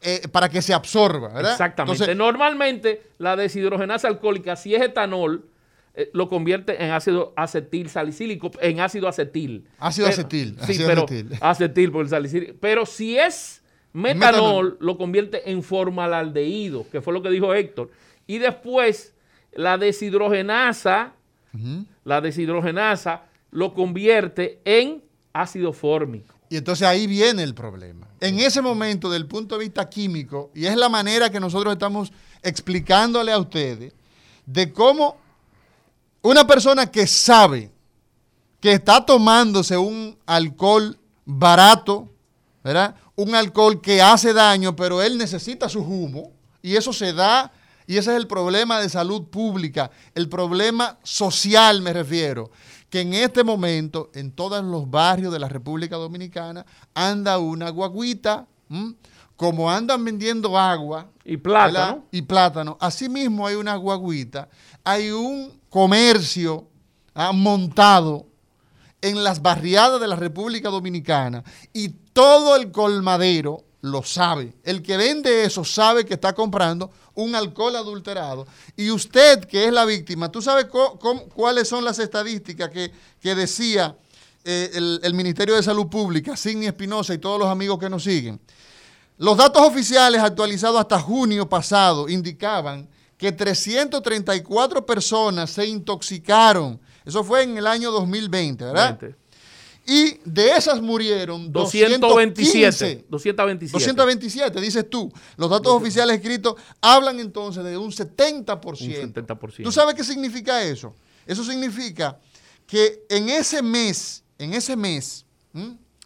eh, 0.05 0.27
para 0.31 0.49
que 0.49 0.61
se 0.61 0.73
absorba, 0.73 1.29
¿verdad? 1.29 1.53
Exactamente. 1.53 2.13
Normalmente 2.13 3.01
la 3.19 3.37
deshidrogenasa 3.37 4.09
alcohólica, 4.09 4.57
si 4.57 4.75
es 4.75 4.81
etanol, 4.81 5.45
eh, 5.95 6.09
lo 6.11 6.27
convierte 6.27 6.83
en 6.83 6.91
ácido 6.91 7.33
acetil 7.37 7.89
salicílico, 7.89 8.51
en 8.59 8.81
ácido 8.81 9.07
acetil. 9.07 9.65
Ácido 9.79 10.07
acetil. 10.07 10.57
Sí, 10.67 10.77
pero 10.85 11.05
acetil. 11.39 11.91
por 11.91 12.03
el 12.03 12.09
salicílico. 12.09 12.53
Pero 12.59 12.85
si 12.85 13.17
es 13.17 13.62
metanol, 13.93 14.77
lo 14.79 14.97
convierte 14.97 15.49
en 15.51 15.63
formaldehído, 15.63 16.85
que 16.91 17.01
fue 17.01 17.13
lo 17.13 17.21
que 17.21 17.29
dijo 17.29 17.53
Héctor. 17.53 17.91
Y 18.27 18.39
después 18.39 19.13
la 19.53 19.77
deshidrogenasa, 19.77 21.13
la 22.03 22.21
deshidrogenasa 22.21 23.23
lo 23.51 23.73
convierte 23.73 24.59
en 24.65 25.03
ácido 25.31 25.73
fórmico. 25.73 26.33
Y 26.49 26.57
entonces 26.57 26.87
ahí 26.87 27.07
viene 27.07 27.43
el 27.43 27.53
problema. 27.53 28.07
En 28.19 28.39
ese 28.39 28.61
momento, 28.61 29.09
del 29.09 29.25
punto 29.25 29.57
de 29.57 29.65
vista 29.65 29.89
químico, 29.89 30.51
y 30.53 30.65
es 30.65 30.75
la 30.75 30.89
manera 30.89 31.29
que 31.29 31.39
nosotros 31.39 31.73
estamos 31.73 32.11
explicándole 32.41 33.31
a 33.31 33.39
ustedes 33.39 33.93
de 34.45 34.71
cómo 34.71 35.17
una 36.21 36.45
persona 36.45 36.89
que 36.89 37.07
sabe 37.07 37.71
que 38.59 38.73
está 38.73 39.05
tomándose 39.05 39.77
un 39.77 40.17
alcohol 40.25 40.97
barato, 41.25 42.09
¿verdad? 42.63 42.95
Un 43.15 43.35
alcohol 43.35 43.81
que 43.81 44.01
hace 44.01 44.33
daño, 44.33 44.75
pero 44.75 45.01
él 45.01 45.17
necesita 45.17 45.69
su 45.69 45.81
humo 45.81 46.31
y 46.61 46.75
eso 46.75 46.93
se 46.93 47.13
da 47.13 47.51
y 47.85 47.97
ese 47.97 48.11
es 48.11 48.17
el 48.17 48.27
problema 48.27 48.79
de 48.79 48.89
salud 48.89 49.23
pública, 49.27 49.91
el 50.15 50.29
problema 50.29 50.97
social 51.03 51.81
me 51.81 51.91
refiero, 51.91 52.49
que 52.89 53.01
en 53.01 53.13
este 53.13 53.43
momento 53.43 54.09
en 54.13 54.31
todos 54.31 54.63
los 54.63 54.89
barrios 54.89 55.33
de 55.33 55.39
la 55.39 55.49
República 55.49 55.97
Dominicana 55.97 56.65
anda 56.93 57.37
una 57.39 57.69
guaguita, 57.69 58.47
como 59.35 59.69
andan 59.69 60.05
vendiendo 60.05 60.57
agua 60.57 61.09
y 61.25 61.37
plátano, 61.37 62.05
y 62.11 62.21
plátano, 62.21 62.77
asimismo 62.79 63.45
hay 63.45 63.55
una 63.55 63.75
guaguita, 63.75 64.47
hay 64.83 65.11
un 65.11 65.51
comercio 65.69 66.67
ha 67.13 67.31
montado 67.31 68.25
en 69.01 69.23
las 69.23 69.41
barriadas 69.41 69.99
de 69.99 70.07
la 70.07 70.15
República 70.15 70.69
Dominicana 70.69 71.43
y 71.73 71.93
todo 72.13 72.55
el 72.55 72.71
colmadero 72.71 73.63
lo 73.81 74.01
sabe. 74.01 74.53
El 74.63 74.81
que 74.81 74.95
vende 74.95 75.43
eso 75.43 75.65
sabe 75.65 76.05
que 76.05 76.13
está 76.13 76.33
comprando 76.33 76.89
un 77.15 77.35
alcohol 77.35 77.75
adulterado. 77.75 78.47
Y 78.77 78.89
usted, 78.91 79.43
que 79.45 79.65
es 79.65 79.73
la 79.73 79.85
víctima, 79.85 80.31
¿tú 80.31 80.41
sabes 80.41 80.67
cuáles 81.35 81.67
son 81.67 81.83
las 81.83 81.99
estadísticas 81.99 82.69
que, 82.69 83.35
decía 83.35 83.95
eh, 84.45 84.71
el, 84.73 85.13
Ministerio 85.13 85.55
de 85.55 85.63
Salud 85.63 85.87
Pública, 85.87 86.37
Sidney 86.37 86.67
Espinosa 86.67 87.13
y 87.13 87.17
todos 87.17 87.39
los 87.39 87.49
amigos 87.49 87.77
que 87.77 87.89
nos 87.89 88.03
siguen? 88.03 88.39
Los 89.17 89.37
datos 89.37 89.61
oficiales 89.61 90.21
actualizados 90.21 90.79
hasta 90.79 90.99
junio 90.99 91.47
pasado 91.47 92.09
indicaban 92.09 92.87
que 93.17 93.31
334 93.31 94.85
personas 94.85 95.49
se 95.51 95.65
intoxicaron. 95.67 96.79
Eso 97.05 97.23
fue 97.23 97.43
en 97.43 97.57
el 97.57 97.67
año 97.67 97.91
2020, 97.91 98.65
¿verdad? 98.65 98.99
Y 99.85 100.19
de 100.23 100.51
esas 100.51 100.81
murieron 100.81 101.51
227. 101.51 103.05
227. 103.09 103.73
227, 103.73 104.61
dices 104.61 104.89
tú. 104.89 105.11
Los 105.35 105.49
datos 105.49 105.73
oficiales 105.73 106.17
escritos 106.17 106.55
hablan 106.79 107.19
entonces 107.19 107.63
de 107.63 107.77
un 107.77 107.91
70%. 107.91 108.81
Un 108.81 109.25
70%. 109.25 109.63
¿Tú 109.63 109.71
sabes 109.71 109.95
qué 109.95 110.03
significa 110.03 110.63
eso? 110.63 110.95
Eso 111.25 111.43
significa 111.43 112.17
que 112.65 113.05
en 113.09 113.29
ese 113.29 113.61
mes, 113.61 114.23
en 114.37 114.53
ese 114.53 114.75
mes, 114.75 115.25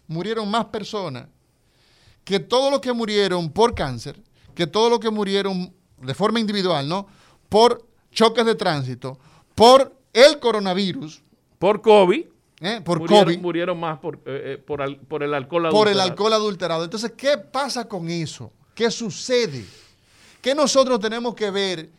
murieron 0.08 0.50
más 0.50 0.66
personas 0.66 1.28
que 2.24 2.40
todos 2.40 2.72
los 2.72 2.82
que 2.82 2.94
murieron 2.94 3.52
por 3.52 3.76
cáncer, 3.76 4.20
que 4.56 4.66
todos 4.66 4.90
los 4.90 5.00
que 5.00 5.12
murieron 5.12 5.74
de 6.02 6.14
forma 6.16 6.40
individual, 6.40 6.88
¿no? 6.88 7.08
Por 7.48 7.88
choques 8.12 8.46
de 8.46 8.56
tránsito, 8.56 9.20
por 9.54 9.96
el 10.14 10.40
coronavirus. 10.40 11.22
Por 11.60 11.82
COVID. 11.82 12.26
¿Eh? 12.62 12.82
Por 12.84 13.00
murieron, 13.00 13.26
COVID. 13.26 13.40
Murieron 13.40 13.80
más 13.80 14.00
por, 14.00 14.16
eh, 14.18 14.20
eh, 14.26 14.58
por, 14.58 14.82
al- 14.82 14.98
por 14.98 15.24
el 15.24 15.34
alcohol 15.34 15.66
adulterado. 15.66 15.84
por 15.84 15.88
el 15.92 16.00
alcohol 16.00 16.34
adulterado. 16.34 16.84
Entonces, 16.84 17.14
¿qué 17.18 17.38
pasa 17.38 17.88
con 17.88 18.10
eso? 18.10 18.52
¿Qué 18.76 18.92
sucede? 18.92 19.66
Que 20.42 20.54
nosotros 20.56 21.00
tenemos 21.00 21.34
que 21.36 21.50
ver 21.52 21.90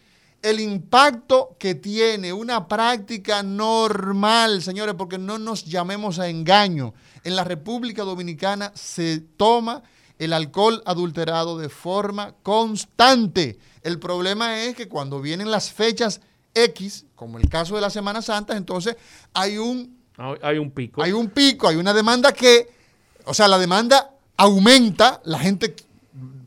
el 0.40 0.60
impacto 0.60 1.56
que 1.58 1.74
tiene 1.74 2.32
una 2.32 2.68
práctica 2.68 3.42
normal, 3.42 4.62
señores, 4.62 4.94
porque 4.96 5.18
no 5.18 5.38
nos 5.38 5.64
llamemos 5.64 6.18
a 6.20 6.28
engaño. 6.28 6.94
En 7.24 7.34
la 7.34 7.42
República 7.44 8.04
Dominicana 8.04 8.70
se 8.74 9.18
toma 9.36 9.82
el 10.18 10.32
alcohol 10.32 10.82
adulterado 10.86 11.58
de 11.58 11.68
forma 11.68 12.34
constante. 12.44 13.58
El 13.82 13.98
problema 13.98 14.62
es 14.62 14.76
que 14.76 14.88
cuando 14.88 15.20
vienen 15.20 15.50
las 15.50 15.72
fechas 15.72 16.20
X, 16.54 17.06
como 17.14 17.38
el 17.38 17.48
caso 17.48 17.74
de 17.74 17.80
la 17.80 17.90
Semana 17.90 18.22
Santa, 18.22 18.56
entonces 18.56 18.96
hay 19.34 19.58
un 19.58 19.97
Hay, 20.42 20.58
un 20.58 20.70
pico. 20.70 21.02
hay 21.02 21.12
un 21.12 21.30
pico, 21.30 21.68
hay 21.68 21.76
una 21.76 21.94
demanda 21.94 22.32
que, 22.32 22.68
o 23.24 23.32
sea, 23.32 23.46
la 23.48 23.58
demanda 23.58 24.10
aumenta, 24.36 25.20
la 25.24 25.38
gente 25.38 25.74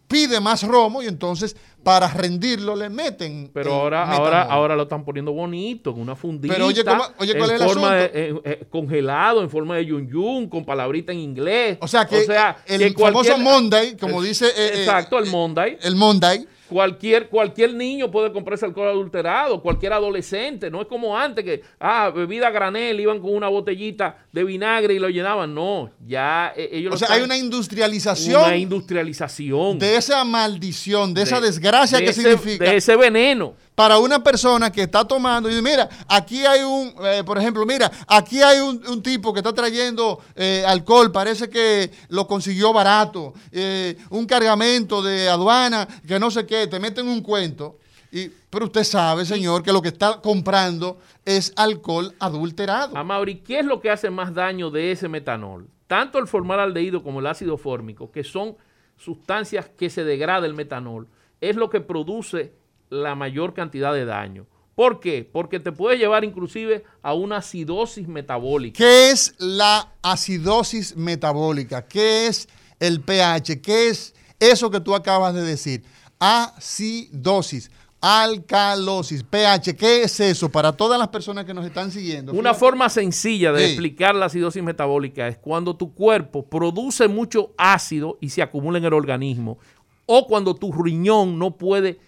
pide 0.07 0.39
más 0.41 0.63
romo 0.63 1.01
y 1.01 1.07
entonces 1.07 1.55
para 1.83 2.07
rendirlo 2.09 2.75
le 2.75 2.89
meten. 2.89 3.49
Pero 3.53 3.69
el 3.71 3.75
ahora, 3.79 4.05
metanol. 4.05 4.25
ahora, 4.27 4.41
ahora 4.43 4.75
lo 4.75 4.83
están 4.83 5.03
poniendo 5.05 5.31
bonito, 5.31 5.91
en 5.91 5.99
una 6.01 6.15
fundita. 6.15 6.53
Pero 6.53 6.67
oye, 6.67 6.83
¿cómo- 6.83 7.05
oye, 7.17 7.35
¿cuál 7.37 7.49
en 7.51 7.55
es 7.55 7.61
el 7.61 7.67
forma 7.67 7.87
asunto? 7.97 8.13
de- 8.13 8.29
eh, 8.29 8.41
eh, 8.43 8.65
congelado, 8.69 9.41
en 9.41 9.49
forma 9.49 9.77
de 9.77 9.85
yun 9.85 10.07
yun, 10.07 10.47
con 10.49 10.63
palabrita 10.65 11.11
en 11.13 11.19
inglés. 11.19 11.77
O 11.81 11.87
sea, 11.87 12.05
que 12.05 12.17
el 12.19 12.25
que 12.25 13.01
famoso 13.01 13.29
cualquier- 13.31 13.39
Monday, 13.39 13.97
como 13.97 14.21
dice, 14.21 14.47
eh, 14.55 14.81
Exacto, 14.81 15.17
el 15.17 15.27
Monday. 15.27 15.77
el 15.81 15.95
Monday, 15.95 16.45
Cualquier, 16.71 17.27
cualquier 17.27 17.73
niño 17.73 18.09
puede 18.09 18.31
comprarse 18.31 18.65
alcohol 18.65 18.87
adulterado, 18.87 19.61
cualquier 19.61 19.91
adolescente, 19.91 20.71
no 20.71 20.79
es 20.81 20.87
como 20.87 21.17
antes 21.17 21.43
que, 21.43 21.61
ah, 21.81 22.09
bebida 22.15 22.49
granel, 22.49 22.97
iban 22.97 23.19
con 23.19 23.35
una 23.35 23.49
botellita 23.49 24.19
de 24.31 24.45
vinagre 24.45 24.93
y 24.93 24.99
lo 24.99 25.09
llenaban, 25.09 25.53
no, 25.53 25.91
ya 26.07 26.53
eh, 26.55 26.69
ellos 26.71 26.93
o 26.95 26.97
sea, 26.97 27.09
hay 27.11 27.23
una 27.23 27.37
industrialización 27.37 28.41
una 28.45 28.55
industrialización 28.55 29.79
de 29.79 29.97
esa 29.97 30.23
maldición, 30.23 31.13
de, 31.13 31.23
esa 31.23 31.41
de- 31.41 31.47
desgracia 31.47 31.97
de 31.97 32.05
que 32.05 32.11
ese- 32.11 32.21
significa. 32.21 32.63
de 32.63 32.77
ese 32.77 32.95
veneno. 32.95 33.53
Para 33.81 33.97
una 33.97 34.23
persona 34.23 34.71
que 34.71 34.83
está 34.83 35.07
tomando 35.07 35.49
y 35.49 35.53
dice, 35.53 35.63
mira, 35.63 35.89
aquí 36.07 36.45
hay 36.45 36.61
un, 36.61 36.93
eh, 37.03 37.23
por 37.25 37.39
ejemplo, 37.39 37.65
mira, 37.65 37.91
aquí 38.05 38.39
hay 38.39 38.59
un, 38.59 38.79
un 38.87 39.01
tipo 39.01 39.33
que 39.33 39.39
está 39.39 39.53
trayendo 39.53 40.19
eh, 40.35 40.63
alcohol, 40.67 41.11
parece 41.11 41.49
que 41.49 41.89
lo 42.09 42.27
consiguió 42.27 42.73
barato, 42.73 43.33
eh, 43.51 43.97
un 44.11 44.27
cargamento 44.27 45.01
de 45.01 45.27
aduana, 45.27 45.87
que 46.07 46.19
no 46.19 46.29
sé 46.29 46.45
qué, 46.45 46.67
te 46.67 46.79
meten 46.79 47.07
un 47.07 47.21
cuento. 47.23 47.79
Y, 48.11 48.29
pero 48.51 48.65
usted 48.65 48.83
sabe, 48.83 49.25
señor, 49.25 49.63
que 49.63 49.73
lo 49.73 49.81
que 49.81 49.87
está 49.87 50.21
comprando 50.21 50.99
es 51.25 51.51
alcohol 51.55 52.13
adulterado. 52.19 52.95
Amaury, 52.95 53.37
¿qué 53.37 53.61
es 53.61 53.65
lo 53.65 53.81
que 53.81 53.89
hace 53.89 54.11
más 54.11 54.31
daño 54.31 54.69
de 54.69 54.91
ese 54.91 55.09
metanol? 55.09 55.67
Tanto 55.87 56.19
el 56.19 56.27
formaldehído 56.27 57.01
como 57.01 57.19
el 57.19 57.25
ácido 57.25 57.57
fórmico, 57.57 58.11
que 58.11 58.23
son 58.23 58.57
sustancias 58.95 59.71
que 59.75 59.89
se 59.89 60.03
degrada 60.03 60.45
el 60.45 60.53
metanol, 60.53 61.07
es 61.39 61.55
lo 61.55 61.71
que 61.71 61.81
produce 61.81 62.60
la 62.91 63.15
mayor 63.15 63.53
cantidad 63.55 63.93
de 63.93 64.05
daño. 64.05 64.45
¿Por 64.75 64.99
qué? 64.99 65.27
Porque 65.29 65.59
te 65.59 65.71
puede 65.71 65.97
llevar 65.97 66.23
inclusive 66.23 66.83
a 67.01 67.13
una 67.13 67.37
acidosis 67.37 68.07
metabólica. 68.07 68.77
¿Qué 68.77 69.09
es 69.11 69.33
la 69.39 69.91
acidosis 70.03 70.95
metabólica? 70.95 71.87
¿Qué 71.87 72.27
es 72.27 72.47
el 72.79 73.01
pH? 73.01 73.61
¿Qué 73.61 73.89
es 73.89 74.13
eso 74.39 74.69
que 74.69 74.79
tú 74.79 74.93
acabas 74.95 75.33
de 75.33 75.41
decir? 75.41 75.83
Acidosis, 76.19 77.71
alcalosis, 77.99 79.23
pH. 79.23 79.75
¿Qué 79.75 80.03
es 80.03 80.19
eso 80.19 80.49
para 80.49 80.71
todas 80.71 80.97
las 80.99 81.09
personas 81.09 81.45
que 81.45 81.53
nos 81.53 81.65
están 81.65 81.91
siguiendo? 81.91 82.31
Una 82.31 82.49
Fíjate. 82.53 82.59
forma 82.59 82.89
sencilla 82.89 83.51
de 83.51 83.59
Sí. 83.65 83.71
explicar 83.71 84.15
la 84.15 84.25
acidosis 84.25 84.63
metabólica 84.63 85.27
es 85.27 85.37
cuando 85.37 85.75
tu 85.75 85.93
cuerpo 85.93 86.43
produce 86.45 87.07
mucho 87.07 87.51
ácido 87.57 88.17
y 88.21 88.29
se 88.29 88.41
acumula 88.41 88.77
en 88.79 88.85
el 88.85 88.93
organismo, 88.93 89.59
o 90.05 90.27
cuando 90.27 90.55
tu 90.55 90.71
riñón 90.71 91.37
no 91.39 91.57
puede 91.57 91.99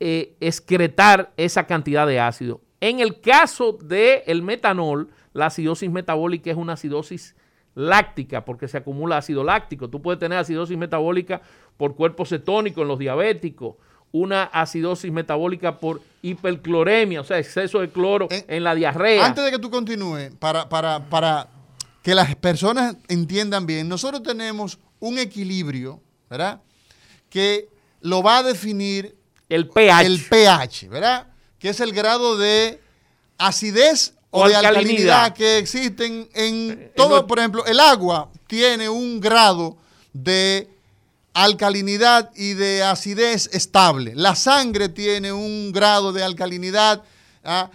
eh, 0.00 0.36
excretar 0.40 1.32
esa 1.36 1.66
cantidad 1.66 2.06
de 2.06 2.20
ácido. 2.20 2.60
En 2.80 3.00
el 3.00 3.20
caso 3.20 3.72
del 3.72 4.42
metanol, 4.42 5.08
la 5.32 5.46
acidosis 5.46 5.90
metabólica 5.90 6.50
es 6.50 6.56
una 6.56 6.74
acidosis 6.74 7.34
láctica 7.74 8.44
porque 8.44 8.68
se 8.68 8.78
acumula 8.78 9.18
ácido 9.18 9.44
láctico. 9.44 9.88
Tú 9.88 10.00
puedes 10.00 10.18
tener 10.18 10.38
acidosis 10.38 10.76
metabólica 10.76 11.40
por 11.76 11.94
cuerpo 11.94 12.24
cetónico 12.24 12.82
en 12.82 12.88
los 12.88 12.98
diabéticos, 12.98 13.76
una 14.12 14.44
acidosis 14.44 15.12
metabólica 15.12 15.78
por 15.78 16.00
hipercloremia, 16.22 17.20
o 17.20 17.24
sea, 17.24 17.38
exceso 17.38 17.80
de 17.80 17.90
cloro 17.90 18.28
Eh, 18.30 18.44
en 18.48 18.64
la 18.64 18.74
diarrea. 18.74 19.26
Antes 19.26 19.44
de 19.44 19.50
que 19.50 19.58
tú 19.58 19.70
continúes, 19.70 20.32
para, 20.38 20.68
para, 20.68 21.04
para 21.08 21.48
que 22.02 22.14
las 22.14 22.34
personas 22.36 22.96
entiendan 23.08 23.66
bien, 23.66 23.88
nosotros 23.88 24.22
tenemos 24.22 24.78
un 25.00 25.18
equilibrio, 25.18 26.00
¿verdad? 26.30 26.62
Que 27.28 27.68
lo 28.00 28.22
va 28.22 28.38
a 28.38 28.42
definir 28.42 29.15
el 29.48 29.68
pH. 29.68 30.06
el 30.06 30.20
pH, 30.24 30.88
¿verdad? 30.88 31.26
Que 31.58 31.68
es 31.70 31.80
el 31.80 31.92
grado 31.92 32.36
de 32.36 32.80
acidez 33.38 34.14
o, 34.30 34.42
O 34.42 34.48
de 34.48 34.54
alcalinidad. 34.56 35.24
alcalinidad 35.24 35.34
que 35.34 35.58
existen 35.58 36.28
en 36.34 36.70
Eh, 36.72 36.92
todo. 36.96 37.26
Por 37.26 37.38
ejemplo, 37.38 37.64
el 37.66 37.80
agua 37.80 38.30
tiene 38.46 38.88
un 38.88 39.20
grado 39.20 39.76
de 40.12 40.68
alcalinidad 41.34 42.30
y 42.34 42.54
de 42.54 42.82
acidez 42.82 43.48
estable. 43.52 44.12
La 44.14 44.34
sangre 44.34 44.88
tiene 44.88 45.32
un 45.32 45.70
grado 45.72 46.12
de 46.12 46.22
alcalinidad 46.22 47.02
¿ah? 47.44 47.70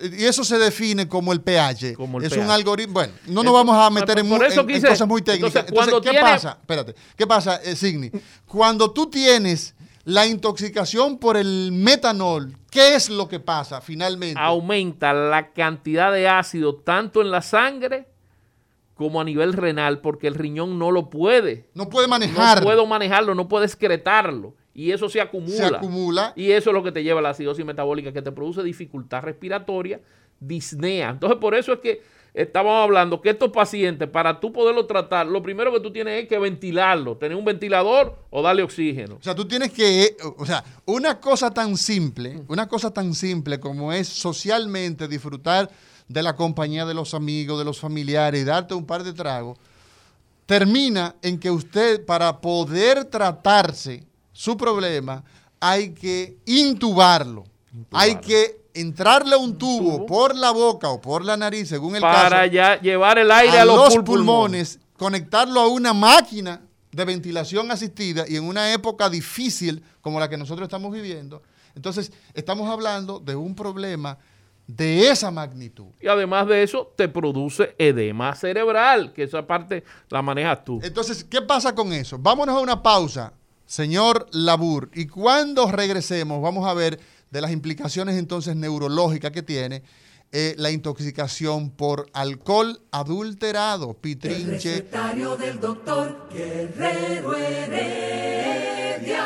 y 0.00 0.24
eso 0.24 0.44
se 0.44 0.58
define 0.58 1.06
como 1.08 1.32
el 1.32 1.40
pH. 1.40 1.94
Como 1.94 2.18
el 2.18 2.24
es 2.24 2.32
pH. 2.32 2.42
un 2.44 2.50
algoritmo. 2.50 2.94
Bueno, 2.94 3.12
no 3.26 3.42
nos 3.42 3.52
vamos 3.52 3.76
a 3.76 3.88
meter 3.90 4.18
en, 4.18 4.26
eso 4.42 4.60
en- 4.68 4.82
cosas 4.82 5.06
muy 5.06 5.22
técnicas. 5.22 5.64
entonces, 5.68 5.94
¿qué 5.94 6.10
tiene- 6.10 6.20
pasa? 6.20 6.56
Espérate, 6.60 6.94
¿qué 7.16 7.26
pasa, 7.26 7.56
eh, 7.62 7.76
Signi? 7.76 8.10
Cuando 8.46 8.90
tú 8.90 9.06
tienes 9.08 9.73
la 10.04 10.26
intoxicación 10.26 11.18
por 11.18 11.36
el 11.36 11.70
metanol, 11.72 12.56
¿qué 12.70 12.94
es 12.94 13.08
lo 13.08 13.28
que 13.28 13.40
pasa 13.40 13.80
finalmente? 13.80 14.38
aumenta 14.40 15.12
la 15.12 15.52
cantidad 15.52 16.12
de 16.12 16.28
ácido 16.28 16.76
tanto 16.76 17.22
en 17.22 17.30
la 17.30 17.42
sangre 17.42 18.06
como 18.94 19.20
a 19.20 19.24
nivel 19.24 19.52
renal, 19.52 20.00
porque 20.00 20.28
el 20.28 20.34
riñón 20.34 20.78
no 20.78 20.90
lo 20.90 21.10
puede. 21.10 21.68
no 21.74 21.88
puede 21.88 22.06
manejar. 22.06 22.58
No 22.58 22.64
puedo 22.64 22.86
manejarlo, 22.86 23.34
no 23.34 23.48
puedo 23.48 23.64
excretarlo. 23.64 24.54
Y 24.72 24.92
eso 24.92 25.08
se 25.08 25.20
acumula. 25.20 25.56
Se 25.56 25.76
acumula. 25.76 26.32
Y 26.36 26.52
eso 26.52 26.70
es 26.70 26.74
lo 26.74 26.82
que 26.82 26.92
te 26.92 27.02
lleva 27.02 27.20
a 27.20 27.22
la 27.22 27.30
acidosis 27.30 27.64
metabólica, 27.64 28.12
que 28.12 28.22
te 28.22 28.32
produce 28.32 28.62
dificultad 28.62 29.22
respiratoria, 29.22 30.00
disnea. 30.38 31.10
Entonces, 31.10 31.38
por 31.38 31.54
eso 31.54 31.72
es 31.72 31.80
que 31.80 32.02
estábamos 32.34 32.82
hablando 32.82 33.20
que 33.20 33.30
estos 33.30 33.50
pacientes, 33.50 34.08
para 34.08 34.40
tú 34.40 34.52
poderlo 34.52 34.86
tratar, 34.86 35.26
lo 35.26 35.40
primero 35.40 35.72
que 35.72 35.78
tú 35.78 35.92
tienes 35.92 36.24
es 36.24 36.28
que 36.28 36.36
ventilarlo, 36.38 37.16
tener 37.16 37.38
un 37.38 37.44
ventilador 37.44 38.18
o 38.28 38.42
darle 38.42 38.64
oxígeno. 38.64 39.16
O 39.20 39.22
sea, 39.22 39.36
tú 39.36 39.46
tienes 39.46 39.72
que, 39.72 40.16
o 40.36 40.44
sea, 40.44 40.64
una 40.84 41.20
cosa 41.20 41.52
tan 41.52 41.76
simple, 41.76 42.42
una 42.48 42.66
cosa 42.66 42.92
tan 42.92 43.14
simple 43.14 43.60
como 43.60 43.92
es 43.92 44.08
socialmente 44.08 45.06
disfrutar 45.06 45.70
de 46.08 46.22
la 46.22 46.34
compañía 46.34 46.84
de 46.84 46.94
los 46.94 47.14
amigos, 47.14 47.58
de 47.58 47.64
los 47.64 47.78
familiares 47.78 48.42
y 48.42 48.44
darte 48.44 48.74
un 48.74 48.84
par 48.84 49.04
de 49.04 49.12
tragos, 49.12 49.56
termina 50.44 51.14
en 51.22 51.38
que 51.38 51.50
usted 51.50 52.04
para 52.04 52.40
poder 52.40 53.04
tratarse 53.04 54.04
su 54.32 54.56
problema 54.56 55.24
hay 55.60 55.94
que 55.94 56.36
intubarlo, 56.44 57.44
hay 57.92 58.16
que 58.16 58.63
entrarle 58.74 59.36
un 59.36 59.56
tubo, 59.56 59.96
tubo. 59.96 60.06
por 60.06 60.36
la 60.36 60.50
boca 60.50 60.90
o 60.90 61.00
por 61.00 61.24
la 61.24 61.36
nariz, 61.36 61.68
según 61.68 61.96
el 61.96 62.02
para 62.02 62.40
caso, 62.40 62.52
ya 62.52 62.80
llevar 62.80 63.18
el 63.18 63.30
aire 63.30 63.58
a, 63.58 63.62
a 63.62 63.64
los, 63.64 63.76
los 63.76 63.94
pul- 63.96 64.04
pulmones, 64.04 64.78
conectarlo 64.98 65.60
a 65.60 65.68
una 65.68 65.92
máquina 65.94 66.60
de 66.92 67.04
ventilación 67.04 67.70
asistida 67.70 68.24
y 68.28 68.36
en 68.36 68.44
una 68.44 68.72
época 68.72 69.08
difícil 69.08 69.82
como 70.00 70.20
la 70.20 70.28
que 70.28 70.36
nosotros 70.36 70.66
estamos 70.66 70.92
viviendo. 70.92 71.42
Entonces, 71.74 72.12
estamos 72.34 72.68
hablando 72.70 73.18
de 73.18 73.34
un 73.34 73.54
problema 73.56 74.16
de 74.66 75.10
esa 75.10 75.30
magnitud. 75.30 75.86
Y 76.00 76.06
además 76.06 76.46
de 76.46 76.62
eso, 76.62 76.92
te 76.96 77.08
produce 77.08 77.74
edema 77.78 78.34
cerebral, 78.34 79.12
que 79.12 79.24
esa 79.24 79.46
parte 79.46 79.84
la 80.08 80.22
manejas 80.22 80.64
tú. 80.64 80.80
Entonces, 80.82 81.24
¿qué 81.24 81.42
pasa 81.42 81.74
con 81.74 81.92
eso? 81.92 82.16
Vámonos 82.18 82.56
a 82.56 82.60
una 82.60 82.82
pausa, 82.82 83.32
señor 83.66 84.26
Labur, 84.30 84.88
y 84.94 85.06
cuando 85.06 85.70
regresemos 85.70 86.40
vamos 86.40 86.66
a 86.66 86.74
ver 86.74 86.98
de 87.34 87.40
las 87.40 87.50
implicaciones 87.50 88.16
entonces 88.16 88.54
neurológicas 88.54 89.32
que 89.32 89.42
tiene 89.42 89.82
eh, 90.30 90.54
la 90.56 90.70
intoxicación 90.70 91.70
por 91.70 92.08
alcohol 92.12 92.80
adulterado, 92.92 93.90
El 93.90 93.96
pitrinche. 93.96 94.70
recetario 94.76 95.36
del 95.36 95.58
doctor 95.58 96.28
Guerrero 96.32 97.36
Heredia. 97.36 99.24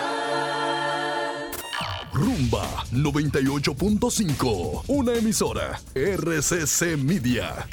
Rumba 2.15 2.85
98.5, 2.93 4.85
una 4.89 5.15
emisora 5.15 5.79
RCC 5.95 6.97
Media. 6.97 7.69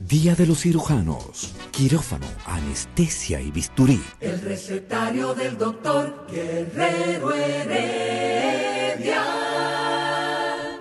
Día 0.00 0.34
de 0.34 0.46
los 0.46 0.58
cirujanos. 0.60 1.52
Quirófano, 1.82 2.26
anestesia 2.44 3.40
y 3.40 3.52
bisturí. 3.52 4.02
El 4.18 4.40
recetario 4.40 5.32
del 5.32 5.56
doctor 5.56 6.26
Guerrero 6.28 7.32
Heredia. 7.32 9.22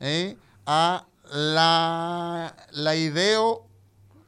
eh, 0.00 0.36
a 0.66 1.06
la, 1.32 2.54
la 2.72 2.96
Ideo 2.96 3.66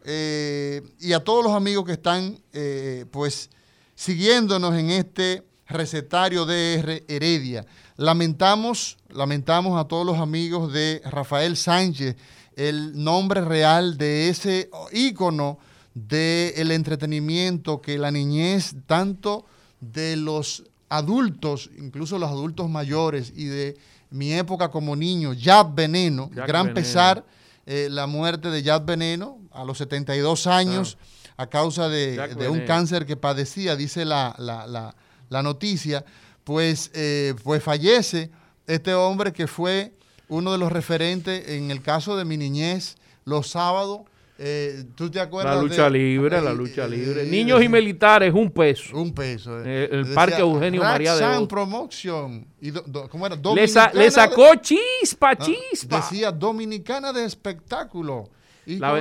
eh, 0.04 0.82
y 0.98 1.12
a 1.12 1.22
todos 1.22 1.44
los 1.44 1.52
amigos 1.52 1.84
que 1.84 1.92
están 1.92 2.38
eh, 2.52 3.04
pues 3.10 3.50
siguiéndonos 3.94 4.74
en 4.74 4.90
este 4.90 5.46
recetario 5.70 6.44
DR 6.44 7.02
Heredia. 7.08 7.64
Lamentamos, 7.96 8.96
lamentamos 9.08 9.80
a 9.80 9.84
todos 9.88 10.04
los 10.04 10.18
amigos 10.18 10.72
de 10.72 11.00
Rafael 11.04 11.56
Sánchez, 11.56 12.16
el 12.56 13.02
nombre 13.02 13.40
real 13.40 13.96
de 13.96 14.28
ese 14.28 14.70
ícono 14.92 15.58
del 15.94 16.70
entretenimiento 16.72 17.80
que 17.80 17.98
la 17.98 18.10
niñez, 18.10 18.74
tanto 18.86 19.46
de 19.80 20.16
los 20.16 20.64
adultos, 20.88 21.70
incluso 21.78 22.18
los 22.18 22.30
adultos 22.30 22.68
mayores 22.68 23.32
y 23.36 23.44
de 23.46 23.76
mi 24.10 24.32
época 24.32 24.70
como 24.70 24.96
niño, 24.96 25.32
Jack 25.32 25.74
Veneno, 25.74 26.30
Jack 26.34 26.46
gran 26.48 26.66
Veneno. 26.66 26.74
pesar 26.74 27.24
eh, 27.66 27.88
la 27.90 28.06
muerte 28.06 28.50
de 28.50 28.62
Jack 28.62 28.84
Veneno 28.84 29.38
a 29.52 29.64
los 29.64 29.78
72 29.78 30.46
años 30.46 30.98
a 31.36 31.46
causa 31.46 31.88
de, 31.88 32.16
de 32.34 32.48
un 32.48 32.58
cáncer 32.66 33.06
que 33.06 33.16
padecía, 33.16 33.76
dice 33.76 34.04
la, 34.04 34.34
la- 34.38 34.66
la- 34.66 34.94
la 35.30 35.42
noticia, 35.42 36.04
pues, 36.44 36.90
eh, 36.94 37.32
pues 37.42 37.62
fallece 37.62 38.30
este 38.66 38.92
hombre 38.92 39.32
que 39.32 39.46
fue 39.46 39.92
uno 40.28 40.52
de 40.52 40.58
los 40.58 40.70
referentes 40.70 41.48
en 41.48 41.70
el 41.70 41.80
caso 41.82 42.16
de 42.16 42.24
mi 42.26 42.36
niñez, 42.36 42.96
los 43.24 43.48
sábados. 43.48 44.00
eh, 44.42 44.84
¿Tú 44.94 45.10
te 45.10 45.20
acuerdas? 45.20 45.56
La 45.56 45.62
lucha 45.62 45.84
de- 45.84 45.90
libre, 45.90 46.40
la 46.40 46.54
lucha 46.54 46.86
eh, 46.86 46.88
libre. 46.88 47.24
Niños 47.26 47.62
y 47.62 47.68
militares, 47.68 48.32
un 48.32 48.50
peso. 48.50 48.96
Un 48.96 49.12
peso. 49.12 49.58
El 49.62 49.90
Decía, 50.04 50.14
Parque 50.14 50.40
Eugenio 50.40 50.82
María 50.82 51.14
de 51.14 51.24
Hostos. 51.26 51.48
Promotion. 51.48 52.46
Y 52.60 52.70
do- 52.70 52.82
do- 52.86 53.08
¿Cómo 53.10 53.26
era? 53.26 53.36
Le, 53.36 53.68
sa- 53.68 53.90
le 53.92 54.08
Dominicana 54.08 54.10
sacó 54.10 54.54
chispa, 54.54 55.34
de- 55.34 55.44
chispa. 55.44 55.96
Decía 55.96 56.32
Dominicana 56.32 57.12
de 57.12 57.24
Espectáculo. 57.26 58.30
Y 58.64 58.76
La, 58.78 58.92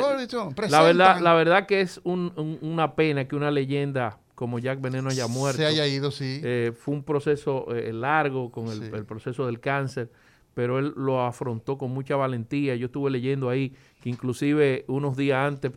la 0.68 0.82
verdad, 0.82 1.20
la 1.22 1.34
verdad 1.36 1.66
que 1.66 1.82
es 1.82 2.02
un- 2.04 2.34
un- 2.36 2.58
una 2.62 2.96
pena 2.96 3.26
que 3.28 3.36
una 3.38 3.50
leyenda 3.52 4.18
como 4.40 4.58
Jack 4.58 4.80
Veneno 4.80 5.10
haya 5.10 5.28
muerto. 5.28 5.58
Se 5.58 5.66
haya 5.66 5.86
ido, 5.86 6.12
sí. 6.12 6.40
Eh, 6.42 6.72
fue 6.74 6.94
un 6.96 7.04
proceso 7.04 7.76
eh, 7.76 7.92
largo 7.92 8.50
con 8.52 8.68
el, 8.70 8.80
Sí. 8.80 8.90
el 8.94 9.04
proceso 9.04 9.46
del 9.46 9.60
cáncer, 9.60 10.10
pero 10.54 10.80
él 10.80 10.94
lo 10.96 11.22
afrontó 11.26 11.78
con 11.78 11.92
mucha 11.92 12.16
valentía. 12.16 12.74
Yo 12.78 12.86
estuve 12.86 13.12
leyendo 13.12 13.50
ahí 13.50 13.74
que 14.02 14.10
inclusive 14.10 14.86
unos 14.88 15.18
días 15.18 15.46
antes 15.46 15.74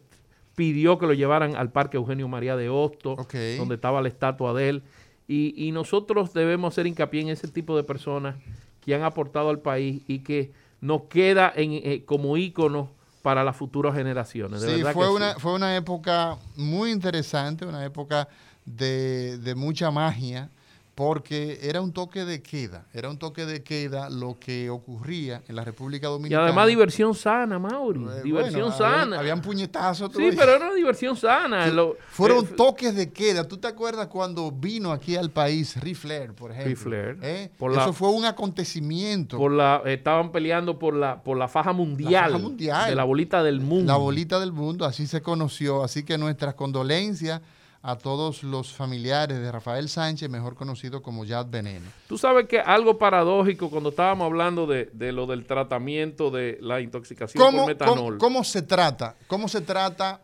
pidió 0.54 0.96
que 0.96 1.06
lo 1.08 1.12
llevaran 1.12 1.56
al 1.56 1.72
Parque 1.72 1.96
Eugenio 1.96 2.28
María 2.28 2.54
de 2.54 2.68
Hostos, 2.68 3.18
Ok. 3.18 3.34
donde 3.58 3.74
estaba 3.74 4.00
la 4.00 4.06
estatua 4.06 4.54
de 4.54 4.68
él. 4.68 4.82
Y, 5.26 5.54
y 5.56 5.72
nosotros 5.72 6.32
debemos 6.32 6.72
hacer 6.72 6.86
hincapié 6.86 7.22
en 7.22 7.30
ese 7.30 7.48
tipo 7.48 7.76
de 7.76 7.82
personas 7.82 8.36
que 8.80 8.94
han 8.94 9.02
aportado 9.02 9.50
al 9.50 9.58
país 9.58 10.02
y 10.06 10.20
que 10.20 10.52
nos 10.80 11.02
queda 11.08 11.52
en, 11.56 11.72
eh, 11.72 12.04
como 12.06 12.36
ícono 12.36 12.90
para 13.22 13.42
las 13.42 13.56
futuras 13.56 13.94
generaciones. 13.96 14.60
De 14.60 14.68
Sí, 14.68 14.76
verdad 14.78 14.92
fue 14.94 15.06
que 15.06 15.12
una, 15.12 15.34
sí. 15.34 15.40
fue 15.40 15.52
una 15.54 15.76
época 15.76 16.36
muy 16.56 16.90
interesante, 16.92 17.64
una 17.66 17.84
época 17.84 18.28
de, 18.64 19.38
de 19.38 19.54
mucha 19.54 19.90
magia, 19.90 20.50
porque 20.94 21.58
era 21.62 21.80
un 21.80 21.90
toque 21.90 22.26
de 22.26 22.42
queda, 22.42 22.84
era 22.92 23.08
un 23.08 23.18
toque 23.18 23.46
de 23.46 23.62
queda 23.62 24.10
lo 24.10 24.38
que 24.38 24.68
ocurría 24.68 25.42
en 25.48 25.56
la 25.56 25.64
República 25.64 26.06
Y 26.08 26.10
Dominicana. 26.10 26.44
además 26.44 26.68
diversión 26.68 27.14
sana, 27.14 27.58
Mauri. 27.58 28.00
Eh, 28.04 28.20
diversión 28.22 28.68
bueno, 28.68 28.76
sana. 28.76 29.18
Habían 29.18 29.40
puñetazos. 29.40 30.12
Sí, 30.14 30.28
pero 30.36 30.54
era 30.54 30.66
una 30.66 30.74
diversión 30.74 31.16
sana. 31.16 31.66
Lo- 31.68 31.96
Fueron 32.10 32.44
eh, 32.44 32.48
toques 32.54 32.94
de 32.94 33.10
queda. 33.10 33.48
¿Tú 33.48 33.56
te 33.56 33.68
acuerdas 33.68 34.08
cuando 34.08 34.50
vino 34.52 34.92
aquí 34.92 35.16
al 35.16 35.30
país 35.30 35.80
Ric 35.80 35.96
Flair, 35.96 36.34
por 36.34 36.50
ejemplo? 36.52 36.68
Ric 36.68 36.78
Flair. 36.78 37.18
¿Eh? 37.22 37.50
Por 37.56 37.72
Eso 37.72 37.86
la- 37.86 37.92
fue 37.94 38.10
un 38.10 38.26
acontecimiento. 38.26 39.38
por 39.38 39.50
la, 39.50 39.80
estaban 39.86 40.30
peleando 40.30 40.78
por 40.78 40.94
la, 40.94 41.22
por 41.22 41.38
la 41.38 41.48
faja 41.48 41.72
mundial, 41.72 42.32
faja 42.32 42.38
mundial. 42.42 42.90
de 42.90 42.94
la 42.96 43.04
bolita 43.04 43.42
del 43.42 43.60
mundo. 43.60 43.90
La 43.90 43.98
bolita 43.98 44.38
del 44.38 44.52
mundo, 44.52 44.84
así 44.84 45.06
se 45.06 45.22
conoció. 45.22 45.82
Así 45.82 46.02
que 46.04 46.18
nuestras 46.18 46.52
condolencias 46.54 47.40
a 47.84 47.96
todos 47.98 48.44
los 48.44 48.72
familiares 48.72 49.38
de 49.40 49.50
Rafael 49.50 49.88
Sánchez, 49.88 50.30
mejor 50.30 50.54
conocido 50.54 51.02
como 51.02 51.24
Yad 51.24 51.46
Veneno. 51.50 51.90
Tú 52.06 52.16
sabes 52.16 52.46
que 52.46 52.60
algo 52.60 52.96
paradójico 52.96 53.70
cuando 53.70 53.88
estábamos 53.88 54.26
hablando 54.26 54.66
de, 54.68 54.88
de 54.92 55.10
lo 55.10 55.26
del 55.26 55.44
tratamiento 55.46 56.30
de 56.30 56.58
la 56.60 56.80
intoxicación 56.80 57.42
¿Cómo, 57.44 57.58
por 57.58 57.66
metanol. 57.66 57.96
cómo- 57.96 58.18
cómo 58.18 58.44
se 58.44 58.62
trata? 58.62 59.16
¿Cómo 59.26 59.48
se 59.48 59.62
trata? 59.62 60.20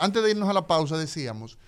Antes 0.00 0.22
de 0.22 0.30
irnos 0.30 0.48
a 0.48 0.52
la 0.52 0.66
pausa 0.68 0.96
decíamos 0.96 1.58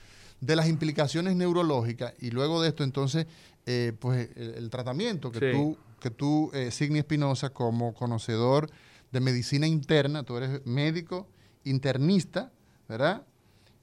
de 0.41 0.55
las 0.55 0.68
implicaciones 0.68 1.35
neurológicas 1.35 2.12
y 2.20 2.31
luego 2.31 2.62
de 2.62 2.68
esto 2.68 2.85
entonces, 2.85 3.27
eh, 3.66 3.95
pues 3.99 4.29
el, 4.37 4.55
el 4.55 4.70
tratamiento 4.70 5.33
que 5.33 5.41
Sí. 5.41 5.47
tú, 5.59 5.77
que 5.99 6.11
tú 6.11 6.51
eh, 6.55 6.70
Signi 6.70 7.01
Espinosa, 7.01 7.51
como 7.51 7.95
conocedor 7.95 8.70
de 9.11 9.18
medicina 9.20 9.66
interna, 9.66 10.22
tú 10.22 10.37
eres 10.37 10.64
médico 10.66 11.27
internista, 11.64 12.53
¿verdad? 12.89 13.22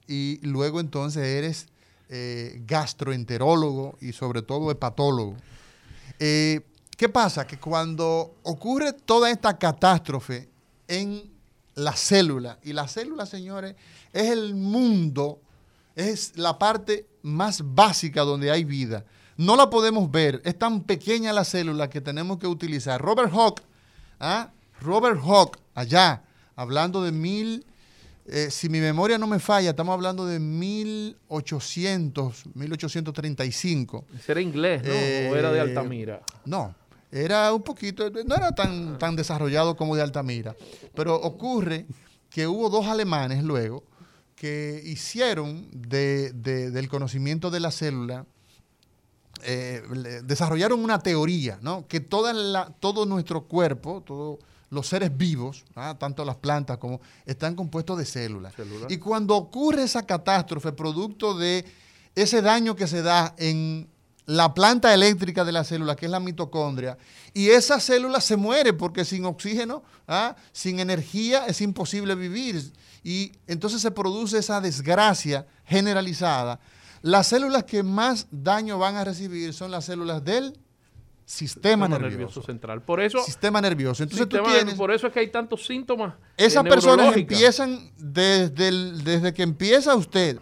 Y 0.06 0.38
luego 0.46 0.80
entonces 0.80 1.24
eres 1.24 1.68
eh, 2.08 2.62
gastroenterólogo 2.66 3.96
y 4.00 4.12
sobre 4.12 4.42
todo 4.42 4.70
hepatólogo. 4.70 5.36
Eh, 6.18 6.60
¿Qué 6.96 7.08
pasa? 7.08 7.46
Que 7.46 7.58
cuando 7.58 8.36
ocurre 8.42 8.92
toda 8.92 9.30
esta 9.30 9.58
catástrofe 9.58 10.48
en 10.86 11.32
la 11.74 11.92
célula, 11.96 12.58
y 12.62 12.72
la 12.72 12.86
célula, 12.86 13.26
señores, 13.26 13.74
es 14.12 14.30
el 14.30 14.54
mundo, 14.54 15.40
es 15.96 16.36
la 16.36 16.58
parte 16.58 17.06
más 17.22 17.62
básica 17.74 18.22
donde 18.22 18.50
hay 18.50 18.64
vida. 18.64 19.04
No 19.36 19.56
la 19.56 19.70
podemos 19.70 20.10
ver, 20.10 20.40
es 20.44 20.56
tan 20.56 20.82
pequeña 20.82 21.32
la 21.32 21.44
célula 21.44 21.90
que 21.90 22.00
tenemos 22.00 22.38
que 22.38 22.46
utilizar. 22.46 23.00
Robert 23.00 23.32
Hawke, 23.32 23.62
¿ah? 24.20 24.52
Robert 24.80 25.20
Hawke, 25.20 25.58
allá, 25.74 26.22
hablando 26.54 27.02
de 27.02 27.10
mil, 27.10 27.66
eh, 28.26 28.50
si 28.50 28.68
mi 28.68 28.80
memoria 28.80 29.18
no 29.18 29.26
me 29.26 29.38
falla, 29.38 29.70
estamos 29.70 29.92
hablando 29.92 30.26
de 30.26 30.38
1800, 30.40 32.46
1835. 32.54 34.04
Ese 34.18 34.32
era 34.32 34.40
inglés, 34.40 34.82
¿no? 34.82 34.90
o 34.90 35.36
era 35.36 35.50
de 35.52 35.58
Eh, 35.58 35.62
Altamira. 35.62 36.22
No, 36.44 36.74
era 37.10 37.52
un 37.52 37.62
poquito, 37.62 38.10
no 38.10 38.34
era 38.34 38.52
tan, 38.52 38.98
tan 38.98 39.16
desarrollado 39.16 39.76
como 39.76 39.96
de 39.96 40.02
Altamira, 40.02 40.54
pero 40.94 41.14
ocurre 41.16 41.86
que 42.30 42.46
hubo 42.46 42.68
dos 42.70 42.86
alemanes 42.86 43.42
luego 43.44 43.84
que 44.34 44.82
hicieron 44.84 45.68
de- 45.72 46.32
de- 46.32 46.70
del 46.70 46.88
conocimiento 46.88 47.50
de 47.50 47.60
la 47.60 47.70
célula, 47.70 48.26
eh, 49.42 49.82
desarrollaron 50.24 50.82
una 50.82 50.98
teoría, 50.98 51.58
¿no? 51.62 51.86
Que 51.86 52.00
toda 52.00 52.32
la, 52.32 52.72
todo 52.80 53.06
nuestro 53.06 53.44
cuerpo, 53.46 54.02
todos 54.04 54.38
los 54.74 54.88
seres 54.88 55.16
vivos, 55.16 55.64
¿ah? 55.74 55.96
tanto 55.98 56.24
las 56.24 56.36
plantas 56.36 56.78
como, 56.78 57.00
están 57.24 57.54
compuestos 57.54 57.96
de 57.96 58.04
células. 58.04 58.54
Células. 58.54 58.90
Y 58.90 58.98
cuando 58.98 59.36
ocurre 59.36 59.84
esa 59.84 60.04
catástrofe, 60.04 60.72
producto 60.72 61.34
de 61.34 61.64
ese 62.14 62.42
daño 62.42 62.76
que 62.76 62.86
se 62.86 63.02
da 63.02 63.34
en 63.38 63.88
la 64.26 64.54
planta 64.54 64.92
eléctrica 64.92 65.44
de 65.44 65.52
la 65.52 65.64
célula, 65.64 65.96
que 65.96 66.06
es 66.06 66.10
la 66.10 66.20
mitocondria, 66.20 66.98
y 67.32 67.48
esa 67.48 67.78
célula 67.80 68.20
se 68.20 68.36
muere 68.36 68.72
porque 68.72 69.04
sin 69.04 69.24
oxígeno, 69.24 69.82
¿ah? 70.08 70.36
sin 70.52 70.80
energía, 70.80 71.46
es 71.46 71.60
imposible 71.60 72.14
vivir. 72.14 72.72
Y 73.02 73.32
entonces 73.46 73.80
se 73.82 73.90
produce 73.90 74.38
esa 74.38 74.60
desgracia 74.60 75.46
generalizada. 75.64 76.58
Las 77.02 77.26
células 77.26 77.64
que 77.64 77.82
más 77.82 78.26
daño 78.30 78.78
van 78.78 78.96
a 78.96 79.04
recibir 79.04 79.52
son 79.52 79.70
las 79.70 79.84
células 79.84 80.24
del 80.24 80.58
sistema, 81.26 81.86
Sistema 81.86 81.88
nervioso. 82.08 82.42
central. 82.42 82.82
Por 82.82 83.00
eso, 83.00 83.18
Sistema 83.22 83.60
nervioso. 83.60 84.02
Entonces 84.02 84.28
tú 84.28 84.38
tienes... 84.42 84.74
por 84.74 84.92
eso 84.92 85.06
es 85.06 85.12
que 85.12 85.20
hay 85.20 85.28
tantos 85.30 85.64
síntomas. 85.66 86.14
Esas 86.36 86.64
eh, 86.64 86.68
personas 86.68 86.96
neurológicas. 86.98 87.32
empiezan 87.38 87.90
desde, 87.96 88.68
el- 88.68 89.04
desde 89.04 89.32
que 89.32 89.42
empieza 89.42 89.94
usted 89.94 90.38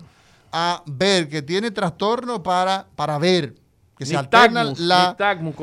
a 0.51 0.83
ver 0.87 1.29
que 1.29 1.41
tiene 1.43 1.71
trastorno 1.71 2.43
para, 2.43 2.87
para 2.97 3.17
ver, 3.19 3.55
que 3.97 4.05
se 4.05 4.17
alterna 4.17 4.65
Nistagmus, 4.65 4.81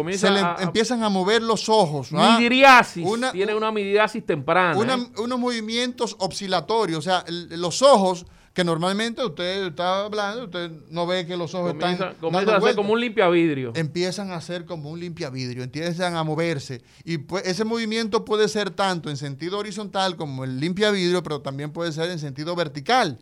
la... 0.05 0.17
se 0.17 0.31
le 0.31 0.39
a- 0.39 0.55
a- 0.55 0.63
empiezan 0.63 1.03
a 1.03 1.09
mover 1.09 1.41
los 1.41 1.67
ojos. 1.67 2.11
¿no? 2.11 2.39
Midriasis. 2.39 3.05
Una- 3.05 3.31
tiene 3.33 3.53
una 3.53 3.71
midriasis 3.71 4.25
temprana. 4.25 4.77
Una- 4.79 4.95
¿eh? 4.95 5.11
unos 5.17 5.37
movimientos 5.37 6.15
oscilatorios, 6.19 6.99
o 6.99 7.01
sea, 7.01 7.23
el- 7.27 7.59
los 7.59 7.81
ojos 7.81 8.25
que 8.59 8.65
normalmente 8.65 9.23
usted 9.23 9.67
está 9.67 10.03
hablando, 10.03 10.43
usted 10.43 10.69
no 10.89 11.07
ve 11.07 11.25
que 11.25 11.37
los 11.37 11.55
ojos 11.55 11.71
Comienza, 11.71 12.09
están 12.09 12.15
comienza 12.15 12.51
dando 12.51 12.65
a 12.65 12.67
ser 12.67 12.75
como 12.75 12.91
un 12.91 12.99
limpiavidrio. 12.99 13.71
empiezan 13.73 14.31
a 14.33 14.41
ser 14.41 14.65
como 14.65 14.89
un 14.89 14.99
limpiavidrio, 14.99 15.63
empiezan 15.63 16.17
a 16.17 16.25
moverse. 16.25 16.81
Y 17.05 17.19
pues, 17.19 17.47
ese 17.47 17.63
movimiento 17.63 18.25
puede 18.25 18.49
ser 18.49 18.69
tanto 18.69 19.09
en 19.09 19.15
sentido 19.15 19.59
horizontal 19.59 20.17
como 20.17 20.43
el 20.43 20.59
limpiavidrio, 20.59 21.23
pero 21.23 21.39
también 21.39 21.71
puede 21.71 21.93
ser 21.93 22.09
en 22.09 22.19
sentido 22.19 22.53
vertical. 22.53 23.17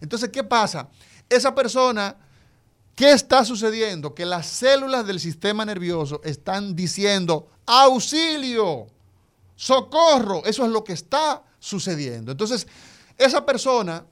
Entonces, 0.00 0.30
¿qué 0.30 0.42
pasa? 0.42 0.88
Esa 1.28 1.54
persona, 1.54 2.16
¿qué 2.96 3.12
está 3.12 3.44
sucediendo? 3.44 4.12
Que 4.12 4.26
las 4.26 4.48
células 4.48 5.06
del 5.06 5.20
sistema 5.20 5.64
nervioso 5.64 6.20
están 6.24 6.74
diciendo, 6.74 7.48
auxilio, 7.64 8.88
socorro. 9.54 10.42
Eso 10.44 10.64
es 10.64 10.72
lo 10.72 10.82
que 10.82 10.94
está 10.94 11.44
sucediendo. 11.60 12.32
Entonces, 12.32 12.66
esa 13.16 13.46
persona 13.46 14.04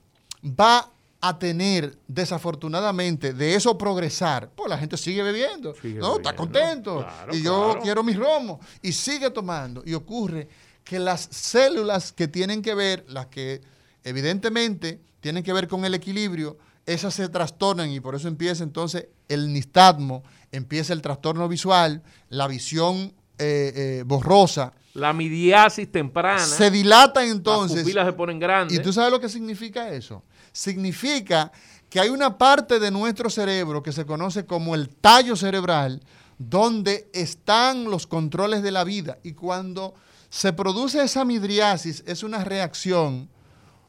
va 0.45 0.91
a 1.21 1.39
tener, 1.39 1.99
desafortunadamente, 2.07 3.33
de 3.33 3.55
eso 3.55 3.77
progresar. 3.77 4.51
Pues 4.55 4.71
la 4.71 4.79
gente 4.79 4.97
sigue 4.97 5.23
bebiendo. 5.23 5.75
Sigue 5.75 5.99
no, 5.99 6.17
está 6.17 6.35
contento. 6.37 6.99
claro, 6.99 7.35
y 7.35 7.43
yo 7.43 7.65
claro. 7.71 7.81
quiero 7.83 8.03
mi 8.05 8.15
romo. 8.15 8.61
Y 8.83 8.93
sigue 8.93 9.31
tomando. 9.31 9.83
Y 9.85 9.95
ocurre 9.95 10.49
que 10.85 10.99
las 10.99 11.29
células 11.31 12.13
que 12.13 12.29
tienen 12.29 12.63
que 12.63 12.75
ver, 12.75 13.05
las 13.09 13.27
que 13.27 13.61
evidentemente 14.05 15.01
tienen 15.21 15.43
que 15.43 15.53
ver 15.53 15.69
con 15.69 15.85
el 15.85 15.95
equilibrio, 15.95 16.57
esas 16.87 17.13
se 17.15 17.29
trastornan 17.29 17.91
y 17.91 18.01
por 18.01 18.15
eso 18.15 18.29
empieza 18.29 18.63
entonces 18.65 19.09
el 19.29 19.53
nistagmo, 19.53 20.23
empieza 20.53 20.93
el 20.95 21.03
trastorno 21.03 21.47
visual, 21.49 22.03
la 22.31 22.49
visión 22.49 23.13
eh, 23.39 23.73
eh, 23.75 24.03
borrosa, 24.07 24.73
La 24.95 25.13
midriasis 25.13 25.93
temprana. 25.93 26.45
se 26.45 26.71
dilata 26.71 27.21
las 27.21 27.31
entonces. 27.31 27.83
pupilas 27.83 28.07
se 28.07 28.13
ponen 28.15 28.39
grandes. 28.39 28.79
¿Y 28.79 28.83
tú 28.83 28.93
sabes 28.93 29.11
lo 29.13 29.21
que 29.21 29.29
significa 29.29 29.91
eso? 29.91 30.23
Significa 30.59 31.53
que 31.89 32.01
hay 32.01 32.09
una 32.09 32.37
parte 32.37 32.81
de 32.81 32.91
nuestro 32.91 33.31
cerebro 33.31 33.81
que 33.81 33.93
se 33.93 34.05
conoce 34.05 34.45
como 34.45 34.75
el 34.75 34.89
tallo 34.89 35.37
cerebral, 35.37 36.03
donde 36.37 37.09
están 37.13 37.85
los 37.85 38.09
controles 38.09 38.61
de 38.65 38.73
la 38.73 38.83
vida. 38.83 39.19
Y 39.23 39.35
cuando 39.35 39.95
se 40.29 40.53
produce 40.53 41.01
esa 41.01 41.25
midriasis, 41.25 42.03
es 42.09 42.25
una 42.25 42.43
reacción, 42.43 43.29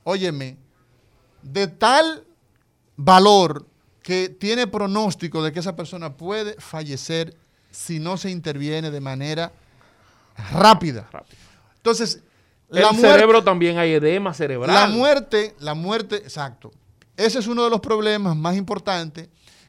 óyeme, 0.03 0.57
de 1.41 1.65
tal 1.65 2.23
valor 2.97 3.65
que 4.03 4.29
tiene 4.29 4.67
pronóstico 4.67 5.41
de 5.41 5.51
que 5.51 5.61
esa 5.61 5.75
persona 5.75 6.17
puede 6.17 6.53
fallecer 6.59 7.35
si 7.71 7.97
no 7.97 8.15
se 8.15 8.29
interviene 8.29 8.91
de 8.91 9.01
manera 9.01 9.51
rápida. 10.51 11.09
Entonces, 11.77 12.21
el 12.71 12.81
la 12.81 12.91
muerte- 12.91 13.11
cerebro 13.11 13.43
también 13.43 13.77
hay 13.77 13.93
edema 13.93 14.33
cerebral. 14.33 14.73
la 14.73 14.87
muerte, 14.87 15.55
la 15.59 15.73
muerte, 15.73 16.17
exacto. 16.17 16.71
Ese 17.17 17.39
es 17.39 17.47
uno 17.47 17.63
de 17.63 17.69
los 17.69 17.79
problemas 17.81 18.35
más 18.35 18.55
importantes, 18.55 19.27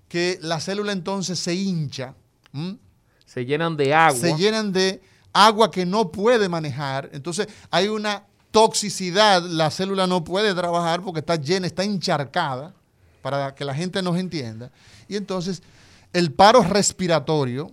que 0.09 0.39
la 0.43 0.61
célula 0.61 0.93
entonces 0.93 1.39
se 1.39 1.55
hincha, 1.55 2.15
¿m? 2.53 2.77
se 3.25 3.45
llenan 3.45 3.77
de 3.77 3.95
agua. 3.95 4.19
se 4.21 4.35
llenan 4.37 4.73
de 4.73 5.01
agua 5.33 5.71
que 5.71 5.87
no 5.87 6.11
puede 6.11 6.49
manejar. 6.49 7.09
Entonces 7.13 7.49
hay 7.71 7.89
una 7.89 8.25
toxicidad, 8.51 9.43
la 9.43 9.71
célula 9.71 10.07
no 10.07 10.25
puede 10.25 10.53
trabajar 10.55 11.01
porque 11.03 11.21
está 11.21 11.37
llena, 11.37 11.67
está 11.67 11.85
encharcada, 11.85 12.75
para 13.23 13.55
que 13.55 13.65
la 13.65 13.75
gente 13.75 14.03
nos 14.03 14.17
entienda. 14.17 14.71
Y 15.09 15.17
entonces 15.17 15.63
el 16.13 16.33
paro 16.33 16.63
respiratorio, 16.63 17.71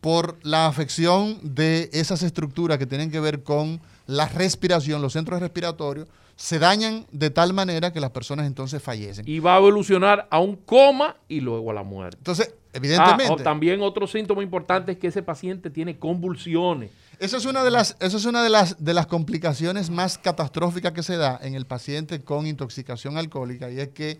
por 0.00 0.38
la 0.42 0.66
afección 0.66 1.38
de 1.42 1.88
esas 1.94 2.22
estructuras 2.22 2.76
que 2.78 2.84
tienen 2.86 3.10
que 3.10 3.20
ver 3.20 3.42
con 3.42 3.80
la 4.06 4.28
respiración, 4.28 5.02
los 5.02 5.12
centros 5.12 5.40
respiratorios, 5.40 6.08
se 6.36 6.58
dañan 6.58 7.06
de 7.12 7.30
tal 7.30 7.52
manera 7.52 7.92
que 7.92 8.00
las 8.00 8.10
personas 8.10 8.46
entonces 8.46 8.82
fallecen. 8.82 9.24
y 9.28 9.38
va 9.38 9.54
a 9.54 9.58
evolucionar 9.58 10.26
a 10.30 10.40
un 10.40 10.56
coma 10.56 11.16
y 11.28 11.40
luego 11.40 11.70
a 11.70 11.74
la 11.74 11.82
muerte. 11.84 12.16
Entonces, 12.18 12.54
Ah, 12.74 12.78
evidentemente, 12.78 13.32
o 13.32 13.36
también 13.36 13.82
otro 13.82 14.08
síntoma 14.08 14.42
importante 14.42 14.92
es 14.92 14.98
que 14.98 15.06
ese 15.06 15.22
paciente 15.22 15.70
tiene 15.70 15.96
convulsiones. 15.96 16.90
Esa 17.20 17.36
es 17.36 17.44
una 17.44 17.62
de 17.62 17.70
las, 17.70 17.96
esa 18.00 18.16
es 18.16 18.24
una 18.24 18.42
de 18.42 18.50
las, 18.50 18.84
de 18.84 18.94
las 18.94 19.06
complicaciones 19.06 19.90
más 19.90 20.18
catastróficas 20.18 20.90
que 20.92 21.04
se 21.04 21.16
da 21.16 21.38
en 21.40 21.54
el 21.54 21.66
paciente 21.66 22.22
con 22.22 22.48
intoxicación 22.48 23.16
alcohólica 23.16 23.70
y 23.70 23.78
es 23.78 23.90
que 23.90 24.18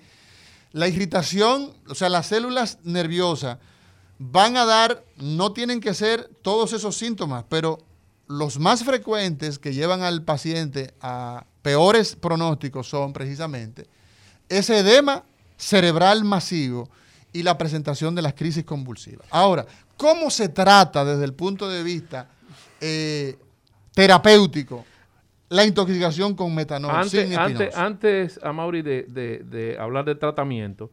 la 0.71 0.87
irritación, 0.87 1.73
o 1.89 1.97
sea, 1.97 2.09
las 2.09 2.29
células 2.29 2.79
nerviosas 2.85 3.59
van 4.21 4.57
a 4.57 4.65
dar, 4.65 5.03
no 5.17 5.53
tienen 5.53 5.81
que 5.81 5.93
ser 5.93 6.31
todos 6.43 6.73
esos 6.73 6.97
síntomas, 6.97 7.45
pero 7.49 7.79
los 8.27 8.59
más 8.59 8.85
frecuentes 8.85 9.59
que 9.59 9.73
llevan 9.75 10.03
al 10.03 10.23
paciente 10.23 10.95
a 11.01 11.45
peores 11.63 12.17
pronósticos 12.17 12.89
son 12.89 13.13
precisamente 13.13 13.87
ese 14.49 14.79
edema 14.79 15.25
cerebral 15.57 16.25
masivo 16.25 16.89
y 17.33 17.43
la 17.43 17.57
presentación 17.59 18.15
de 18.15 18.23
las 18.23 18.35
crisis 18.35 18.65
convulsivas. 18.65 19.27
Ahora, 19.31 19.67
¿cómo 19.97 20.31
se 20.31 20.49
trata 20.49 21.05
desde 21.05 21.25
el 21.25 21.33
punto 21.35 21.69
de 21.69 21.83
vista 21.83 22.29
eh, 22.81 23.37
terapéutico 23.95 24.85
la 25.49 25.65
intoxicación 25.65 26.35
con 26.35 26.55
metanol? 26.55 26.91
Antes, 26.91 27.29
sin 27.29 27.39
antes, 27.39 27.77
antes 27.77 28.41
Amaury, 28.43 28.83
de, 28.83 29.03
de- 29.09 29.39
de 29.45 29.79
hablar 29.79 30.05
de 30.05 30.15
tratamiento, 30.15 30.91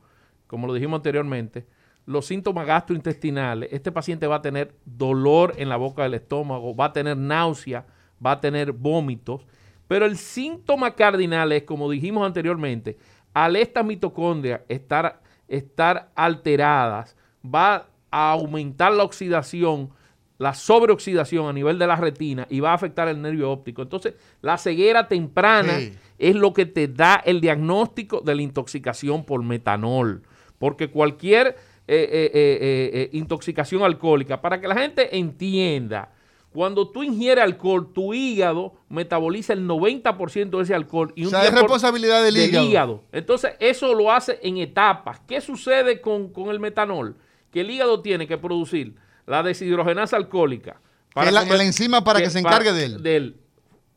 como 0.48 0.68
lo 0.68 0.74
dijimos 0.74 0.98
anteriormente, 0.98 1.66
los 2.06 2.26
síntomas 2.26 2.66
gastrointestinales, 2.66 3.70
este 3.72 3.92
paciente 3.92 4.28
va 4.28 4.38
a 4.38 4.42
tener 4.42 4.74
dolor 4.86 5.54
en 5.58 5.70
la 5.70 5.78
boca 5.78 6.04
del 6.04 6.16
estómago, 6.16 6.76
va 6.76 6.86
a 6.86 6.94
tener 6.94 7.16
náusea, 7.18 7.86
va 8.26 8.32
a 8.34 8.42
tener 8.42 8.72
vómitos, 8.72 9.46
pero 9.88 10.06
el 10.06 10.18
síntoma 10.18 10.96
cardinal 10.96 11.52
es, 11.52 11.64
como 11.64 11.90
dijimos 11.90 12.26
anteriormente, 12.26 12.98
al 13.34 13.56
estas 13.56 13.86
mitocondrias 13.86 14.62
estar, 14.68 15.22
estar 15.48 16.12
alteradas, 16.16 17.16
va 17.44 17.88
a 18.10 18.32
aumentar 18.32 18.92
la 18.94 19.04
oxidación, 19.04 19.90
la 20.38 20.54
sobreoxidación 20.54 21.48
a 21.48 21.54
nivel 21.54 21.78
de 21.80 21.88
la 21.88 21.96
retina 21.96 22.48
y 22.50 22.60
va 22.60 22.72
a 22.72 22.76
afectar 22.76 23.08
el 23.08 23.22
nervio 23.22 23.52
óptico. 23.52 23.82
Entonces, 23.82 24.16
la 24.42 24.58
ceguera 24.58 25.08
temprana 25.08 25.80
Sí. 25.80 25.94
es 26.18 26.36
lo 26.36 26.52
que 26.54 26.66
te 26.66 26.88
da 26.88 27.16
el 27.24 27.42
diagnóstico 27.42 28.22
de 28.22 28.36
la 28.36 28.42
intoxicación 28.42 29.24
por 29.24 29.44
metanol. 29.44 30.24
Porque 30.58 30.90
cualquier 30.92 31.56
eh, 31.88 32.08
eh, 32.34 32.90
eh, 32.94 33.10
intoxicación 33.14 33.84
alcohólica, 33.84 34.42
para 34.42 34.60
que 34.62 34.68
la 34.68 34.76
gente 34.76 35.18
entienda, 35.18 36.14
cuando 36.54 36.90
tú 36.90 37.02
ingieres 37.04 37.44
alcohol, 37.44 37.92
tu 37.94 38.14
hígado 38.14 38.74
metaboliza 38.90 39.54
el 39.54 39.66
90% 39.68 40.50
de 40.58 40.64
ese 40.64 40.74
alcohol. 40.76 41.14
Y 41.16 41.24
O 41.24 41.26
un 41.28 41.32
sea, 41.32 41.44
es 41.46 41.52
10% 41.52 41.54
responsabilidad 41.56 42.24
del 42.24 42.36
hígado. 42.38 43.04
Entonces, 43.12 43.54
eso 43.60 43.94
lo 43.96 44.12
hace 44.12 44.40
en 44.44 44.58
etapas. 44.58 45.22
¿Qué 45.28 45.40
sucede 45.42 46.02
con, 46.02 46.30
con 46.34 46.50
el 46.50 46.60
metanol? 46.60 47.16
Que 47.52 47.62
el 47.62 47.72
hígado 47.72 48.02
tiene 48.02 48.28
que 48.28 48.38
producir 48.38 48.96
la 49.26 49.44
deshidrogenasa 49.44 50.18
alcohólica. 50.18 50.82
Es 51.16 51.32
la- 51.32 51.42
comer- 51.42 51.58
la 51.58 51.64
enzima 51.64 52.04
para 52.04 52.20
que 52.22 52.30
se 52.30 52.40
encargue 52.40 52.74
de 52.74 52.86
él. 52.86 53.04
de 53.04 53.16
él. 53.16 53.36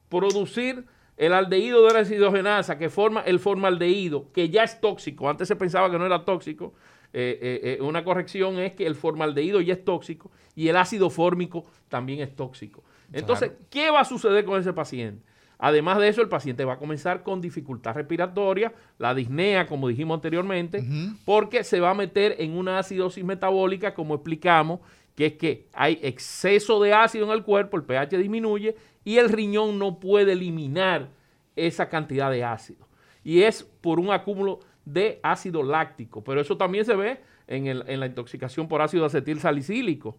Producir 0.09 0.85
el 1.17 1.33
aldehído 1.33 1.87
de 1.87 1.93
la 1.93 1.99
deshidrogenasa 2.01 2.79
que 2.79 2.89
forma 2.91 3.21
el 3.23 3.39
formaldehído, 3.41 4.31
que 4.33 4.49
ya 4.49 4.65
es 4.65 4.81
tóxico. 4.81 5.29
Antes 5.29 5.49
se 5.49 5.57
pensaba 5.57 5.91
que 5.91 5.99
no 5.99 6.07
era 6.07 6.25
tóxico. 6.25 6.75
Eh, 7.17 7.39
eh, 7.41 7.77
eh, 7.79 7.81
una 7.81 8.03
corrección 8.03 8.59
es 8.59 8.73
que 8.73 8.85
el 8.85 8.97
formaldehído 8.97 9.61
ya 9.61 9.75
es 9.75 9.85
tóxico 9.85 10.33
y 10.57 10.67
el 10.67 10.77
ácido 10.77 11.11
fórmico 11.11 11.65
también 11.89 12.19
es 12.19 12.35
tóxico. 12.35 12.83
Entonces, 13.13 13.53
¿qué 13.71 13.89
va 13.89 14.01
a 14.01 14.05
suceder 14.05 14.45
con 14.45 14.61
ese 14.61 14.73
paciente? 14.73 15.23
Además 15.57 15.99
de 15.99 16.09
eso, 16.09 16.23
el 16.23 16.29
paciente 16.29 16.65
va 16.65 16.73
a 16.73 16.79
comenzar 16.79 17.23
con 17.23 17.41
dificultad 17.41 17.95
respiratoria, 17.95 18.73
la 18.99 19.15
disnea, 19.15 19.69
como 19.69 19.87
dijimos 19.87 20.17
anteriormente, 20.17 20.85
porque 21.25 21.63
se 21.63 21.79
va 21.79 21.91
a 21.91 21.95
meter 21.95 22.35
en 22.41 22.57
una 22.57 22.81
acidosis 22.81 23.25
metabólica, 23.25 23.95
como 23.95 24.17
explicamos, 24.17 24.81
que 25.15 25.27
es 25.27 25.33
que 25.35 25.69
hay 25.73 26.01
exceso 26.03 26.83
de 26.83 26.93
ácido 26.93 27.27
en 27.27 27.31
el 27.31 27.45
cuerpo, 27.45 27.77
el 27.77 27.85
pH 27.85 28.19
disminuye 28.19 28.75
y 29.05 29.19
el 29.19 29.29
riñón 29.29 29.79
no 29.79 30.01
puede 30.01 30.33
eliminar 30.33 31.11
esa 31.55 31.89
cantidad 31.89 32.33
de 32.33 32.43
ácido. 32.43 32.89
Y 33.23 33.43
es 33.43 33.63
por 33.63 34.01
un 34.01 34.11
acúmulo 34.11 34.59
de 34.85 35.21
ácido 35.23 35.63
láctico, 35.63 36.23
pero 36.23 36.41
eso 36.41 36.57
también 36.57 36.85
se 36.85 36.95
ve 36.95 37.21
en, 37.47 37.67
el- 37.67 37.85
en 37.87 38.01
la 38.01 38.07
intoxicación 38.07 38.69
por 38.69 38.83
ácido 38.83 39.05
acetil 39.05 39.41
salicílico. 39.41 40.17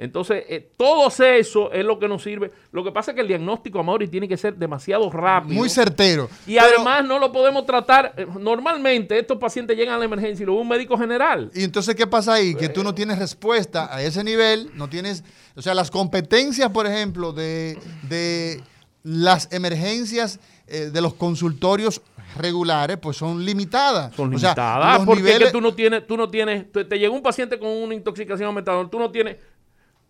Entonces, 0.00 0.44
eh, 0.48 0.70
todo 0.76 1.08
eso 1.08 1.72
es 1.72 1.84
lo 1.84 1.98
que 1.98 2.06
nos 2.06 2.22
sirve. 2.22 2.52
Lo 2.70 2.84
que 2.84 2.92
pasa 2.92 3.10
es 3.10 3.14
que 3.16 3.20
el 3.20 3.26
diagnóstico, 3.26 3.80
Amaury, 3.80 4.06
tiene 4.06 4.28
que 4.28 4.36
ser 4.36 4.54
demasiado 4.54 5.10
rápido. 5.10 5.54
Muy 5.56 5.68
certero. 5.68 6.28
Y 6.46 6.54
Pero- 6.54 6.66
además 6.76 7.04
no 7.04 7.18
lo 7.18 7.32
podemos 7.32 7.66
tratar. 7.66 8.14
eh, 8.16 8.24
Normalmente 8.38 9.18
estos 9.18 9.38
pacientes 9.38 9.76
llegan 9.76 9.96
a 9.96 9.98
la 9.98 10.04
emergencia 10.04 10.44
y 10.44 10.46
lo 10.46 10.54
ve 10.54 10.60
un 10.60 10.68
médico 10.68 10.96
general. 10.96 11.50
Y 11.52 11.64
entonces, 11.64 11.96
¿qué 11.96 12.06
pasa 12.06 12.34
ahí? 12.34 12.54
Que 12.54 12.68
tú 12.68 12.84
no 12.84 12.94
tienes 12.94 13.18
respuesta 13.18 13.92
a 13.92 14.00
ese 14.00 14.22
nivel, 14.22 14.70
no 14.76 14.88
tienes, 14.88 15.24
o 15.56 15.62
sea, 15.62 15.74
las 15.74 15.90
competencias, 15.90 16.70
por 16.70 16.86
ejemplo, 16.86 17.32
de, 17.32 17.76
de 18.08 18.60
las 19.02 19.52
emergencias 19.52 20.38
eh, 20.68 20.90
de 20.92 21.00
los 21.00 21.14
consultorios 21.14 22.02
regulares, 22.36 22.98
pues 22.98 23.16
son 23.16 23.44
limitadas. 23.44 24.14
Son 24.14 24.34
O 24.34 24.38
sea, 24.38 24.50
limitadas 24.50 25.04
porque 25.04 25.32
es 25.32 25.38
que 25.38 25.50
tú 25.50 25.60
no 25.60 25.74
tienes, 25.74 26.06
tú 26.06 26.16
no 26.16 26.28
tienes, 26.28 26.70
te, 26.70 26.84
te 26.84 26.98
llegó 26.98 27.14
un 27.14 27.22
paciente 27.22 27.58
con 27.58 27.68
una 27.68 27.94
intoxicación 27.94 28.48
a 28.48 28.52
metanol, 28.52 28.90
tú 28.90 28.98
no 28.98 29.10
tienes, 29.10 29.36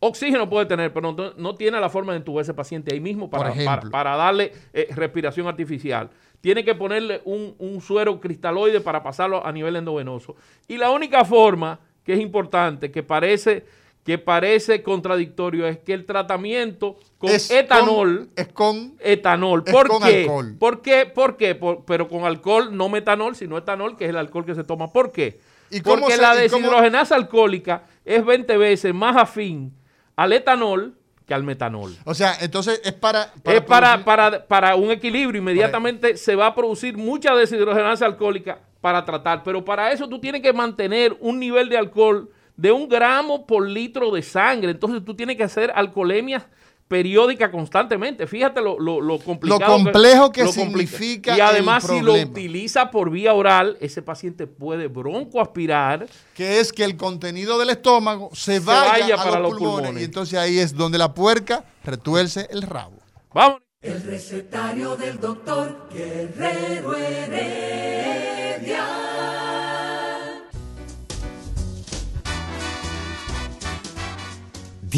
oxígeno 0.01 0.49
puede 0.49 0.66
tener, 0.66 0.93
pero 0.93 1.12
no, 1.12 1.33
no 1.37 1.55
tiene 1.55 1.81
la 1.81 1.89
forma 1.89 2.12
de 2.12 2.19
entubar 2.19 2.43
ese 2.43 2.55
paciente 2.55 2.95
ahí 2.95 3.01
mismo 3.01 3.31
para 3.31 4.16
darle 4.16 4.53
eh, 4.73 4.89
respiración 4.95 5.47
artificial. 5.47 6.11
Tiene 6.41 6.64
que 6.64 6.75
ponerle 6.75 7.21
un, 7.25 7.55
un 7.59 7.81
suero 7.81 8.21
cristaloide 8.21 8.81
para 8.81 9.03
pasarlo 9.03 9.45
a 9.45 9.51
nivel 9.51 9.75
endovenoso. 9.75 10.37
Y 10.69 10.77
la 10.77 10.91
única 10.91 11.25
forma 11.25 11.81
que 12.05 12.14
es 12.14 12.21
importante, 12.21 12.91
que 12.91 13.03
parece, 13.03 13.66
que 14.09 14.16
parece 14.16 14.82
contradictorio, 14.82 15.66
es 15.66 15.76
que 15.80 15.92
el 15.92 16.06
tratamiento 16.06 16.96
con 17.18 17.28
es 17.28 17.50
etanol 17.50 18.20
con- 18.20 18.30
es 18.36 18.48
con 18.54 18.94
etanol. 19.00 19.62
Es 19.66 19.70
¿Por 19.74 19.88
con 19.88 20.02
qué? 20.02 20.20
alcohol. 20.22 20.56
¿Por 20.59 20.80
qué? 20.80 21.04
¿Por 21.04 21.36
qué? 21.36 21.54
Por- 21.54 21.84
pero 21.84 22.09
con 22.09 22.24
alcohol, 22.24 22.74
no 22.74 22.88
metanol, 22.88 23.36
sino 23.36 23.59
etanol, 23.59 23.98
que 23.98 24.04
es 24.04 24.11
el 24.11 24.16
alcohol 24.16 24.46
que 24.46 24.54
se 24.54 24.64
toma. 24.64 24.90
¿Por 24.90 25.12
qué? 25.12 25.40
¿Y 25.70 25.82
cómo 25.82 26.00
Porque 26.00 26.14
se- 26.16 26.22
la 26.22 26.42
y 26.42 26.48
cómo- 26.48 26.62
deshidrogenasa 26.62 27.16
alcohólica 27.16 27.82
es 28.02 28.24
20 28.24 28.56
veces 28.56 28.94
más 28.94 29.14
afín 29.14 29.74
al 30.16 30.32
etanol 30.32 30.94
que 31.26 31.34
al 31.34 31.42
metanol. 31.42 31.94
O 32.06 32.14
sea, 32.14 32.32
entonces 32.40 32.80
es 32.82 32.94
para... 32.94 33.24
es 33.44 33.61
para, 33.61 33.98
producir- 33.98 34.04
para, 34.04 34.46
para 34.46 34.74
un 34.76 34.90
equilibrio. 34.90 35.42
Inmediatamente 35.42 36.16
se 36.16 36.34
va 36.34 36.46
a 36.46 36.54
producir 36.54 36.96
mucha 36.96 37.34
deshidrogenasa 37.34 38.06
alcohólica 38.06 38.59
para 38.80 39.04
tratar. 39.04 39.42
Pero 39.42 39.62
para 39.62 39.92
eso 39.92 40.09
tú 40.09 40.18
tienes 40.18 40.40
que 40.40 40.54
mantener 40.54 41.14
un 41.20 41.38
nivel 41.38 41.68
de 41.68 41.76
alcohol 41.76 42.30
de 42.59 42.72
un 42.72 42.88
gramo 42.88 43.46
por 43.46 43.66
litro 43.66 44.11
de 44.11 44.20
sangre. 44.20 44.72
Entonces 44.72 45.02
tú 45.04 45.14
tienes 45.14 45.36
que 45.36 45.44
hacer 45.44 45.72
alcoholemia 45.74 46.46
periódica 46.88 47.50
constantemente. 47.50 48.26
Fíjate 48.26 48.61
lo, 48.62 48.78
lo, 48.80 49.00
lo 49.00 49.18
complicado. 49.18 49.72
complejo 49.74 50.32
que 50.32 50.42
lo 50.42 50.52
complica. 50.52 50.90
significa 50.90 51.36
Y 51.36 51.40
además 51.40 51.84
el 51.84 51.90
si 51.98 52.00
lo 52.02 52.14
utiliza 52.14 52.90
por 52.90 53.11
vía 53.11 53.32
oral, 53.34 53.76
ese 53.80 54.02
paciente 54.02 54.46
puede 54.46 54.88
broncoaspirar. 54.88 56.06
que 56.34 56.59
es 56.61 56.72
que 56.72 56.84
el 56.84 56.96
contenido 56.96 57.59
del 57.59 57.70
estómago 57.70 58.30
se, 58.32 58.54
Se 58.54 58.61
vaya, 58.61 58.90
vaya 59.02 59.14
a 59.14 59.18
para 59.18 59.38
los, 59.38 59.50
los 59.50 59.59
pulmones, 59.59 59.76
pulmones. 59.80 60.02
y 60.02 60.04
entonces 60.06 60.38
ahí 60.38 60.59
es 60.59 60.74
donde 60.74 60.98
la 60.98 61.12
puerca 61.14 61.64
retuerce 61.84 62.48
el 62.50 62.62
rabo. 62.62 62.96
Vamos. 63.32 63.61
El 63.80 64.02
recetario 64.02 64.96
del 64.96 65.20
doctor 65.20 65.88
Guerrero 65.94 66.96
Heredia. 66.96 68.84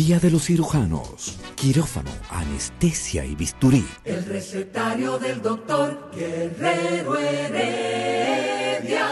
Día 0.02 0.18
de 0.18 0.30
los 0.30 0.44
cirujanos. 0.46 1.34
Quirófano, 1.56 2.08
anestesia 2.30 3.22
y 3.26 3.34
bisturí. 3.34 3.86
El 4.02 4.24
recetario 4.24 5.18
del 5.18 5.42
doctor 5.42 6.10
Guerrero 6.16 7.18
Heredia. 7.18 9.06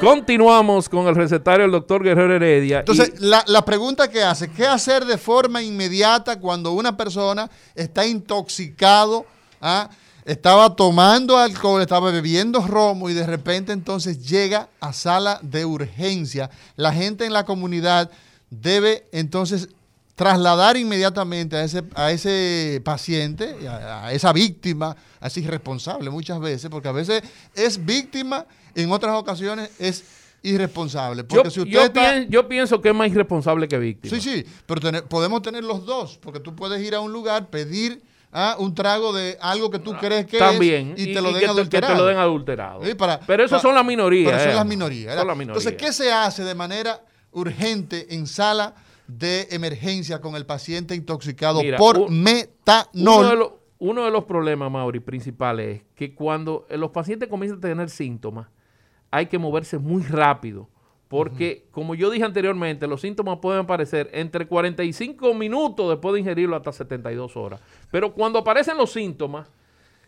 Continuamos 0.00 0.88
con 0.88 1.06
el 1.06 1.14
recetario 1.14 1.64
del 1.64 1.72
doctor 1.72 2.02
Guerrero 2.02 2.34
Heredia. 2.34 2.78
Entonces, 2.78 3.12
Y- 3.20 3.26
la, 3.26 3.44
la 3.46 3.62
pregunta 3.62 4.08
que 4.08 4.22
hace, 4.22 4.50
¿qué 4.50 4.66
hacer 4.66 5.04
de 5.04 5.18
forma 5.18 5.62
inmediata 5.62 6.40
cuando 6.40 6.72
una 6.72 6.96
persona 6.96 7.50
está 7.74 8.06
intoxicado? 8.06 9.26
ah? 9.60 9.90
Estaba 10.24 10.74
tomando 10.74 11.36
alcohol, 11.36 11.82
estaba 11.82 12.10
bebiendo 12.10 12.66
romo 12.66 13.10
y 13.10 13.12
de 13.12 13.26
repente 13.26 13.72
entonces 13.72 14.26
llega 14.26 14.70
a 14.80 14.94
sala 14.94 15.38
de 15.42 15.66
urgencia. 15.66 16.48
La 16.76 16.90
gente 16.94 17.26
en 17.26 17.34
la 17.34 17.44
comunidad 17.44 18.10
debe 18.60 19.04
entonces 19.12 19.68
trasladar 20.14 20.76
inmediatamente 20.76 21.56
a 21.56 21.64
ese, 21.64 21.82
a 21.94 22.12
ese 22.12 22.82
paciente, 22.84 23.56
a, 23.66 24.06
a 24.08 24.12
esa 24.12 24.32
víctima, 24.32 24.94
a 25.20 25.26
ese 25.26 25.40
irresponsable 25.40 26.10
muchas 26.10 26.38
veces, 26.38 26.70
porque 26.70 26.88
a 26.88 26.92
veces 26.92 27.22
es 27.54 27.82
víctima, 27.84 28.46
en 28.74 28.92
otras 28.92 29.14
ocasiones 29.16 29.70
es 29.78 30.04
irresponsable. 30.42 31.24
Porque 31.24 31.44
yo, 31.44 31.50
si 31.50 31.60
usted 31.60 31.72
yo 31.72 31.82
está... 31.84 32.14
pien- 32.14 32.28
yo 32.28 32.46
pienso 32.46 32.80
que 32.80 32.90
es 32.90 32.94
más 32.94 33.08
irresponsable 33.08 33.66
que 33.68 33.78
víctima. 33.78 34.14
Sí, 34.14 34.20
sí, 34.20 34.44
pero 34.66 35.08
podemos 35.08 35.40
tener 35.40 35.64
los 35.64 35.86
dos, 35.86 36.18
porque 36.22 36.40
tú 36.40 36.54
puedes 36.54 36.82
ir 36.82 36.94
a 36.94 37.00
un 37.00 37.10
lugar, 37.12 37.48
pedir 37.48 38.02
ah, 38.32 38.56
un 38.58 38.74
trago 38.74 39.12
de 39.14 39.38
algo 39.40 39.70
que 39.70 39.78
tú 39.78 39.96
crees 39.96 40.26
que 40.26 40.38
También. 40.38 40.94
es 40.96 41.06
y, 41.06 41.14
te 41.14 41.22
lo 41.22 41.28
den 41.32 41.34
que, 41.34 41.40
te- 41.40 41.44
que 41.46 41.50
adulterado. 41.50 41.94
te 41.94 41.98
lo 42.00 42.06
den 42.06 42.18
adulterado. 42.18 42.84
Sí, 42.84 42.94
para- 42.94 43.18
pero 43.20 43.44
eso 43.44 43.52
para- 43.52 43.62
son 43.62 43.74
las 43.74 43.84
minorías. 43.84 44.30
Pero 44.30 44.42
son 44.42 44.52
eh. 44.52 44.56
las 44.56 44.66
minorías. 44.66 45.16
Son 45.16 45.26
las 45.26 45.36
minorías. 45.36 45.64
Entonces, 45.66 45.86
¿qué 45.86 45.92
se 45.92 46.12
hace 46.12 46.44
de 46.44 46.54
manera 46.54 47.00
urgente 47.32 48.14
en 48.14 48.26
sala 48.26 48.74
de 49.06 49.48
emergencia 49.50 50.20
con 50.20 50.36
el 50.36 50.46
paciente 50.46 50.94
intoxicado 50.94 51.60
Mira, 51.62 51.76
por 51.78 51.98
un- 51.98 52.22
metanol? 52.22 52.86
Uno 52.94 53.28
de, 53.30 53.36
los, 53.36 53.52
uno 53.78 54.04
de 54.04 54.10
los 54.10 54.24
problemas, 54.24 54.70
Mauri, 54.70 55.00
principales 55.00 55.76
es 55.80 55.82
que 55.94 56.14
cuando 56.14 56.66
eh, 56.70 56.76
los 56.76 56.90
pacientes 56.90 57.28
comienzan 57.28 57.58
a 57.58 57.62
tener 57.62 57.90
síntomas, 57.90 58.48
hay 59.10 59.26
que 59.26 59.38
moverse 59.38 59.78
muy 59.78 60.02
rápido. 60.02 60.68
Porque, 61.08 61.66
como 61.72 61.94
yo 61.94 62.08
dije 62.08 62.24
anteriormente, 62.24 62.86
los 62.86 63.02
síntomas 63.02 63.38
pueden 63.42 63.60
aparecer 63.60 64.08
entre 64.14 64.46
45 64.46 65.34
minutos 65.34 65.90
después 65.90 66.14
de 66.14 66.20
ingerirlo 66.20 66.56
hasta 66.56 66.72
72 66.72 67.36
horas. 67.36 67.60
Pero 67.90 68.14
cuando 68.14 68.38
aparecen 68.38 68.78
los 68.78 68.92
síntomas, 68.92 69.46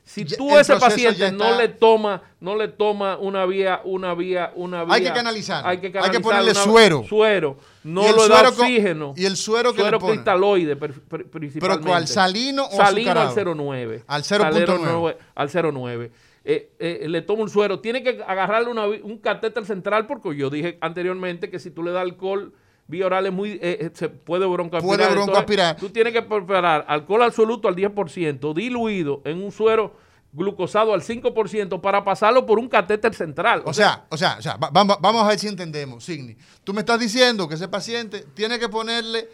si 0.05 0.25
tú 0.27 0.55
a 0.55 0.61
ese 0.61 0.77
paciente 0.77 1.33
no 1.33 1.57
le 1.57 1.69
toma, 1.69 2.23
no 2.41 2.55
le 2.57 2.69
toma 2.69 3.17
una 3.17 3.47
vía, 3.47 3.81
una 3.85 4.15
vía, 4.15 4.53
una 4.55 4.85
vía. 4.85 4.95
Hay 4.95 5.03
que 5.03 5.13
canalizar. 5.13 5.67
Hay 5.67 5.79
que, 5.79 5.87
Hay 5.87 5.93
que 5.93 5.99
canalizar 5.99 6.23
ponerle 6.23 6.51
una- 6.53 6.63
suero. 6.63 7.05
Suero. 7.09 7.57
No 7.85 8.03
le 8.03 8.29
da 8.29 8.45
con- 8.53 8.61
oxígeno. 8.67 9.15
y 9.17 9.25
el 9.25 9.37
suero 9.37 9.73
que 9.73 9.79
le 9.79 9.83
Suero 9.85 9.99
ponen. 9.99 10.17
cristaloide, 10.17 10.77
per- 10.77 10.93
per- 11.01 11.27
principalmente. 11.31 11.87
cuál? 11.89 12.07
¿Salino 12.07 12.67
o 12.67 12.71
Salino 12.71 13.11
azucarado? 13.13 13.29
al 13.29 13.35
0,9. 13.35 14.03
Al 14.07 14.25
0.9. 14.25 15.17
Al 15.35 15.49
0,9. 15.51 16.11
Eh, 16.47 16.71
eh, 16.79 17.07
le 17.09 17.23
toma 17.23 17.43
un 17.43 17.49
suero. 17.49 17.81
Tiene 17.81 18.03
que 18.03 18.23
agarrarle 18.27 18.71
una 18.71 18.87
un 18.87 19.17
catéter 19.19 19.65
central 19.65 20.07
porque 20.07 20.37
yo 20.37 20.51
dije 20.51 20.77
anteriormente 20.83 21.49
que 21.49 21.59
si 21.59 21.71
tú 21.71 21.83
le 21.83 21.91
das 21.93 22.03
alcohol 22.03 22.53
vía 22.87 23.07
oral 23.07 23.27
es 23.27 23.33
muy, 23.33 23.53
eh, 23.53 23.59
eh, 23.63 23.91
se 23.95 24.09
puede 24.09 24.47
broncoaspirar. 24.47 24.97
Puede 24.97 25.03
Entonces, 25.09 25.25
broncoaspirar. 25.27 25.77
tú 25.77 25.89
tienes 25.91 26.13
que 26.13 26.23
preparar 26.23 26.85
alcohol 26.89 27.23
absoluto 27.23 27.69
al 27.69 27.77
10%, 27.77 28.53
diluido 28.55 29.23
en 29.25 29.43
un 29.43 29.51
suero 29.53 29.95
glucosado 30.33 30.93
al 30.93 31.01
5% 31.03 31.81
para 31.81 32.03
pasarlo 32.03 32.45
por 32.45 32.59
un 32.59 32.69
catéter 32.69 33.15
central. 33.15 33.63
O 33.65 33.73
sea, 33.73 34.05
o 34.11 34.17
sea, 34.17 34.37
o 34.39 34.43
sea, 34.43 34.57
va- 34.57 34.71
vamos, 34.73 34.97
vamos 35.01 35.23
a 35.25 35.29
ver 35.29 35.39
si 35.39 35.47
entendemos, 35.47 36.05
Signi. 36.05 36.37
Tú 36.65 36.75
me 36.75 36.81
estás 36.81 36.99
diciendo 36.99 37.49
que 37.49 37.55
ese 37.55 37.69
paciente 37.69 38.27
tiene 38.35 38.59
que 38.59 38.69
ponerle 38.69 39.29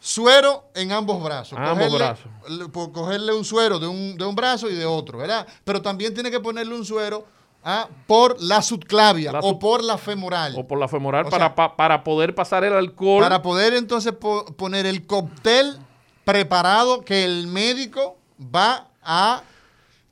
suero 0.00 0.64
en 0.74 0.92
ambos 0.92 1.22
brazos. 1.22 1.58
Ambos 1.58 1.88
Cogerle- 1.88 1.96
brazos. 1.98 2.68
por 2.72 2.92
cogerle 2.92 3.32
un 3.34 3.44
suero 3.44 3.78
de 3.78 3.88
un, 3.88 4.16
de 4.16 4.24
un 4.24 4.34
brazo 4.36 4.70
y 4.70 4.74
de 4.76 4.86
otro, 4.86 5.18
¿verdad? 5.18 5.46
Pero 5.64 5.82
también 5.82 6.14
tiene 6.14 6.30
que 6.30 6.40
ponerle 6.40 6.74
un 6.74 6.84
suero 6.84 7.26
ah, 7.64 7.88
por 8.06 8.40
la 8.40 8.62
subclavia 8.62 9.32
La 9.32 9.40
o 9.40 9.58
por 9.58 9.82
la 9.84 9.98
femoral. 9.98 10.54
o 10.56 10.66
por 10.66 10.78
la 10.78 10.88
femoral 10.88 11.26
O 11.26 11.30
para, 11.30 11.46
sea, 11.46 11.54
pa- 11.54 11.76
para 11.76 12.04
poder 12.04 12.34
pasar 12.34 12.64
el 12.64 12.72
alcohol. 12.72 13.22
Para 13.22 13.42
poder 13.42 13.74
entonces 13.74 14.12
po- 14.12 14.44
poner 14.56 14.86
el 14.86 15.06
cóctel 15.06 15.78
preparado 16.24 17.00
que 17.02 17.24
el 17.24 17.46
médico 17.46 18.16
va 18.54 18.88
a 19.02 19.42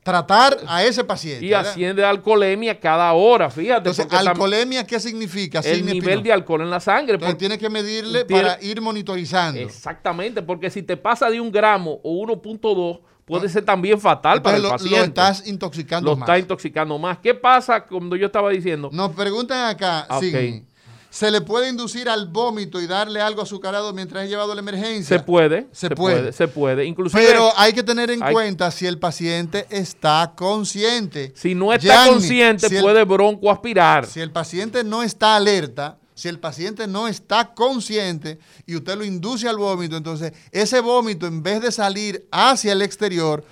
tratar 0.02 0.56
a 0.68 0.84
ese 0.84 1.02
paciente. 1.02 1.44
y 1.44 1.50
¿verdad? 1.50 1.68
asciende 1.72 2.04
a 2.04 2.10
alcoholemia 2.10 2.78
cada 2.78 3.12
hora, 3.12 3.50
fíjate. 3.50 3.78
Entonces, 3.78 4.06
porque 4.06 4.16
alcoholemia, 4.28 4.86
¿qué 4.86 5.00
significa? 5.00 5.58
el 5.64 5.84
nivel 5.84 6.22
de 6.22 6.32
alcohol 6.32 6.60
en 6.62 6.70
la 6.70 6.78
sangre. 6.78 7.14
Entonces 7.14 7.34
por- 7.34 7.38
tiene 7.40 7.58
que 7.58 7.68
medirle 7.68 8.24
tiene- 8.24 8.42
para 8.44 8.62
ir 8.62 8.80
monitorizando. 8.80 9.60
Exactamente, 9.60 10.42
porque 10.42 10.70
si 10.70 10.82
te 10.84 10.96
pasa 10.96 11.28
de 11.28 11.40
un 11.40 11.50
gramo 11.50 11.98
o 12.04 12.12
1.2, 12.12 13.00
puede 13.26 13.48
ser 13.50 13.64
también 13.64 14.00
fatal 14.00 14.40
para 14.40 14.56
el 14.56 14.62
lo, 14.62 14.70
paciente. 14.70 14.96
lo 14.98 15.04
estás 15.04 15.46
intoxicando 15.46 16.10
Lo 16.10 16.16
más. 16.16 16.26
está 16.28 16.38
intoxicando 16.38 16.98
más. 16.98 17.18
¿Qué 17.18 17.34
pasa 17.34 17.84
cuando 17.84 18.16
yo 18.16 18.26
estaba 18.26 18.48
diciendo? 18.50 18.88
Nos 18.92 19.10
preguntan 19.12 19.68
acá, 19.68 20.06
Ah, 20.08 20.16
ok. 20.18 20.22
Signi, 20.24 20.64
¿se 21.10 21.30
le 21.30 21.40
puede 21.40 21.68
inducir 21.68 22.08
al 22.08 22.28
vómito 22.28 22.80
y 22.80 22.86
darle 22.86 23.20
algo 23.20 23.42
azucarado 23.42 23.92
mientras 23.92 24.24
es 24.24 24.30
llevado 24.30 24.52
a 24.52 24.54
la 24.54 24.60
emergencia? 24.60 25.18
Se 25.18 25.22
puede, 25.24 25.66
Se 25.72 25.90
puede. 25.90 26.32
se 26.32 26.46
puede. 26.46 26.84
Inclusive, 26.84 27.22
Pero 27.26 27.50
hay 27.56 27.72
que 27.72 27.82
tener 27.82 28.10
en 28.10 28.22
hay- 28.22 28.32
cuenta 28.32 28.70
si 28.70 28.86
el 28.86 28.98
paciente 28.98 29.66
está 29.70 30.32
consciente. 30.36 31.32
si 31.34 31.54
no 31.54 31.72
está 31.72 31.86
Gianni, 31.86 32.10
consciente, 32.10 32.68
si 32.68 32.76
el- 32.76 32.82
puede 32.82 33.02
broncoaspirar. 33.04 34.06
Si 34.06 34.20
el 34.20 34.30
paciente 34.30 34.84
no 34.84 35.02
está 35.02 35.36
alerta, 35.36 35.98
si 36.16 36.28
el 36.28 36.40
paciente 36.40 36.86
no 36.86 37.08
está 37.08 37.52
consciente 37.52 38.38
y 38.64 38.74
usted 38.74 38.96
lo 38.96 39.04
induce 39.04 39.48
al 39.48 39.58
vómito, 39.58 39.98
entonces 39.98 40.32
ese 40.50 40.80
vómito 40.80 41.26
en 41.26 41.42
vez 41.42 41.60
de 41.60 41.70
salir 41.70 42.26
hacia 42.32 42.72
el 42.72 42.80
exterior, 42.80 43.44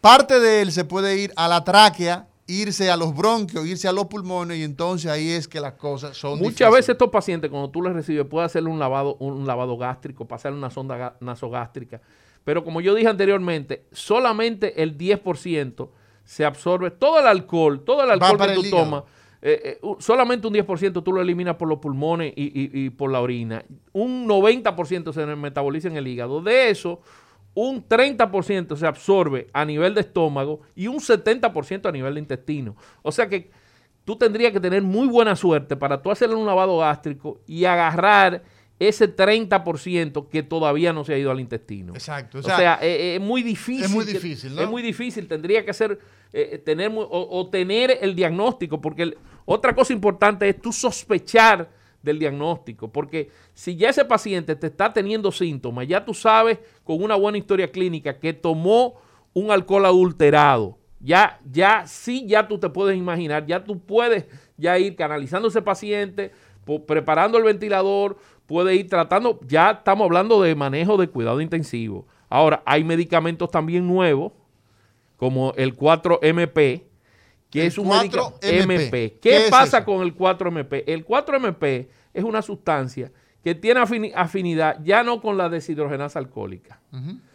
parte 0.00 0.40
de 0.40 0.62
él 0.62 0.72
se 0.72 0.86
puede 0.86 1.18
ir 1.18 1.32
a 1.36 1.46
la 1.46 1.62
tráquea, 1.62 2.26
irse 2.46 2.90
a 2.90 2.96
los 2.96 3.14
bronquios, 3.14 3.66
irse 3.66 3.86
a 3.86 3.92
los 3.92 4.06
pulmones 4.06 4.56
y 4.56 4.62
entonces 4.62 5.10
ahí 5.10 5.30
es 5.30 5.46
que 5.46 5.60
las 5.60 5.74
cosas 5.74 6.16
son 6.16 6.38
Muchas 6.38 6.44
difíciles. 6.44 6.72
veces 6.72 6.88
estos 6.90 7.10
pacientes, 7.10 7.50
cuando 7.50 7.68
tú 7.68 7.82
les 7.82 7.92
recibes, 7.92 8.24
puede 8.24 8.46
hacerle 8.46 8.70
un 8.70 8.78
lavado, 8.78 9.16
un 9.16 9.46
lavado 9.46 9.76
gástrico, 9.76 10.26
pasarle 10.26 10.56
una 10.56 10.70
sonda 10.70 11.16
nasogástrica. 11.20 12.00
Pero 12.44 12.64
como 12.64 12.80
yo 12.80 12.94
dije 12.94 13.08
anteriormente, 13.08 13.84
solamente 13.92 14.82
el 14.82 14.96
10% 14.96 15.90
se 16.24 16.46
absorbe. 16.46 16.90
Todo 16.92 17.20
el 17.20 17.26
alcohol, 17.26 17.84
todo 17.84 18.02
el 18.02 18.10
alcohol 18.10 18.38
que 18.38 18.54
tú 18.54 18.70
tomas, 18.70 19.04
eh, 19.42 19.78
eh, 19.82 19.88
solamente 19.98 20.46
un 20.46 20.54
10% 20.54 21.02
tú 21.02 21.12
lo 21.12 21.20
eliminas 21.20 21.56
por 21.56 21.68
los 21.68 21.78
pulmones 21.78 22.32
y, 22.36 22.44
y- 22.44 22.86
y 22.86 22.90
por 22.90 23.10
la 23.12 23.20
orina. 23.20 23.64
Un 23.92 24.26
90% 24.26 25.12
se 25.12 25.26
metaboliza 25.36 25.88
en 25.88 25.96
el 25.96 26.06
hígado. 26.08 26.40
De 26.40 26.70
eso, 26.70 27.00
un 27.54 27.86
30% 27.86 28.76
se 28.76 28.86
absorbe 28.86 29.46
a 29.52 29.64
nivel 29.64 29.94
de 29.94 30.00
estómago 30.02 30.60
y 30.74 30.86
un 30.88 30.96
70% 30.98 31.86
a 31.88 31.92
nivel 31.92 32.14
de 32.14 32.20
intestino. 32.20 32.76
O 33.02 33.12
sea 33.12 33.28
que 33.28 33.50
tú 34.04 34.16
tendrías 34.16 34.52
que 34.52 34.60
tener 34.60 34.82
muy 34.82 35.06
buena 35.08 35.34
suerte 35.36 35.76
para 35.76 36.00
tú 36.02 36.10
hacerle 36.10 36.36
un 36.36 36.46
lavado 36.46 36.78
gástrico 36.78 37.40
y 37.46 37.64
agarrar 37.64 38.42
ese 38.78 39.14
30% 39.14 40.28
que 40.28 40.42
todavía 40.42 40.92
no 40.92 41.04
se 41.04 41.14
ha 41.14 41.18
ido 41.18 41.30
al 41.30 41.40
intestino. 41.40 41.94
Exacto. 41.94 42.38
O 42.38 42.42
sea, 42.42 42.78
eh, 42.82 42.88
eh, 42.88 43.14
es 43.16 43.20
muy 43.20 43.42
difícil. 43.42 43.84
Es 43.84 43.90
muy 43.90 44.04
difícil, 44.04 44.54
¿no? 44.54 44.62
Es 44.62 44.68
muy 44.68 44.82
difícil. 44.82 45.26
Tendría 45.26 45.64
que 45.64 45.72
ser, 45.72 45.98
eh, 46.32 46.58
tener, 46.58 46.92
o, 46.94 47.48
tener 47.50 47.98
el 48.00 48.14
diagnóstico, 48.14 48.80
porque 48.80 49.16
otra 49.46 49.74
cosa 49.74 49.92
importante 49.92 50.48
es 50.48 50.60
tú 50.60 50.72
sospechar 50.72 51.70
del 52.02 52.18
diagnóstico, 52.18 52.92
porque 52.92 53.30
si 53.54 53.76
ya 53.76 53.88
ese 53.88 54.04
paciente 54.04 54.54
te 54.54 54.68
está 54.68 54.92
teniendo 54.92 55.32
síntomas, 55.32 55.88
ya 55.88 56.04
tú 56.04 56.14
sabes 56.14 56.58
con 56.84 57.02
una 57.02 57.16
buena 57.16 57.38
historia 57.38 57.72
clínica 57.72 58.18
que 58.18 58.32
tomó 58.32 59.00
un 59.32 59.50
alcohol 59.50 59.86
adulterado, 59.86 60.78
ya, 61.00 61.40
ya, 61.50 61.86
sí, 61.86 62.24
ya 62.26 62.46
tú 62.46 62.58
te 62.58 62.68
puedes 62.68 62.96
imaginar, 62.96 63.46
ya 63.46 63.64
tú 63.64 63.80
puedes 63.80 64.26
ya 64.56 64.78
ir 64.78 64.94
canalizando 64.94 65.48
ese 65.48 65.62
paciente, 65.62 66.32
preparando 66.86 67.38
el 67.38 67.44
ventilador, 67.44 68.16
puede 68.46 68.74
ir 68.74 68.88
tratando, 68.88 69.40
ya 69.46 69.72
estamos 69.72 70.04
hablando 70.04 70.40
de 70.40 70.54
manejo 70.54 70.96
de 70.96 71.08
cuidado 71.08 71.40
intensivo. 71.40 72.06
Ahora, 72.28 72.62
hay 72.64 72.84
medicamentos 72.84 73.50
también 73.50 73.86
nuevos, 73.86 74.32
como 75.16 75.52
el 75.56 75.76
4MP, 75.76 76.82
que 77.50 77.66
es 77.66 77.78
un 77.78 77.88
4MP. 77.88 79.20
¿Qué, 79.20 79.46
pasa 79.50 79.84
con 79.84 80.02
el 80.02 80.16
4MP? 80.16 80.84
El 80.86 81.06
4MP 81.06 81.88
es 82.12 82.24
una 82.24 82.42
sustancia 82.42 83.12
que 83.42 83.54
tiene 83.54 83.80
afinidad 84.14 84.78
ya 84.82 85.04
no 85.04 85.20
con 85.20 85.36
la 85.36 85.48
deshidrogenasa 85.48 86.18
alcohólica, 86.18 86.80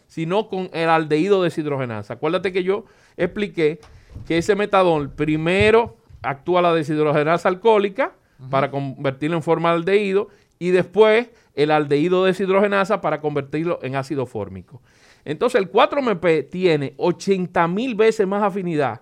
sino 0.07 0.49
con 0.49 0.69
el 0.73 0.89
aldehído 0.89 1.41
deshidrogenasa. 1.41 2.15
Acuérdate 2.15 2.51
que 2.51 2.63
yo 2.63 2.85
expliqué 3.15 3.79
que 4.27 4.37
ese 4.37 4.55
metadol 4.55 5.09
primero 5.09 5.95
actúa 6.21 6.61
la 6.61 6.73
deshidrogenasa 6.73 7.47
alcohólica 7.47 8.13
para 8.49 8.71
convertirlo 8.71 9.37
en 9.37 9.43
forma 9.43 9.69
de 9.69 9.75
aldehído 9.75 10.27
y 10.61 10.69
después 10.69 11.27
el 11.55 11.71
aldehído 11.71 12.25
deshidrogenasa 12.25 13.01
para 13.01 13.19
convertirlo 13.19 13.79
en 13.81 13.95
ácido 13.95 14.27
fórmico. 14.27 14.79
Entonces 15.25 15.59
el 15.59 15.71
4MP 15.71 16.47
tiene 16.51 16.93
80 16.97 17.67
mil 17.67 17.95
veces 17.95 18.27
más 18.27 18.43
afinidad 18.43 19.01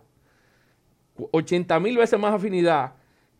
80 1.31 1.79
mil 1.81 1.97
veces 1.97 2.17
más 2.17 2.33
afinidad 2.33 2.93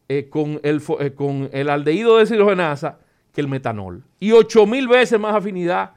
eh, 0.09 0.27
con, 0.29 0.59
el, 0.63 0.81
eh, 0.99 1.11
con 1.13 1.49
el 1.53 1.69
aldehído 1.69 2.17
de 2.17 2.25
deshidrogenasa 2.25 2.99
que 3.33 3.39
el 3.39 3.47
metanol. 3.47 4.03
Y 4.19 4.33
8 4.33 4.65
mil 4.65 4.89
veces 4.89 5.17
más 5.17 5.33
afinidad 5.33 5.91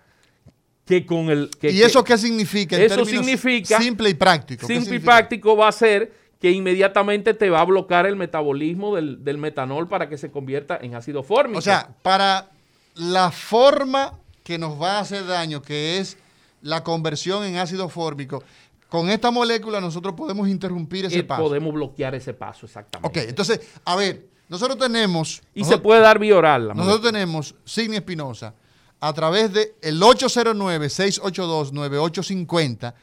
que 0.85 1.05
con 1.05 1.29
el... 1.29 1.51
¿Y 1.63 1.83
eso 1.83 2.05
qué 2.05 2.19
significa? 2.19 2.77
eso 2.77 3.05
significa... 3.05 3.81
Simple 3.81 4.11
y 4.11 4.15
práctico. 4.15 4.67
Simple 4.67 4.97
y 4.97 4.99
práctico 5.01 5.57
va 5.57 5.69
a 5.69 5.73
ser 5.73 6.13
que 6.43 6.51
inmediatamente 6.51 7.33
te 7.35 7.51
va 7.51 7.61
a 7.61 7.65
bloquear 7.65 8.05
el 8.05 8.17
metabolismo 8.17 8.97
del, 8.97 9.23
del 9.23 9.39
metanol 9.39 9.87
para 9.87 10.09
que 10.09 10.19
se 10.19 10.33
convierta 10.33 10.77
en 10.83 10.97
ácido 10.97 11.23
fórmico. 11.23 11.61
O 11.61 11.63
sea, 11.63 11.95
para 12.03 12.51
la 12.97 13.31
forma 13.31 14.19
que 14.43 14.59
nos 14.59 14.83
va 14.83 14.99
a 14.99 15.01
hacer 15.01 15.25
daño, 15.25 15.63
que 15.63 15.99
es 15.99 16.19
la 16.61 16.83
conversión 16.83 17.45
en 17.45 17.59
ácido 17.59 17.89
fórmico, 17.89 18.43
con 18.89 19.09
esta 19.09 19.31
molécula 19.31 19.81
nosotros 19.81 20.15
podemos 20.15 20.49
interrumpir 20.49 21.05
ese 21.05 21.23
paso. 21.23 21.45
Podemos 21.45 21.73
bloquear 21.73 22.17
ese 22.17 22.35
paso, 22.35 22.67
exactamente. 22.67 23.21
Ok, 23.21 23.27
entonces, 23.29 23.61
a 23.85 23.95
ver, 23.95 24.27
nosotros 24.49 24.77
tenemos... 24.77 25.43
Y 25.55 25.63
se 25.63 25.79
puede 25.79 26.01
dar 26.01 26.19
bioral. 26.19 26.67
La 26.67 26.75
nosotros 26.75 27.03
tenemos, 27.03 27.55
Signia 27.65 28.01
Espinosa, 28.01 28.53
a 28.99 29.13
través 29.13 29.53
de 29.53 29.77
el 29.81 30.03
809-682-9850, 30.03 32.95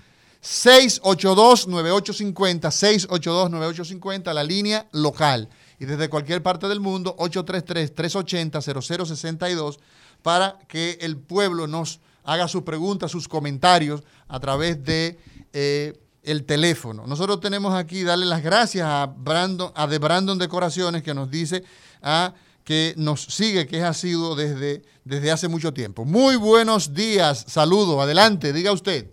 682-9850, 0.41 3.09
682-9850, 3.09 4.33
la 4.33 4.43
línea 4.43 4.87
local. 4.91 5.47
Y 5.79 5.85
desde 5.85 6.09
cualquier 6.09 6.43
parte 6.43 6.67
del 6.67 6.79
mundo, 6.79 7.15
833-380-0062, 7.17 9.79
para 10.21 10.59
que 10.67 10.99
el 11.01 11.17
pueblo 11.17 11.65
nos 11.67 11.99
haga 12.23 12.47
sus 12.47 12.63
preguntas, 12.63 13.11
sus 13.11 13.27
comentarios 13.27 14.03
a 14.27 14.39
través 14.39 14.83
de 14.83 15.19
eh, 15.53 15.99
el 16.23 16.45
teléfono. 16.45 17.07
Nosotros 17.07 17.39
tenemos 17.39 17.73
aquí, 17.73 18.03
darle 18.03 18.25
las 18.25 18.43
gracias 18.43 18.85
a 18.85 19.05
Brandon, 19.07 19.71
a 19.75 19.87
The 19.87 19.97
Brandon 19.97 20.37
Decoraciones, 20.37 21.03
que 21.03 21.13
nos 21.13 21.31
dice 21.31 21.63
a, 22.01 22.33
que 22.63 22.93
nos 22.97 23.23
sigue, 23.23 23.65
que 23.65 23.83
ha 23.83 23.93
sido 23.93 24.35
desde, 24.35 24.83
desde 25.03 25.31
hace 25.31 25.47
mucho 25.47 25.73
tiempo. 25.73 26.05
Muy 26.05 26.35
buenos 26.35 26.93
días, 26.93 27.45
saludo, 27.47 28.01
adelante, 28.01 28.53
diga 28.53 28.71
usted. 28.71 29.09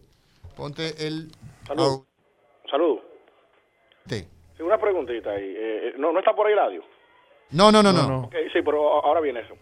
Ponte 0.57 1.07
el... 1.07 1.29
Saludo. 1.67 2.07
Saludo. 2.71 3.03
Sí. 4.07 4.27
una 4.61 4.79
preguntita 4.79 5.31
ahí. 5.31 5.45
Eh, 5.45 5.89
eh, 5.89 5.95
¿no, 5.99 6.13
¿No 6.13 6.19
está 6.19 6.35
por 6.35 6.47
ahí 6.47 6.55
radio? 6.55 6.83
No, 7.51 7.71
no, 7.71 7.83
no, 7.83 7.93
no. 7.93 8.31
sí, 8.53 8.63
pero 8.65 9.05
ahora 9.05 9.21
viene 9.21 9.41
eso. 9.41 9.55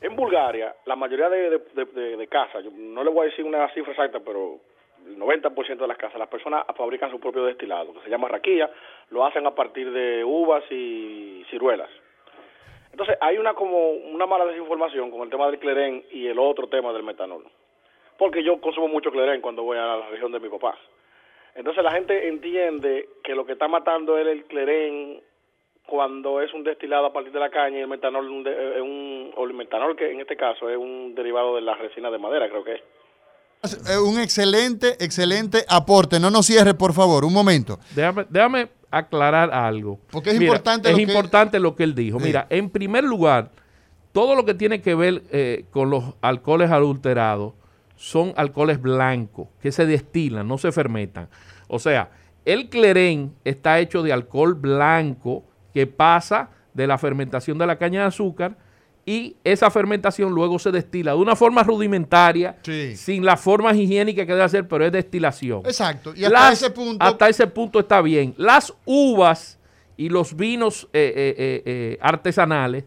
En 0.00 0.16
Bulgaria, 0.16 0.74
la 0.86 0.96
mayoría 0.96 1.28
de, 1.28 1.58
de, 1.74 2.16
de 2.16 2.26
casas, 2.28 2.64
no 2.64 3.04
le 3.04 3.10
voy 3.10 3.26
a 3.26 3.30
decir 3.30 3.44
una 3.44 3.72
cifra 3.72 3.92
exacta, 3.92 4.18
pero 4.20 4.58
el 5.06 5.16
90% 5.16 5.76
de 5.76 5.86
las 5.86 5.96
casas, 5.96 6.18
las 6.18 6.28
personas 6.28 6.64
fabrican 6.76 7.10
su 7.10 7.20
propio 7.20 7.44
destilado, 7.44 7.94
que 7.94 8.00
se 8.00 8.10
llama 8.10 8.28
raquilla, 8.28 8.68
lo 9.10 9.24
hacen 9.24 9.46
a 9.46 9.54
partir 9.54 9.92
de 9.92 10.24
uvas 10.24 10.64
y 10.70 11.44
ciruelas. 11.50 11.88
Entonces, 12.90 13.16
hay 13.20 13.38
una 13.38 13.54
como 13.54 13.90
una 13.90 14.26
mala 14.26 14.44
desinformación 14.46 15.10
con 15.10 15.22
el 15.22 15.30
tema 15.30 15.46
del 15.46 15.58
clerén 15.58 16.04
y 16.10 16.26
el 16.26 16.38
otro 16.38 16.68
tema 16.68 16.92
del 16.92 17.04
metanol. 17.04 17.46
Porque 18.22 18.44
yo 18.44 18.60
consumo 18.60 18.86
mucho 18.86 19.10
clerén 19.10 19.40
cuando 19.40 19.64
voy 19.64 19.76
a 19.76 19.96
la 19.96 20.08
región 20.08 20.30
de 20.30 20.38
mi 20.38 20.48
papá. 20.48 20.78
Entonces, 21.56 21.82
la 21.82 21.90
gente 21.90 22.28
entiende 22.28 23.08
que 23.24 23.34
lo 23.34 23.44
que 23.44 23.54
está 23.54 23.66
matando 23.66 24.16
es 24.16 24.24
el 24.28 24.44
clerén 24.44 25.20
cuando 25.88 26.40
es 26.40 26.54
un 26.54 26.62
destilado 26.62 27.06
a 27.06 27.12
partir 27.12 27.32
de 27.32 27.40
la 27.40 27.50
caña 27.50 27.78
y 27.78 27.80
el 27.80 27.88
metanol 27.88 28.46
es 28.46 28.80
un, 28.80 29.32
o 29.34 29.44
el 29.44 29.54
metanol 29.54 29.96
que 29.96 30.12
en 30.12 30.20
este 30.20 30.36
caso 30.36 30.70
es 30.70 30.76
un 30.76 31.16
derivado 31.16 31.56
de 31.56 31.62
la 31.62 31.74
resina 31.74 32.12
de 32.12 32.18
madera, 32.18 32.48
creo 32.48 32.62
que 32.62 32.74
es. 32.74 33.90
Eh, 33.90 33.98
un 33.98 34.20
excelente, 34.20 34.90
excelente 35.00 35.64
aporte. 35.68 36.20
No 36.20 36.30
nos 36.30 36.46
cierre, 36.46 36.74
por 36.74 36.92
favor, 36.92 37.24
un 37.24 37.32
momento. 37.32 37.80
Déjame, 38.30 38.68
aclarar 38.92 39.52
algo. 39.52 39.98
Porque 40.12 40.30
es 40.30 40.40
importante 40.40 40.90
es 40.90 40.94
lo 40.94 41.02
importante 41.02 41.58
lo 41.58 41.74
que 41.74 41.82
él 41.82 41.96
dijo. 41.96 42.20
Mira, 42.20 42.46
en 42.50 42.70
primer 42.70 43.02
lugar, 43.02 43.50
todo 44.12 44.36
lo 44.36 44.44
que 44.44 44.54
tiene 44.54 44.80
que 44.80 44.94
ver 44.94 45.22
eh, 45.32 45.64
con 45.72 45.90
los 45.90 46.14
alcoholes 46.20 46.70
adulterados 46.70 47.54
son 48.02 48.34
alcoholes 48.36 48.82
blancos 48.82 49.46
que 49.60 49.70
se 49.70 49.86
destilan, 49.86 50.48
no 50.48 50.58
se 50.58 50.72
fermentan. 50.72 51.28
O 51.68 51.78
sea, 51.78 52.10
el 52.44 52.68
clerén 52.68 53.32
está 53.44 53.78
hecho 53.78 54.02
de 54.02 54.12
alcohol 54.12 54.54
blanco 54.54 55.44
que 55.72 55.86
pasa 55.86 56.50
de 56.74 56.88
la 56.88 56.98
fermentación 56.98 57.58
de 57.58 57.66
la 57.68 57.78
caña 57.78 58.00
de 58.00 58.06
azúcar 58.06 58.56
y 59.06 59.36
esa 59.44 59.70
fermentación 59.70 60.32
luego 60.32 60.58
se 60.58 60.72
destila 60.72 61.12
de 61.12 61.18
una 61.18 61.36
forma 61.36 61.62
rudimentaria, 61.62 62.56
sin 62.96 63.24
las 63.24 63.40
formas 63.40 63.76
higiénicas 63.76 64.26
que 64.26 64.32
debe 64.32 64.42
hacer, 64.42 64.66
pero 64.66 64.84
es 64.84 64.90
destilación. 64.90 65.62
Exacto. 65.64 66.12
Y 66.16 66.24
hasta 66.24 66.52
ese 66.52 66.70
punto. 66.70 67.04
Hasta 67.04 67.28
ese 67.28 67.46
punto 67.46 67.78
está 67.78 68.02
bien. 68.02 68.34
Las 68.36 68.74
uvas 68.84 69.60
y 69.96 70.08
los 70.08 70.34
vinos 70.34 70.88
eh, 70.92 71.12
eh, 71.14 71.62
eh, 71.64 71.98
artesanales, 72.00 72.84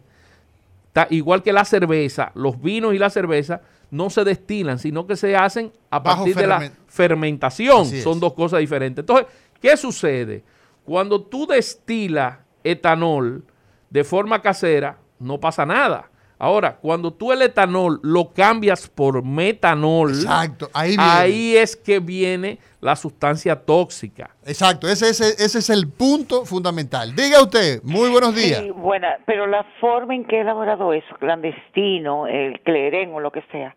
igual 1.08 1.42
que 1.42 1.54
la 1.54 1.64
cerveza, 1.64 2.32
los 2.34 2.60
vinos 2.60 2.92
y 2.92 2.98
la 2.98 3.08
cerveza 3.08 3.62
no 3.96 4.10
se 4.10 4.24
destilan, 4.24 4.78
sino 4.78 5.06
que 5.06 5.16
se 5.16 5.34
hacen 5.34 5.72
a 5.90 6.02
partir 6.02 6.36
de 6.36 6.46
la 6.46 6.70
fermentación. 6.86 7.86
Son 7.86 8.20
dos 8.20 8.34
cosas 8.34 8.60
diferentes. 8.60 9.02
Entonces, 9.02 9.26
¿qué 9.60 9.76
sucede? 9.76 10.44
Cuando 10.84 11.22
tú 11.22 11.46
destilas 11.46 12.38
etanol 12.62 13.44
de 13.90 14.04
forma 14.04 14.42
casera, 14.42 14.98
no 15.18 15.40
pasa 15.40 15.64
nada. 15.64 16.10
Ahora, 16.38 16.76
cuando 16.76 17.12
tú 17.12 17.32
el 17.32 17.40
etanol 17.40 17.98
lo 18.02 18.32
cambias 18.34 18.88
por 18.88 19.24
metanol, 19.24 20.10
Exacto, 20.10 20.68
ahí, 20.74 21.56
es 21.56 21.76
que 21.76 21.98
viene 21.98 22.58
la 22.80 22.94
sustancia 22.94 23.56
tóxica. 23.56 24.30
Exacto, 24.44 24.86
ese, 24.86 25.08
ese, 25.08 25.28
ese 25.42 25.58
es 25.58 25.70
el 25.70 25.90
punto 25.90 26.44
fundamental. 26.44 27.14
Diga 27.16 27.42
usted, 27.42 27.82
muy 27.82 28.10
buenos 28.10 28.34
días. 28.34 28.60
Sí, 28.60 28.70
buena, 28.70 29.16
pero 29.24 29.46
la 29.46 29.64
forma 29.80 30.14
en 30.14 30.26
que 30.26 30.36
he 30.36 30.40
elaborado 30.40 30.92
eso, 30.92 31.14
clandestino, 31.18 32.26
el 32.26 32.60
clerén 32.60 33.14
o 33.14 33.20
lo 33.20 33.32
que 33.32 33.42
sea, 33.50 33.74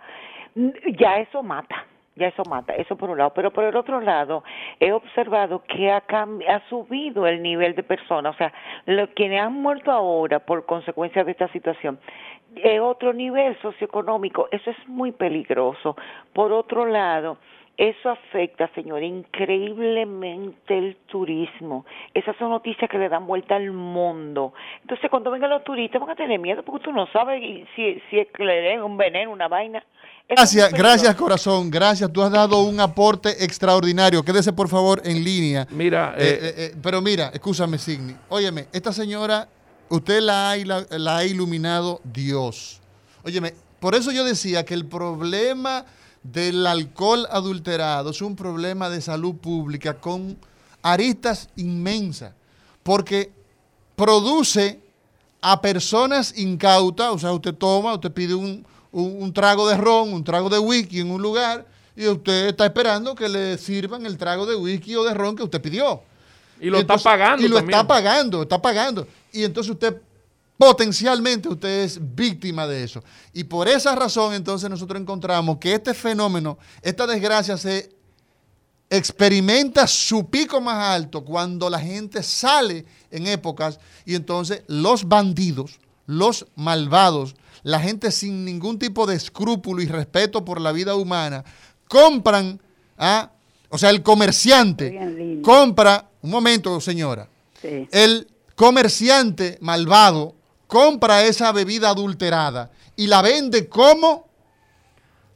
ya 1.00 1.18
eso 1.20 1.42
mata 1.42 1.86
ya 2.20 2.28
eso 2.28 2.44
mata, 2.48 2.76
eso 2.76 2.96
por 2.96 3.10
un 3.10 3.18
lado. 3.18 3.32
Pero 3.34 3.52
por 3.52 3.64
el 3.64 3.76
otro 3.76 4.00
lado, 4.02 4.44
he 4.80 4.92
observado 4.92 5.64
que 5.64 5.90
ha, 5.90 6.04
ha 6.08 6.70
subido 6.70 7.26
el 7.26 7.42
nivel 7.42 7.74
de 7.76 7.82
personas, 7.82 8.36
o 8.36 8.38
sea, 8.38 8.54
los 8.86 9.10
quienes 9.12 9.42
han 9.42 9.54
muerto 9.54 9.92
ahora 9.92 10.40
por 10.40 10.66
consecuencia 10.66 11.24
de 11.24 11.32
esta 11.32 11.48
situación, 11.52 12.00
es 12.64 12.80
otro 12.82 13.14
nivel 13.14 13.58
socioeconómico, 13.62 14.48
eso 14.52 14.70
es 14.72 14.88
muy 14.88 15.12
peligroso. 15.12 15.96
Por 16.34 16.52
otro 16.52 16.86
lado, 16.86 17.38
eso 17.80 18.10
afecta, 18.10 18.70
señor, 18.76 19.02
increíblemente 19.04 20.78
el 20.78 20.98
turismo. 21.08 21.86
Esas 22.14 22.36
son 22.36 22.50
noticias 22.50 22.90
que 22.90 22.98
le 22.98 23.08
dan 23.08 23.26
vuelta 23.26 23.56
al 23.56 23.72
mundo. 23.72 24.54
Entonces, 24.82 25.10
cuando 25.10 25.32
vengan 25.32 25.50
los 25.50 25.64
turistas, 25.64 26.02
van 26.02 26.10
a 26.10 26.16
tener 26.16 26.40
miedo 26.40 26.62
porque 26.64 26.84
tú 26.84 26.92
no 26.92 27.08
sabes 27.14 27.42
si, 27.78 28.02
si 28.10 28.20
es 28.20 28.28
que 28.36 28.44
le 28.44 28.62
den 28.62 28.84
un 28.84 28.98
veneno, 28.98 29.32
una 29.32 29.48
vaina. 29.48 29.82
Gracias, 30.28 30.72
gracias 30.74 31.16
corazón, 31.16 31.72
gracias. 31.72 32.12
Tú 32.12 32.22
has 32.22 32.32
dado 32.32 32.62
un 32.64 32.80
aporte 32.82 33.44
extraordinario. 33.44 34.24
Quédese 34.24 34.52
por 34.52 34.68
favor 34.68 35.02
en 35.06 35.24
línea. 35.24 35.66
Mira, 35.72 36.14
eh, 36.18 36.40
eh, 36.42 36.54
eh, 36.58 36.76
pero 36.84 37.02
mira, 37.02 37.32
escúchame, 37.34 37.78
Signi. 37.78 38.14
Óyeme, 38.28 38.68
esta 38.74 38.92
señora, 38.92 39.48
usted 39.90 40.22
la 40.22 40.52
ha, 40.52 41.26
iluminado 41.26 42.02
Dios. 42.04 42.80
Óyeme, 43.24 43.54
por 43.80 43.96
eso 43.96 44.12
yo 44.12 44.24
decía 44.24 44.66
que 44.66 44.74
el 44.74 44.86
problema 44.86 45.86
del 46.24 46.68
alcohol 46.68 47.28
adulterado 47.32 48.12
es 48.12 48.22
un 48.22 48.36
problema 48.36 48.90
de 48.90 49.02
salud 49.02 49.36
pública 49.36 50.00
con 50.00 50.38
aristas 50.82 51.50
inmensas, 51.56 52.34
porque 52.84 53.32
produce 53.96 54.80
a 55.42 55.62
personas 55.62 56.38
incautas, 56.38 57.10
o 57.12 57.20
sea, 57.20 57.32
usted 57.32 57.54
toma, 57.54 57.94
usted 57.94 58.12
pide 58.12 58.36
un, 58.36 58.66
un, 58.92 59.34
trago 59.34 59.68
de 59.68 59.78
ron, 59.78 60.14
un 60.14 60.24
trago 60.24 60.50
de 60.50 60.60
whisky 60.60 61.00
en 61.00 61.12
un 61.12 61.22
lugar 61.22 61.66
y 61.96 62.08
usted 62.08 62.48
está 62.48 62.66
esperando 62.66 63.16
que 63.16 63.30
le 63.30 63.58
sirvan 63.58 64.06
el 64.06 64.18
trago 64.18 64.46
de 64.46 64.56
whisky 64.56 64.96
o 64.96 65.04
de 65.04 65.14
ron 65.14 65.36
que 65.36 65.44
usted 65.44 65.62
pidió. 65.62 66.02
Y 66.60 66.70
lo 66.70 66.80
está 66.80 66.98
pagando. 66.98 67.46
Y 67.46 67.48
lo 67.48 67.60
está 67.60 67.88
pagando, 67.88 68.42
está 68.44 68.62
pagando. 68.62 69.08
Y 69.32 69.44
entonces 69.44 69.72
usted 69.72 70.02
potencialmente 70.58 71.48
usted 71.48 71.84
es 71.84 72.00
víctima 72.16 72.68
de 72.68 72.84
eso. 72.84 73.02
Y 73.34 73.46
por 73.46 73.68
esa 73.68 73.96
razón 73.96 74.34
entonces 74.34 74.70
nosotros 74.70 75.00
encontramos 75.00 75.58
que 75.58 75.74
este 75.74 75.94
fenómeno, 75.94 76.58
esta 76.82 77.08
desgracia 77.08 77.56
se 77.56 77.90
experimenta 78.90 79.88
su 79.88 80.30
pico 80.30 80.60
más 80.60 80.96
alto 80.96 81.24
cuando 81.24 81.70
la 81.70 81.80
gente 81.80 82.24
sale 82.24 82.86
en 83.12 83.28
épocas 83.28 83.80
y 84.06 84.16
entonces 84.16 84.64
los 84.68 85.08
bandidos, 85.08 85.80
los 86.08 86.46
malvados, 86.56 87.36
la 87.64 87.80
gente 87.80 88.12
sin 88.12 88.44
ningún 88.44 88.80
tipo 88.80 89.06
de 89.06 89.16
escrúpulo 89.16 89.82
y 89.82 89.88
respeto 89.88 90.44
por 90.44 90.60
la 90.60 90.72
vida 90.72 90.96
humana, 90.96 91.44
compran, 91.88 92.60
¿ah? 92.98 93.32
o 93.70 93.78
sea, 93.78 93.92
el 93.92 94.02
comerciante 94.02 95.40
compra, 95.42 96.09
un 96.22 96.30
momento 96.30 96.80
señora, 96.82 97.28
el 97.64 98.28
comerciante 98.56 99.58
malvado 99.62 100.36
compra 100.68 101.24
esa 101.24 101.52
bebida 101.52 101.90
adulterada 101.90 102.72
y 102.96 103.08
la 103.08 103.22
vende 103.22 103.68
como 103.68 104.28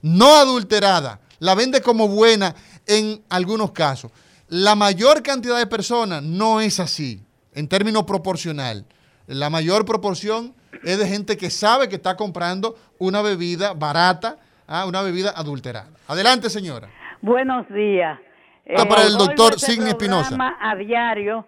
no 0.01 0.35
adulterada, 0.35 1.19
la 1.39 1.55
vende 1.55 1.81
como 1.81 2.07
buena 2.07 2.55
en 2.85 3.23
algunos 3.29 3.71
casos. 3.71 4.11
La 4.49 4.75
mayor 4.75 5.23
cantidad 5.23 5.57
de 5.57 5.67
personas 5.67 6.21
no 6.21 6.61
es 6.61 6.79
así, 6.79 7.23
en 7.53 7.67
términos 7.67 8.03
proporcional. 8.03 8.85
La 9.25 9.49
mayor 9.49 9.85
proporción 9.85 10.53
es 10.83 10.99
de 10.99 11.07
gente 11.07 11.37
que 11.37 11.49
sabe 11.49 11.87
que 11.87 11.95
está 11.95 12.15
comprando 12.17 12.77
una 12.99 13.21
bebida 13.21 13.73
barata, 13.73 14.37
¿ah? 14.67 14.85
una 14.85 15.01
bebida 15.01 15.31
adulterada. 15.31 15.89
Adelante, 16.07 16.49
señora. 16.49 16.89
Buenos 17.21 17.67
días. 17.69 18.19
Está 18.65 18.85
para 18.85 19.03
el 19.03 19.17
doctor 19.17 19.59
Signi 19.59 19.89
Espinosa. 19.89 20.37
A 20.59 20.75
diario, 20.75 21.45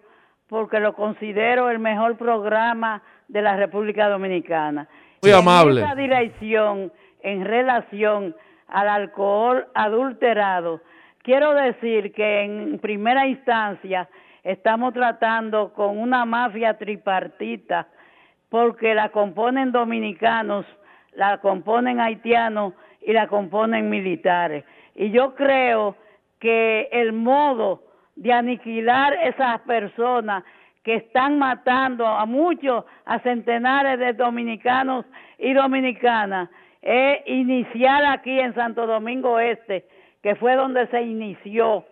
porque 0.47 0.80
lo 0.80 0.93
considero 0.93 1.70
el 1.70 1.80
mejor 1.80 2.18
programa 2.18 3.01
de 3.28 3.41
la 3.41 3.55
República 3.55 4.09
Dominicana. 4.09 4.88
Muy 5.22 5.32
amable. 5.32 5.82
esa 5.82 5.95
dirección 5.95 6.91
en 7.22 7.45
relación 7.45 8.36
al 8.68 8.89
alcohol 8.89 9.68
adulterado, 9.74 10.82
quiero 11.24 11.53
decir 11.53 12.13
que 12.13 12.41
en 12.43 12.80
primera 12.80 13.26
instancia 13.28 14.09
estamos 14.43 14.93
tratando 14.93 15.74
con 15.74 15.97
una 15.97 16.26
mafia 16.26 16.78
tripartita 16.78 17.88
porque 18.49 18.93
la 18.93 19.09
componen 19.09 19.72
dominicanos, 19.72 20.66
la 21.13 21.39
componen 21.39 21.99
haitianos 21.99 22.74
y 23.01 23.13
la 23.13 23.28
componen 23.28 23.89
militares. 23.89 24.66
Y 24.95 25.11
yo 25.11 25.34
creo 25.34 25.95
que 26.45 26.89
el 26.91 27.11
modo 27.11 27.81
de 28.15 28.31
aniquilar 28.31 29.13
esas 29.23 29.61
personas 29.61 30.43
que 30.83 30.97
están 30.97 31.39
matando 31.39 32.05
a 32.05 32.27
muchos, 32.27 32.85
a 33.05 33.17
centenares 33.21 33.97
de 33.97 34.13
dominicanos 34.13 35.07
y 35.39 35.53
dominicanas, 35.53 36.47
es 36.83 37.17
iniciar 37.25 38.05
aquí 38.05 38.39
en 38.39 38.53
Santo 38.53 38.85
Domingo 38.85 39.39
Este, 39.39 39.87
que 40.21 40.35
fue 40.35 40.53
donde 40.55 40.85
se 40.89 41.01
inició. 41.01 41.83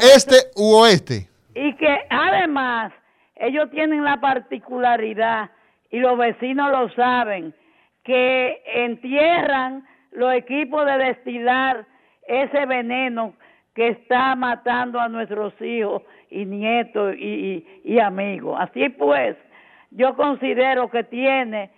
¿Este 0.00 0.38
u 0.56 0.74
oeste? 0.74 1.28
Y 1.54 1.72
que 1.76 1.96
además 2.10 2.92
ellos 3.36 3.70
tienen 3.70 4.02
la 4.02 4.20
particularidad, 4.20 5.50
y 5.92 6.00
los 6.00 6.18
vecinos 6.18 6.68
lo 6.72 6.88
saben, 6.94 7.54
que 8.02 8.60
entierran 8.74 9.86
los 10.10 10.34
equipos 10.34 10.84
de 10.84 10.98
destilar 10.98 11.86
ese 12.26 12.66
veneno 12.66 13.34
que 13.74 13.88
está 13.88 14.34
matando 14.36 15.00
a 15.00 15.08
nuestros 15.08 15.52
hijos 15.60 16.02
y 16.30 16.44
nietos 16.44 17.16
y, 17.16 17.98
amigos. 17.98 18.56
Así 18.60 18.88
pues, 18.90 19.36
yo 19.90 20.14
considero 20.14 20.90
que 20.90 21.04
tiene 21.04 21.70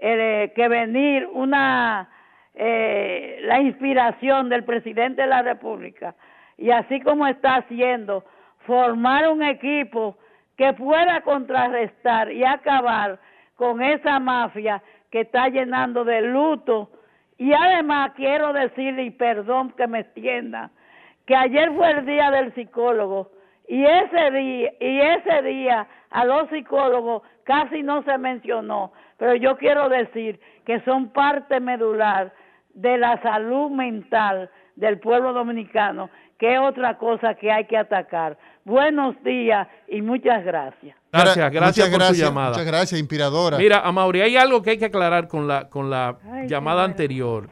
eh, 0.00 0.52
que 0.54 0.68
venir 0.68 1.28
una 1.32 2.08
eh, 2.54 3.40
la 3.42 3.60
inspiración 3.60 4.48
del 4.48 4.64
presidente 4.64 5.22
de 5.22 5.28
la 5.28 5.42
República 5.42 6.14
y 6.56 6.70
así 6.70 7.00
como 7.00 7.26
está 7.26 7.56
haciendo, 7.56 8.24
formar 8.60 9.28
un 9.28 9.42
equipo 9.42 10.16
que 10.56 10.72
pueda 10.72 11.20
contrarrestar 11.22 12.30
y 12.30 12.44
acabar 12.44 13.18
con 13.56 13.82
esa 13.82 14.20
mafia 14.20 14.82
que 15.10 15.22
está 15.22 15.48
llenando 15.48 16.04
de 16.04 16.22
luto. 16.22 16.90
Y 17.38 17.52
además 17.52 18.12
quiero 18.14 18.52
decirle, 18.52 19.04
y 19.04 19.10
perdón 19.10 19.72
que 19.72 19.86
me 19.88 20.00
extienda, 20.00 20.70
que 21.26 21.34
ayer 21.34 21.72
fue 21.74 21.90
el 21.90 22.06
día 22.06 22.30
del 22.30 22.54
psicólogo 22.54 23.30
y 23.66 23.84
ese 23.84 24.30
día 24.30 24.72
y 24.80 25.00
ese 25.00 25.42
día 25.42 25.86
a 26.10 26.24
los 26.24 26.48
psicólogos 26.50 27.22
casi 27.44 27.82
no 27.82 28.02
se 28.04 28.18
mencionó, 28.18 28.92
pero 29.18 29.34
yo 29.34 29.56
quiero 29.56 29.88
decir 29.88 30.40
que 30.66 30.80
son 30.80 31.10
parte 31.10 31.60
medular 31.60 32.32
de 32.74 32.98
la 32.98 33.20
salud 33.22 33.70
mental 33.70 34.50
del 34.76 34.98
pueblo 34.98 35.32
dominicano, 35.32 36.10
que 36.38 36.54
es 36.54 36.60
otra 36.60 36.98
cosa 36.98 37.34
que 37.34 37.50
hay 37.50 37.66
que 37.66 37.76
atacar. 37.76 38.36
Buenos 38.64 39.14
días 39.22 39.68
y 39.88 40.02
muchas 40.02 40.44
gracias. 40.44 40.96
Gracias, 41.12 41.52
gracias 41.52 41.88
por 41.88 42.02
su 42.02 42.14
llamada. 42.14 42.50
Muchas 42.50 42.66
gracias, 42.66 43.00
inspiradora. 43.00 43.56
Mira, 43.56 43.80
Amaury, 43.80 44.22
hay 44.22 44.36
algo 44.36 44.62
que 44.62 44.70
hay 44.70 44.78
que 44.78 44.86
aclarar 44.86 45.28
con 45.28 45.46
la, 45.46 45.68
con 45.68 45.90
la 45.90 46.18
llamada 46.46 46.84
anterior. 46.84 47.48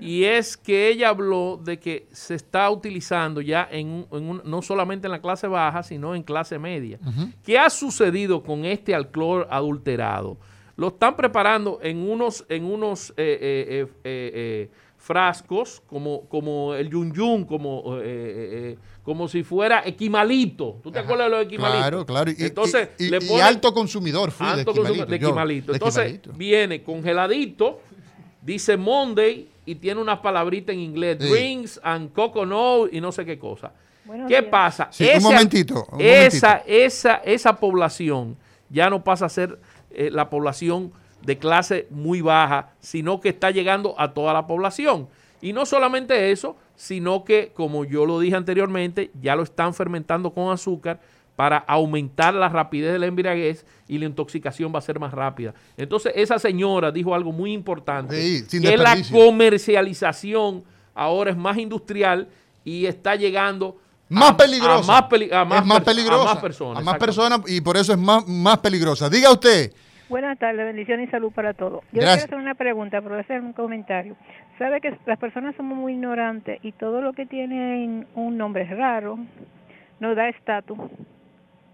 Y 0.00 0.24
es 0.24 0.56
que 0.56 0.88
ella 0.88 1.10
habló 1.10 1.60
de 1.62 1.78
que 1.78 2.06
se 2.12 2.34
está 2.34 2.70
utilizando 2.70 3.40
ya 3.40 3.68
en, 3.70 4.06
no 4.44 4.62
solamente 4.62 5.06
en 5.06 5.12
la 5.12 5.20
clase 5.20 5.46
baja, 5.46 5.82
sino 5.82 6.14
en 6.14 6.22
clase 6.22 6.58
media. 6.58 6.98
¿Qué 7.42 7.58
ha 7.58 7.70
sucedido 7.70 8.42
con 8.42 8.64
este 8.64 8.94
alcohol 8.94 9.46
adulterado? 9.50 10.38
Lo 10.76 10.88
están 10.88 11.16
preparando 11.16 11.78
en 11.82 11.98
unos, 12.08 12.44
en 12.48 12.64
unos 12.64 13.10
eh, 13.10 13.14
eh, 13.16 13.86
eh, 14.02 14.70
frascos 14.96 15.80
como, 15.86 16.22
como 16.28 16.74
el 16.74 16.90
yun 16.90 17.12
yun, 17.12 17.44
como, 17.44 17.98
como 19.04 19.28
si 19.28 19.44
fuera 19.44 19.82
equimalito. 19.86 20.80
¿Tú 20.82 20.90
te 20.90 20.98
acuerdas 20.98 21.26
de 21.26 21.36
los 21.36 21.46
equimalitos? 21.46 21.80
Claro, 21.80 22.06
claro. 22.06 22.30
Y, 22.30 22.42
Entonces, 22.42 22.88
y, 22.98 23.40
alto 23.40 23.72
consumidor 23.72 24.32
fui 24.32 24.46
alto 24.46 24.72
de 24.72 25.16
equimalito. 25.16 25.72
Entonces, 25.72 26.20
viene 26.36 26.82
congeladito, 26.82 27.80
dice 28.44 28.76
Monday 28.76 29.48
y 29.66 29.74
tiene 29.74 30.00
unas 30.00 30.18
palabritas 30.18 30.74
en 30.74 30.80
inglés, 30.80 31.18
drinks 31.18 31.80
and 31.82 32.12
coconut 32.12 32.92
y 32.92 33.00
no 33.00 33.10
sé 33.10 33.24
qué 33.24 33.38
cosa. 33.38 33.72
¿Qué 34.28 34.42
pasa? 34.42 34.90
un 35.16 35.22
momentito. 35.22 35.86
esa, 35.98 36.62
esa, 36.66 37.14
esa 37.24 37.56
población 37.56 38.36
ya 38.68 38.90
no 38.90 39.02
pasa 39.02 39.26
a 39.26 39.28
ser 39.30 39.58
eh, 39.90 40.10
la 40.10 40.28
población 40.28 40.92
de 41.22 41.38
clase 41.38 41.86
muy 41.88 42.20
baja, 42.20 42.72
sino 42.80 43.20
que 43.20 43.30
está 43.30 43.50
llegando 43.50 43.94
a 43.98 44.12
toda 44.12 44.34
la 44.34 44.46
población. 44.46 45.08
Y 45.40 45.54
no 45.54 45.64
solamente 45.64 46.30
eso, 46.30 46.56
sino 46.76 47.24
que, 47.24 47.52
como 47.54 47.84
yo 47.84 48.04
lo 48.04 48.20
dije 48.20 48.36
anteriormente, 48.36 49.10
ya 49.22 49.36
lo 49.36 49.42
están 49.42 49.72
fermentando 49.72 50.32
con 50.32 50.52
azúcar 50.52 51.00
para 51.36 51.58
aumentar 51.58 52.34
la 52.34 52.48
rapidez 52.48 52.92
de 52.92 52.98
la 52.98 53.06
embriaguez 53.06 53.66
y 53.88 53.98
la 53.98 54.06
intoxicación 54.06 54.72
va 54.74 54.78
a 54.78 54.82
ser 54.82 55.00
más 55.00 55.12
rápida. 55.12 55.54
Entonces, 55.76 56.12
esa 56.14 56.38
señora 56.38 56.90
dijo 56.92 57.14
algo 57.14 57.32
muy 57.32 57.52
importante, 57.52 58.44
que 58.48 58.76
la 58.76 58.96
comercialización 59.10 60.64
ahora 60.94 61.30
es 61.30 61.36
más 61.36 61.58
industrial 61.58 62.28
y 62.64 62.86
está 62.86 63.16
llegando 63.16 63.78
más 64.08 64.34
peligrosa. 64.34 64.98
A 64.98 65.44
más, 65.44 65.60
es 65.60 65.66
más 65.66 65.80
peligrosa. 65.80 66.22
A 66.22 66.34
más 66.34 66.42
personas. 66.42 66.78
A 66.78 66.84
más 66.84 66.98
personas 66.98 67.40
y 67.46 67.60
por 67.60 67.76
eso 67.76 67.92
es 67.92 67.98
más, 67.98 68.26
más 68.28 68.58
peligrosa. 68.58 69.10
Diga 69.10 69.32
usted, 69.32 69.72
Buenas 70.08 70.38
tardes, 70.38 70.64
bendición 70.66 71.00
y 71.00 71.06
salud 71.06 71.32
para 71.32 71.54
todos. 71.54 71.82
Yo 71.90 72.00
quiero 72.00 72.12
hacer 72.12 72.34
una 72.34 72.54
pregunta, 72.54 73.00
pero 73.00 73.14
voy 73.14 73.18
a 73.18 73.22
hacer 73.22 73.40
un 73.40 73.54
comentario. 73.54 74.16
Sabe 74.58 74.80
que 74.80 74.96
las 75.06 75.18
personas 75.18 75.56
somos 75.56 75.78
muy 75.78 75.94
ignorantes 75.94 76.58
y 76.62 76.72
todo 76.72 77.00
lo 77.00 77.14
que 77.14 77.24
tiene 77.24 78.06
un 78.14 78.36
nombre 78.36 78.64
raro 78.64 79.18
nos 80.00 80.14
da 80.14 80.28
estatus. 80.28 80.78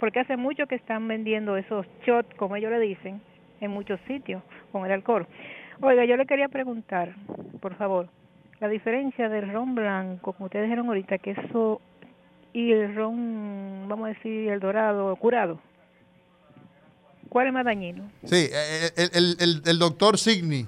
Porque 0.01 0.21
hace 0.21 0.39
mucho 0.39 0.67
que 0.67 0.77
están 0.77 1.07
vendiendo 1.07 1.59
esos 1.59 1.87
shots, 2.07 2.35
como 2.37 2.57
ellos 2.57 2.71
le 2.71 2.81
dicen, 2.81 3.21
en 3.61 3.71
muchos 3.71 4.01
sitios 4.09 4.43
con 4.73 4.87
el 4.87 4.93
alcohol. 4.93 5.27
Oiga, 5.83 6.07
yo 6.07 6.17
le 6.17 6.25
quería 6.25 6.49
preguntar, 6.49 7.15
por 7.61 7.77
favor, 7.77 8.09
la 8.61 8.69
diferencia 8.69 9.29
del 9.29 9.53
ron 9.53 9.75
blanco, 9.75 10.33
como 10.33 10.47
ustedes 10.47 10.65
dijeron 10.65 10.89
ahorita, 10.89 11.19
que 11.19 11.33
eso 11.33 11.83
y 12.55 12.73
el 12.73 12.95
ron, 12.95 13.87
vamos 13.89 14.07
a 14.07 14.09
decir, 14.09 14.51
el 14.51 14.59
dorado 14.59 15.15
curado. 15.17 15.61
¿Cuál 17.29 17.49
es 17.49 17.53
más 17.53 17.67
dañino? 17.67 18.11
Sí, 18.25 18.49
eh, 18.51 18.91
eh, 18.97 19.09
el, 19.13 19.37
el, 19.39 19.63
el, 19.67 19.79
doctor 19.79 20.19
Signi. 20.19 20.67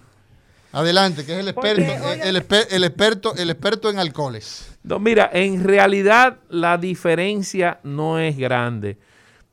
Adelante, 0.72 1.26
que 1.26 1.32
es 1.32 1.38
el 1.38 1.48
experto, 1.48 1.82
el, 2.12 2.20
el, 2.22 2.36
experto, 2.84 3.34
el 3.36 3.50
experto 3.50 3.90
en 3.90 3.98
alcoholes. 3.98 4.78
No, 4.84 4.98
mira, 4.98 5.28
en 5.32 5.64
realidad 5.64 6.38
la 6.48 6.78
diferencia 6.78 7.80
no 7.82 8.18
es 8.18 8.38
grande, 8.38 8.96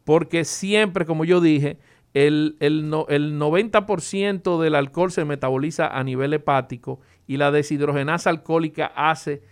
porque 0.09 0.43
siempre, 0.43 1.05
como 1.05 1.23
yo 1.23 1.39
dije, 1.39 1.77
el, 2.15 2.57
el, 2.61 2.91
el 3.09 3.39
90% 3.39 4.59
del 4.59 4.73
alcohol 4.73 5.11
se 5.11 5.23
metaboliza 5.23 5.85
a 5.85 6.03
nivel 6.03 6.33
hepático 6.33 6.99
y 7.27 7.37
la 7.37 7.51
deshidrogenasa 7.51 8.31
alcohólica 8.31 8.91
hace 8.95 9.43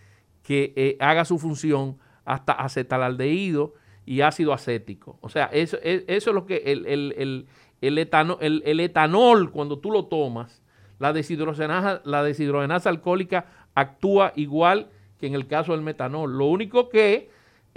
que 0.42 0.74
eh, 0.76 0.98
haga 1.00 1.26
su 1.26 1.38
función 1.38 2.00
hasta 2.26 2.54
acetalaldehído 2.54 3.76
y 4.04 4.22
ácido 4.22 4.52
acético. 4.52 5.20
O 5.22 5.30
sea, 5.30 5.46
eso, 5.54 5.78
e, 5.84 6.06
eso 6.08 6.32
es 6.32 6.34
lo 6.34 6.48
que 6.48 6.64
el, 6.66 6.88
el, 6.88 7.46
el, 7.80 8.00
etanol, 8.80 9.52
cuando 9.52 9.78
tú 9.78 9.92
lo 9.92 10.06
tomas, 10.06 10.64
la 10.98 11.14
deshidrogenasa, 11.14 12.02
la 12.04 12.24
deshidrogenasa 12.24 12.90
alcohólica 12.90 13.46
actúa 13.76 14.34
igual 14.36 14.90
que 15.20 15.28
en 15.28 15.36
el 15.36 15.46
caso 15.46 15.74
del 15.74 15.84
metanol. 15.84 16.36
Lo 16.36 16.46
único 16.46 16.90
que 16.90 17.30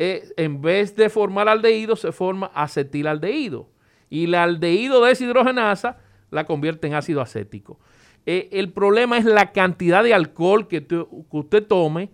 eh, 0.02 0.32
en 0.38 0.62
vez 0.62 0.96
de 0.96 1.10
formar 1.10 1.46
aldehído, 1.46 1.94
se 1.94 2.10
forma 2.10 2.50
acetilaldehído. 2.54 3.68
Y 4.08 4.28
la 4.28 4.44
aldehído 4.44 5.04
deshidrogenasa 5.04 5.98
la 6.30 6.46
convierte 6.46 6.86
en 6.86 6.94
ácido 6.94 7.20
acético. 7.20 7.78
Eh, 8.24 8.48
el 8.52 8.72
problema 8.72 9.18
es 9.18 9.26
la 9.26 9.52
cantidad 9.52 10.02
de 10.02 10.14
alcohol 10.14 10.68
que, 10.68 10.86
que 10.86 11.04
usted 11.32 11.66
tome 11.66 12.08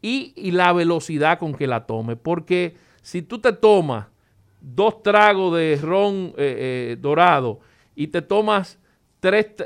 y, 0.00 0.52
la 0.52 0.72
velocidad 0.72 1.40
con 1.40 1.52
que 1.52 1.66
la 1.66 1.84
tome. 1.84 2.14
Porque 2.14 2.76
si 3.02 3.22
tú 3.22 3.40
te 3.40 3.52
tomas 3.52 4.06
dos 4.60 5.02
tragos 5.02 5.56
de 5.56 5.80
ron 5.82 6.34
eh, 6.36 6.96
dorado 7.00 7.58
y 7.96 8.06
te 8.06 8.22
tomas 8.22 8.78
tres, 9.18 9.56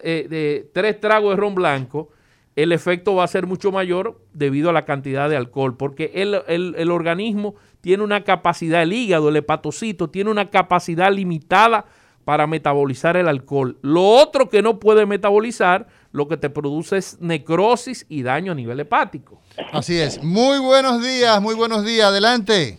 tres 0.72 0.98
tragos 0.98 1.34
de 1.34 1.36
ron 1.36 1.54
blanco, 1.54 2.08
el 2.56 2.72
efecto 2.72 3.14
va 3.14 3.24
a 3.24 3.28
ser 3.28 3.46
mucho 3.46 3.70
mayor 3.70 4.18
debido 4.32 4.70
a 4.70 4.72
la 4.72 4.86
cantidad 4.86 5.28
de 5.28 5.36
alcohol, 5.36 5.76
porque 5.76 6.10
el, 6.14 6.40
el, 6.48 6.90
organismo 6.90 7.54
tiene 7.82 8.02
una 8.02 8.24
capacidad, 8.24 8.82
el 8.82 8.94
hígado, 8.94 9.28
el 9.28 9.36
hepatocito, 9.36 10.08
tiene 10.08 10.30
una 10.30 10.48
capacidad 10.48 11.12
limitada 11.12 11.84
para 12.24 12.46
metabolizar 12.46 13.18
el 13.18 13.28
alcohol. 13.28 13.78
Lo 13.82 14.02
otro 14.02 14.48
que 14.48 14.62
no 14.62 14.80
puede 14.80 15.04
metabolizar, 15.04 15.86
lo 16.12 16.28
que 16.28 16.38
te 16.38 16.48
produce 16.48 16.96
es 16.96 17.20
necrosis 17.20 18.06
y 18.08 18.22
daño 18.22 18.52
a 18.52 18.54
nivel 18.54 18.80
hepático. 18.80 19.42
Así 19.72 19.98
es. 19.98 20.24
Muy 20.24 20.58
buenos 20.58 21.02
días, 21.02 21.40
muy 21.42 21.54
buenos 21.54 21.84
días. 21.84 22.06
Adelante. 22.06 22.78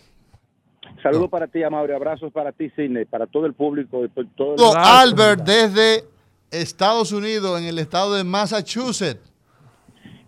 Saludos 1.04 1.30
para 1.30 1.46
ti, 1.46 1.62
Amaury. 1.62 1.92
Abrazos 1.92 2.32
para 2.32 2.50
ti, 2.50 2.68
Sidney, 2.70 3.04
para 3.04 3.28
todo 3.28 3.46
el 3.46 3.54
público. 3.54 4.04
Y 4.04 4.08
todo 4.36 4.72
el... 4.72 4.76
Albert, 4.76 5.44
desde 5.44 6.04
Estados 6.50 7.12
Unidos, 7.12 7.60
en 7.60 7.66
el 7.66 7.78
estado 7.78 8.14
de 8.14 8.24
Massachusetts 8.24 9.37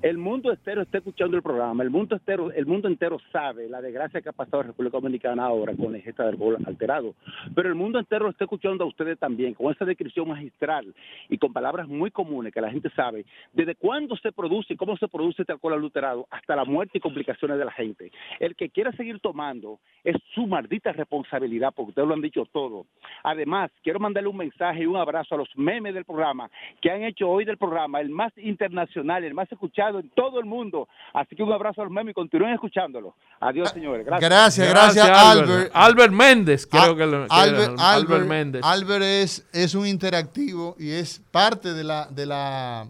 el 0.02 0.16
mundo 0.16 0.50
entero 0.50 0.80
está 0.80 0.98
escuchando 0.98 1.36
el 1.36 1.42
programa, 1.42 1.82
el 1.82 1.90
mundo 1.90 2.16
entero, 2.16 2.50
el 2.52 2.64
mundo 2.64 2.88
entero 2.88 3.18
sabe 3.30 3.68
la 3.68 3.82
desgracia 3.82 4.22
que 4.22 4.30
ha 4.30 4.32
pasado 4.32 4.62
en 4.62 4.68
República 4.68 4.96
Dominicana 4.96 5.44
ahora 5.44 5.74
con 5.76 5.94
el 5.94 6.00
gesta 6.00 6.24
del 6.24 6.36
gol 6.36 6.56
alterado, 6.64 7.14
pero 7.54 7.68
el 7.68 7.74
mundo 7.74 7.98
entero 7.98 8.30
está 8.30 8.44
escuchando 8.44 8.84
a 8.84 8.86
ustedes 8.86 9.18
también 9.18 9.52
con 9.52 9.70
esa 9.70 9.84
descripción 9.84 10.28
magistral 10.28 10.94
y 11.28 11.36
con 11.36 11.52
palabras 11.52 11.86
muy 11.86 12.10
comunes 12.10 12.54
que 12.54 12.62
la 12.62 12.70
gente 12.70 12.88
sabe 12.96 13.26
desde 13.52 13.74
cuándo 13.74 14.16
se 14.16 14.32
produce 14.32 14.72
y 14.72 14.76
cómo 14.76 14.96
se 14.96 15.06
produce 15.06 15.42
este 15.42 15.52
alcohol 15.52 15.74
adulterado 15.74 16.26
hasta 16.30 16.56
la 16.56 16.64
muerte 16.64 16.96
y 16.96 17.00
complicaciones 17.00 17.58
de 17.58 17.64
la 17.66 17.72
gente. 17.72 18.10
El 18.38 18.56
que 18.56 18.70
quiera 18.70 18.92
seguir 18.92 19.20
tomando 19.20 19.80
es 20.02 20.16
su 20.34 20.46
maldita 20.46 20.92
responsabilidad 20.92 21.74
porque 21.76 21.90
ustedes 21.90 22.08
lo 22.08 22.14
han 22.14 22.22
dicho 22.22 22.46
todo. 22.46 22.86
Además, 23.22 23.70
quiero 23.82 24.00
mandarle 24.00 24.30
un 24.30 24.38
mensaje 24.38 24.82
y 24.82 24.86
un 24.86 24.96
abrazo 24.96 25.34
a 25.34 25.38
los 25.38 25.48
memes 25.56 25.92
del 25.92 26.06
programa 26.06 26.50
que 26.80 26.90
han 26.90 27.02
hecho 27.02 27.28
hoy 27.28 27.44
del 27.44 27.58
programa 27.58 28.00
el 28.00 28.08
más 28.08 28.32
internacional, 28.38 29.24
el 29.24 29.34
más 29.34 29.50
escuchado 29.52 29.89
en 29.98 30.10
todo 30.10 30.38
el 30.38 30.46
mundo. 30.46 30.88
Así 31.12 31.34
que 31.34 31.42
un 31.42 31.52
abrazo 31.52 31.80
a 31.80 31.84
los 31.84 31.92
memes 31.92 32.12
y 32.12 32.14
continúen 32.14 32.52
escuchándolo. 32.52 33.14
Adiós, 33.40 33.70
señores. 33.70 34.06
Gracias, 34.06 34.68
gracias, 34.68 35.08
Albert. 35.08 35.70
Albert 35.74 36.12
Méndez, 36.12 36.66
creo 36.66 36.96
que, 36.96 37.06
lo, 37.06 37.26
Albert, 37.28 37.78
Albert, 37.78 38.26
Méndez. 38.26 38.62
Albert 38.64 39.02
es, 39.02 39.48
es 39.52 39.74
un 39.74 39.86
interactivo 39.86 40.76
y 40.78 40.90
es 40.90 41.20
parte 41.30 41.74
de 41.74 41.84
la, 41.84 42.06
de 42.10 42.26
la, 42.26 42.88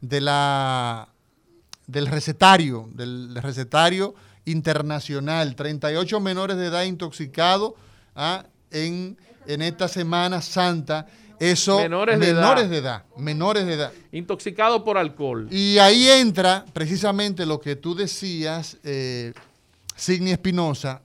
de 0.00 0.20
la, 0.20 1.08
del 1.86 2.06
recetario, 2.06 2.88
del 2.92 3.34
recetario 3.34 4.14
internacional. 4.44 5.56
38 5.56 6.20
menores 6.20 6.56
de 6.56 6.66
edad 6.66 6.84
intoxicados 6.84 7.72
¿ah? 8.14 8.44
en, 8.70 9.16
en 9.46 9.62
esta 9.62 9.88
Semana 9.88 10.40
Santa 10.40 11.06
eso, 11.40 11.78
menores, 11.78 12.18
de, 12.18 12.28
edad. 12.28 13.04
menores 13.16 13.66
de 13.66 13.74
edad. 13.74 13.92
Intoxicados 14.12 14.82
por 14.82 14.98
alcohol. 14.98 15.48
Y 15.50 15.78
ahí 15.78 16.08
entra 16.08 16.64
precisamente 16.72 17.46
lo 17.46 17.60
que 17.60 17.76
tú 17.76 17.94
decías, 17.94 18.76
eh, 18.82 19.32
Signi 19.94 20.32
Espinosa, 20.32 21.02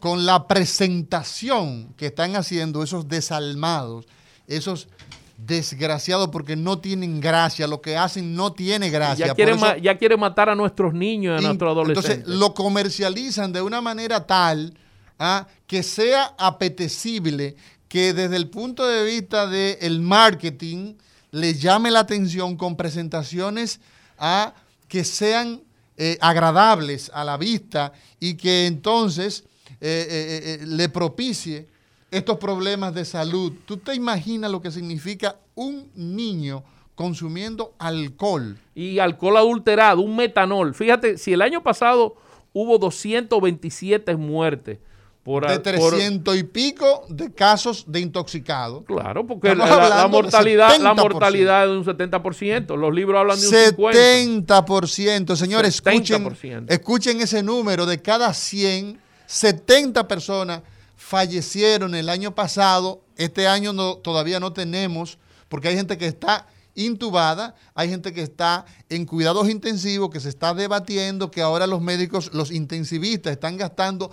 con 0.00 0.26
la 0.26 0.46
presentación 0.46 1.94
que 1.96 2.06
están 2.06 2.36
haciendo 2.36 2.82
esos 2.82 3.08
desalmados, 3.08 4.06
esos 4.46 4.88
desgraciados 5.36 6.28
porque 6.28 6.56
no 6.56 6.78
tienen 6.78 7.20
gracia, 7.20 7.66
lo 7.66 7.80
que 7.80 7.96
hacen 7.96 8.34
no 8.34 8.52
tiene 8.52 8.90
gracia. 8.90 9.26
Ya 9.26 9.34
quieren, 9.34 9.58
ya 9.82 9.98
quieren 9.98 10.18
matar 10.18 10.48
a 10.48 10.54
nuestros 10.54 10.94
niños 10.94 11.40
y 11.40 11.44
a 11.44 11.48
nuestros 11.48 11.70
adolescentes. 11.70 12.18
Entonces 12.18 12.38
lo 12.40 12.54
comercializan 12.54 13.52
de 13.52 13.62
una 13.62 13.80
manera 13.80 14.26
tal 14.26 14.74
¿ah? 15.18 15.46
que 15.66 15.82
sea 15.82 16.34
apetecible, 16.38 17.56
que 17.88 18.12
desde 18.12 18.36
el 18.36 18.48
punto 18.48 18.86
de 18.86 19.04
vista 19.04 19.46
del 19.46 20.00
marketing 20.00 20.94
le 21.30 21.54
llame 21.54 21.90
la 21.90 22.00
atención 22.00 22.56
con 22.56 22.76
presentaciones 22.76 23.80
a 24.18 24.54
que 24.88 25.04
sean 25.04 25.62
eh, 25.96 26.18
agradables 26.20 27.10
a 27.14 27.24
la 27.24 27.36
vista 27.36 27.92
y 28.20 28.34
que 28.34 28.66
entonces 28.66 29.44
eh, 29.80 30.58
eh, 30.60 30.66
le 30.66 30.88
propicie 30.88 31.68
estos 32.10 32.38
problemas 32.38 32.94
de 32.94 33.04
salud. 33.04 33.52
¿Tú 33.64 33.76
te 33.76 33.94
imaginas 33.94 34.50
lo 34.50 34.60
que 34.60 34.70
significa 34.70 35.36
un 35.54 35.90
niño 35.94 36.64
consumiendo 36.94 37.74
alcohol? 37.78 38.58
Y 38.74 38.98
alcohol 38.98 39.36
adulterado, 39.36 40.00
un 40.00 40.16
metanol. 40.16 40.74
Fíjate, 40.74 41.18
si 41.18 41.32
el 41.32 41.42
año 41.42 41.62
pasado 41.62 42.16
hubo 42.52 42.78
227 42.78 44.16
muertes 44.16 44.78
de 45.26 45.58
300 45.58 46.36
y 46.36 46.44
pico 46.44 47.04
de 47.08 47.32
casos 47.32 47.84
de 47.88 48.00
intoxicados. 48.00 48.84
Claro, 48.86 49.26
porque 49.26 49.54
la, 49.54 50.06
mortalidad, 50.08 50.78
la 50.78 50.94
mortalidad 50.94 51.64
es 51.64 51.70
de 51.70 51.78
un 51.78 51.84
70%. 51.84 52.76
Los 52.76 52.94
libros 52.94 53.18
hablan 53.18 53.40
de 53.40 53.48
un 53.48 53.54
50%. 53.54 54.46
70%. 54.46 55.36
Señores, 55.36 55.82
Escuchen, 55.84 56.66
escuchen 56.68 57.20
ese 57.20 57.42
número. 57.42 57.86
De 57.86 58.00
cada 58.00 58.32
100, 58.32 59.00
70 59.26 60.06
personas 60.06 60.62
fallecieron 60.96 61.94
el 61.94 62.08
año 62.08 62.34
pasado. 62.34 63.02
Este 63.16 63.48
año 63.48 63.72
no, 63.72 63.96
todavía 63.96 64.38
no 64.38 64.52
tenemos, 64.52 65.18
porque 65.48 65.68
hay 65.68 65.76
gente 65.76 65.98
que 65.98 66.06
está 66.06 66.46
intubada, 66.76 67.54
hay 67.74 67.88
gente 67.88 68.12
que 68.12 68.22
está 68.22 68.66
en 68.88 69.06
cuidados 69.06 69.48
intensivos, 69.48 70.10
que 70.10 70.20
se 70.20 70.28
está 70.28 70.54
debatiendo, 70.54 71.30
que 71.30 71.42
ahora 71.42 71.66
los 71.66 71.80
médicos, 71.80 72.30
los 72.32 72.52
intensivistas 72.52 73.32
están 73.32 73.56
gastando 73.56 74.10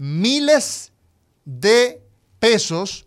miles 0.00 0.92
de 1.44 2.02
pesos. 2.38 3.04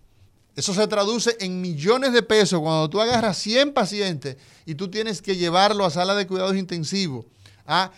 Eso 0.55 0.75
se 0.75 0.87
traduce 0.87 1.35
en 1.39 1.59
millones 1.59 2.13
de 2.13 2.21
pesos 2.21 2.59
cuando 2.59 2.87
tú 2.87 3.01
agarras 3.01 3.39
100 3.39 3.73
pacientes 3.73 4.37
y 4.67 4.75
tú 4.75 4.89
tienes 4.89 5.19
que 5.19 5.35
llevarlo 5.35 5.85
a 5.85 5.89
sala 5.89 6.13
de 6.13 6.27
cuidados 6.27 6.55
intensivos. 6.55 7.25
¿ah? 7.65 7.91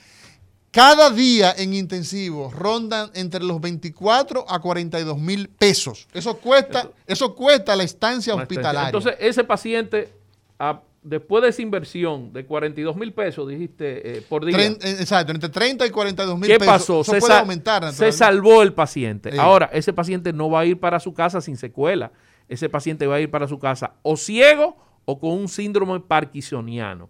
Cada 0.72 1.10
día 1.10 1.54
en 1.58 1.74
intensivo 1.74 2.50
rondan 2.50 3.12
entre 3.16 3.44
los 3.44 3.60
24 3.60 4.46
a 4.48 4.60
42 4.60 5.18
mil 5.20 5.50
pesos. 5.50 6.08
Eso 6.14 6.38
cuesta, 6.38 6.90
eso 7.06 7.36
cuesta 7.36 7.76
la 7.76 7.84
estancia 7.84 8.34
hospitalaria. 8.34 8.88
Entonces, 8.88 9.16
ese 9.20 9.44
paciente 9.44 10.14
después 11.06 11.44
de 11.44 11.50
esa 11.50 11.62
inversión 11.62 12.34
de 12.34 12.46
42 12.46 12.96
mil 12.98 13.14
pesos, 13.14 13.48
dijiste, 13.48 14.18
eh, 14.18 14.22
por 14.28 14.44
día. 14.44 14.58
Eh, 14.60 14.78
exacto, 14.82 15.32
entre 15.32 15.50
30 15.50 15.86
y 15.86 15.90
42 15.90 16.38
mil 16.38 16.48
pesos. 16.50 16.60
¿Qué 16.60 16.66
pasó? 16.66 17.04
se, 17.04 17.20
puede 17.20 17.34
aumentar, 17.34 17.94
se 17.94 18.12
salvó 18.12 18.62
el 18.64 18.74
paciente. 18.74 19.40
Ahora, 19.40 19.70
ese 19.72 19.94
paciente 19.94 20.34
no 20.34 20.50
va 20.50 20.62
a 20.62 20.66
ir 20.66 20.80
para 20.80 21.00
su 21.00 21.14
casa 21.14 21.40
sin 21.40 21.56
secuela. 21.56 22.12
ese 22.50 22.70
paciente 22.70 23.08
va 23.08 23.16
a 23.16 23.22
ir 23.22 23.32
para 23.32 23.48
su 23.48 23.58
casa 23.60 23.94
o 24.02 24.18
ciego 24.18 24.78
o 25.06 25.20
con 25.20 25.32
un 25.32 25.48
síndrome 25.48 26.00
parkinsoniano. 26.00 27.10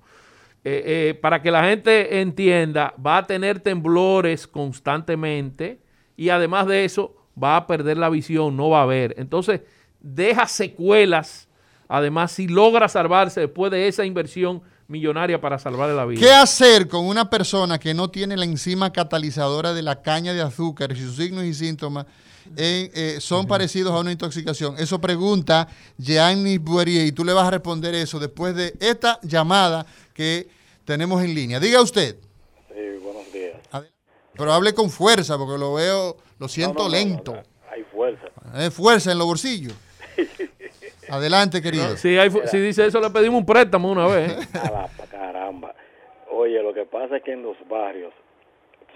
Eh, 0.67 0.83
eh, 0.85 1.13
para 1.13 1.43
que 1.43 1.51
la 1.51 1.63
gente 1.63 2.21
entienda, 2.21 2.93
va 3.03 3.17
a 3.17 3.27
tener 3.27 3.59
temblores 3.59 4.47
constantemente 4.47 5.79
y 6.17 6.29
además 6.29 6.65
de 6.65 6.85
eso 6.85 7.15
va 7.41 7.55
a 7.55 7.67
perder 7.67 7.97
la 7.97 8.09
visión, 8.09 8.57
no 8.57 8.69
va 8.69 8.81
a 8.81 8.85
ver. 8.85 9.13
Entonces, 9.17 9.61
deja 9.99 10.47
secuelas. 10.47 11.44
Además, 11.87 12.31
si 12.31 12.47
logra 12.47 12.87
salvarse 12.89 13.41
después 13.41 13.71
de 13.71 13.87
esa 13.87 14.05
inversión 14.05 14.61
millonaria 14.87 15.39
para 15.41 15.57
salvarle 15.57 15.95
la 15.95 16.05
vida. 16.05 16.19
¿Qué 16.19 16.31
hacer 16.31 16.87
con 16.87 17.05
una 17.05 17.29
persona 17.29 17.79
que 17.79 17.93
no 17.93 18.09
tiene 18.09 18.37
la 18.37 18.45
enzima 18.45 18.91
catalizadora 18.91 19.73
de 19.73 19.81
la 19.81 20.01
caña 20.01 20.33
de 20.33 20.41
azúcar 20.41 20.91
y 20.91 20.95
sus 20.95 21.15
signos 21.15 21.43
y 21.43 21.53
síntomas 21.53 22.05
eh, 22.55 23.17
son 23.19 23.47
parecidos 23.47 23.93
a 23.93 23.99
una 23.99 24.11
intoxicación? 24.11 24.75
Eso 24.77 24.99
pregunta 25.01 25.67
Gianni 25.97 26.57
Buerier 26.59 27.07
y 27.07 27.11
tú 27.11 27.25
le 27.25 27.33
vas 27.33 27.47
a 27.47 27.51
responder 27.51 27.95
eso 27.95 28.19
después 28.19 28.55
de 28.55 28.75
esta 28.79 29.19
llamada 29.23 29.85
que 30.13 30.47
tenemos 30.85 31.23
en 31.23 31.33
línea. 31.33 31.59
Diga 31.59 31.81
usted. 31.81 32.17
Sí, 32.69 33.03
buenos 33.03 33.31
días. 33.33 33.57
Pero 34.37 34.53
hable 34.53 34.73
con 34.73 34.89
fuerza 34.89 35.37
porque 35.37 35.57
lo 35.57 35.73
veo, 35.73 36.17
lo 36.37 36.47
siento 36.47 36.87
lento. 36.89 37.35
hay 37.71 37.83
fuerza. 37.83 38.25
Hay 38.53 38.69
fuerza 38.69 39.11
en 39.11 39.17
los 39.17 39.27
bolsillos. 39.27 39.73
Adelante, 41.09 41.61
querido. 41.61 41.97
si, 41.97 42.17
dice 42.57 42.85
eso, 42.85 42.99
le 42.99 43.09
pedimos 43.09 43.39
un 43.39 43.45
préstamo 43.45 43.91
una 43.91 44.07
vez. 44.07 44.31
¿eh? 44.53 45.05
caramba. 45.09 45.75
Oye, 46.31 46.61
lo 46.61 46.73
que 46.73 46.85
pasa 46.85 47.17
es 47.17 47.23
que 47.23 47.33
en 47.33 47.43
los 47.43 47.57
barrios, 47.69 48.13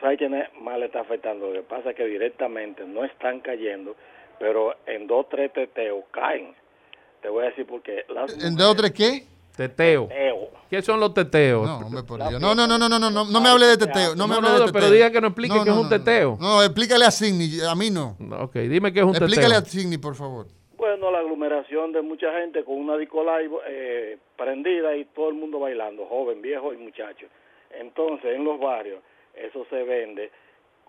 ¿sabes 0.02 0.18
quién 0.18 0.34
es 0.34 0.48
más 0.62 0.78
le 0.80 0.86
está 0.86 1.02
afectando? 1.02 1.48
Lo 1.48 1.54
que 1.54 1.68
pasa 1.68 1.92
es 1.92 1.96
que 1.96 2.06
directamente 2.06 2.84
no 2.86 3.04
están 3.04 3.40
cayendo, 3.40 3.96
pero 4.40 4.76
en 4.86 5.08
dos, 5.08 5.28
tres 5.30 5.54
teteos 5.54 6.04
caen. 6.12 6.54
Te 7.22 7.30
voy 7.30 7.46
a 7.46 7.50
decir 7.50 7.66
por 7.66 7.82
qué. 7.82 8.06
¿En 8.42 8.56
dos, 8.56 8.76
tres 8.76 8.92
qué? 8.92 9.24
Teteo. 9.56 10.08
¿Qué 10.70 10.82
son 10.82 11.02
los 11.02 11.14
teteos? 11.14 11.68
No, 11.68 11.80
hombre, 11.80 12.04
por 12.04 12.26
Dios. 12.30 12.40
No, 12.40 12.56
no, 12.56 12.66
no, 12.66 12.78
no, 12.78 12.88
no, 12.88 12.98
no, 12.98 13.26
no 13.26 13.42
me 13.42 13.50
hable 13.50 13.66
de 13.66 13.78
teteo. 13.78 14.16
No, 14.16 14.26
me 14.26 14.36
hable 14.36 14.52
de 14.52 14.60
teteo. 14.60 14.72
Pero 14.72 14.90
diga 14.90 15.12
que 15.12 15.20
no 15.20 15.28
explique 15.28 15.56
qué 15.64 15.70
es 15.70 15.76
un 15.76 15.90
teteo. 15.90 16.38
No, 16.40 16.64
explícale 16.64 17.04
a 17.04 17.12
Sidney, 17.12 17.60
a 17.60 17.76
mí 17.76 17.90
no. 17.90 18.16
Ok, 18.40 18.56
dime 18.56 18.94
qué 18.94 19.00
es 19.00 19.06
un 19.06 19.12
teteo. 19.12 19.28
Explícale 19.28 19.56
a 19.56 19.62
Sidney, 19.62 19.98
por 19.98 20.16
favor. 20.16 20.48
Bueno, 20.90 21.12
la 21.12 21.20
aglomeración 21.20 21.92
de 21.92 22.02
mucha 22.02 22.34
gente 22.40 22.64
con 22.64 22.76
una 22.78 22.98
dicolay 22.98 23.48
eh, 23.68 24.18
prendida 24.36 24.96
y 24.96 25.06
todo 25.06 25.30
el 25.30 25.36
mundo 25.36 25.60
bailando, 25.60 26.08
joven, 26.08 26.42
viejo 26.42 26.74
y 26.74 26.78
muchacho. 26.78 27.28
Entonces, 27.70 28.36
en 28.36 28.44
los 28.44 28.60
barrios, 28.60 29.00
eso 29.36 29.68
se 29.70 29.84
vende 29.84 30.32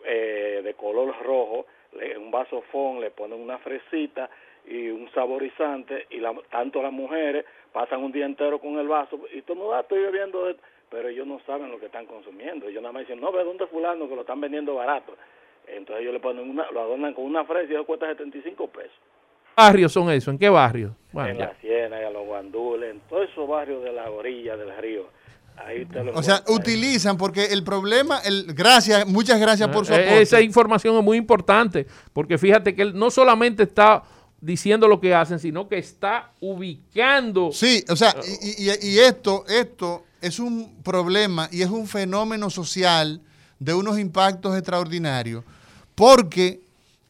eh, 0.03 0.63
de 0.65 0.73
color 0.73 1.15
rojo, 1.23 1.67
le, 1.93 2.17
un 2.17 2.31
vasofón, 2.31 3.03
le 3.03 3.11
ponen 3.11 3.39
una 3.39 3.59
fresita 3.59 4.31
y 4.67 4.89
un 4.89 5.11
saborizante, 5.13 6.07
y 6.09 6.17
la, 6.17 6.33
tanto 6.51 6.81
las 6.83 6.93
mujeres 6.93 7.45
pasan 7.71 8.03
un 8.03 8.11
día 8.11 8.25
entero 8.25 8.59
con 8.59 8.79
el 8.79 8.89
vaso 8.89 9.21
y 9.35 9.43
todo 9.43 9.59
no 9.59 9.69
da, 9.69 9.81
estoy 9.81 10.01
bebiendo, 10.01 10.47
de... 10.47 10.57
pero 10.89 11.09
ellos 11.09 11.27
no 11.27 11.41
saben 11.41 11.71
lo 11.71 11.79
que 11.79 11.87
están 11.87 12.07
consumiendo. 12.07 12.69
Ellos 12.69 12.81
nada 12.81 12.95
más 12.95 13.03
dicen, 13.03 13.21
no, 13.21 13.31
ve 13.33 13.45
dónde 13.45 13.67
fulano 13.67 14.09
que 14.09 14.15
lo 14.15 14.23
están 14.23 14.41
vendiendo 14.41 14.77
barato. 14.77 15.15
Entonces 15.67 16.01
ellos 16.01 16.15
le 16.15 16.21
ponen 16.21 16.49
una, 16.49 16.71
lo 16.71 16.81
adornan 16.81 17.13
con 17.13 17.27
una 17.27 17.45
fresa 17.45 17.71
y 17.71 17.75
eso 17.75 17.85
cuesta 17.85 18.09
75 18.09 18.67
pesos. 18.69 18.99
¿Qué 19.57 19.63
barrios 19.63 19.93
son 19.93 20.11
esos? 20.11 20.33
¿En 20.33 20.39
qué 20.39 20.49
barrio? 20.49 20.97
en 21.13 21.39
la 21.39 21.53
Siena, 21.61 22.01
en 22.01 22.13
los 22.13 22.27
Guandules, 22.27 22.91
en 22.93 23.01
todos 23.09 23.29
esos 23.31 23.49
barrios 23.49 23.83
de 23.83 23.93
la 23.93 24.11
orilla 24.11 24.57
del 24.57 24.77
río. 24.79 25.09
Ahí 25.57 25.85
lo 25.85 26.15
o 26.15 26.23
sea, 26.23 26.43
utilizan 26.49 27.19
porque 27.19 27.47
el 27.47 27.63
problema, 27.63 28.21
el, 28.25 28.55
gracias, 28.55 29.07
muchas 29.07 29.39
gracias 29.39 29.69
por 29.69 29.85
su 29.85 29.93
eh, 29.93 29.97
aporte. 29.97 30.23
Esa 30.23 30.41
información 30.41 30.97
es 30.97 31.05
muy 31.05 31.19
importante 31.19 31.87
porque 32.13 32.39
fíjate 32.39 32.75
que 32.75 32.83
él 32.83 32.99
no 32.99 33.11
solamente 33.11 33.65
está 33.65 34.03
diciendo 34.41 34.89
lo 34.89 35.01
que 35.01 35.15
hacen, 35.15 35.39
sino 35.39 35.69
que 35.69 35.79
está 35.79 36.33
ubicando. 36.41 37.51
Sí, 37.53 37.85
o 37.89 37.97
sea, 37.97 38.15
y, 38.43 38.99
esto, 38.99 39.45
esto 39.49 40.05
es 40.21 40.39
un 40.39 40.83
problema 40.83 41.49
y 41.53 41.63
es 41.63 41.69
un 41.69 41.87
fenómeno 41.87 42.49
social 42.49 43.21
de 43.59 43.75
unos 43.75 43.99
impactos 43.99 44.57
extraordinarios, 44.57 45.45
porque 45.95 46.61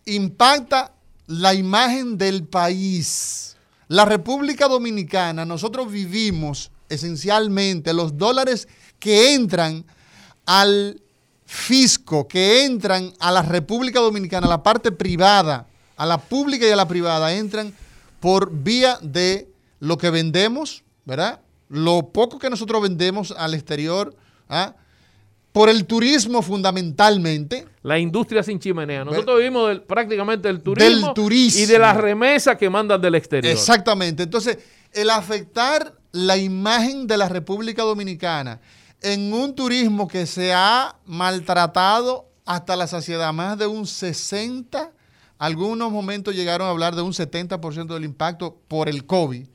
impacta 0.07 0.93
la 1.31 1.55
imagen 1.55 2.19
del 2.19 2.43
país. 2.43 3.57
La 3.87 4.05
República 4.05 4.67
Dominicana, 4.67 5.45
nosotros 5.45 5.91
vivimos 5.91 6.73
esencialmente 6.89 7.95
los 7.95 8.19
dólares 8.19 8.67
que 8.99 9.35
entran 9.35 9.85
al 10.45 11.01
fisco, 11.47 12.27
que 12.27 12.65
entran 12.65 13.13
a 13.21 13.31
la 13.31 13.43
República 13.43 14.01
Dominicana, 14.01 14.49
a 14.49 14.51
la 14.51 14.63
parte 14.65 14.91
privada, 14.91 15.69
a 15.97 16.05
la 16.05 16.19
pública 16.19 16.67
y 16.67 16.71
a 16.71 16.77
la 16.77 16.89
privada 16.89 17.33
entran 17.33 17.73
por 18.19 18.51
vía 18.53 18.99
de 19.01 19.49
lo 19.79 19.99
que 19.99 20.11
vendemos, 20.11 20.83
¿verdad? 21.05 21.43
Lo 21.69 22.09
poco 22.09 22.41
que 22.41 22.51
nosotros 22.51 22.83
vendemos 22.83 23.31
al 23.39 23.55
exterior, 23.55 24.17
¿ah? 24.49 24.75
por 25.53 25.69
el 25.69 25.87
turismo 25.87 26.43
fundamentalmente. 26.43 27.69
La 27.83 27.99
industria 27.99 28.43
sin 28.43 28.59
chimenea. 28.59 29.05
Nosotros 29.05 29.39
vivimos 29.39 29.81
prácticamente 29.81 30.49
del 30.49 30.63
turismo, 30.63 31.07
del 31.07 31.15
turismo 31.15 31.63
y 31.63 31.67
de 31.67 31.79
las 31.79 31.97
remesas 31.97 32.57
que 32.57 32.69
mandan 32.69 33.01
del 33.01 33.15
exterior. 33.15 33.53
Exactamente. 33.53 34.23
Entonces, 34.23 34.59
el 34.93 35.09
afectar 35.09 35.95
la 36.13 36.37
imagen 36.37 37.07
de 37.07 37.17
la 37.17 37.29
República 37.29 37.83
Dominicana 37.83 38.61
en 39.01 39.33
un 39.33 39.55
turismo 39.55 40.07
que 40.09 40.27
se 40.27 40.53
ha 40.53 40.97
maltratado 41.07 42.27
hasta 42.45 42.77
la 42.77 42.87
saciedad, 42.87 43.33
más 43.33 43.57
de 43.57 43.67
un 43.67 43.87
60 43.87 44.93
algunos 45.41 45.91
momentos 45.91 46.35
llegaron 46.35 46.67
a 46.67 46.71
hablar 46.71 46.95
de 46.95 47.01
un 47.01 47.15
70% 47.15 47.95
del 47.95 48.05
impacto 48.05 48.61
por 48.69 48.91
el 48.91 49.07
COVID. 49.07 49.47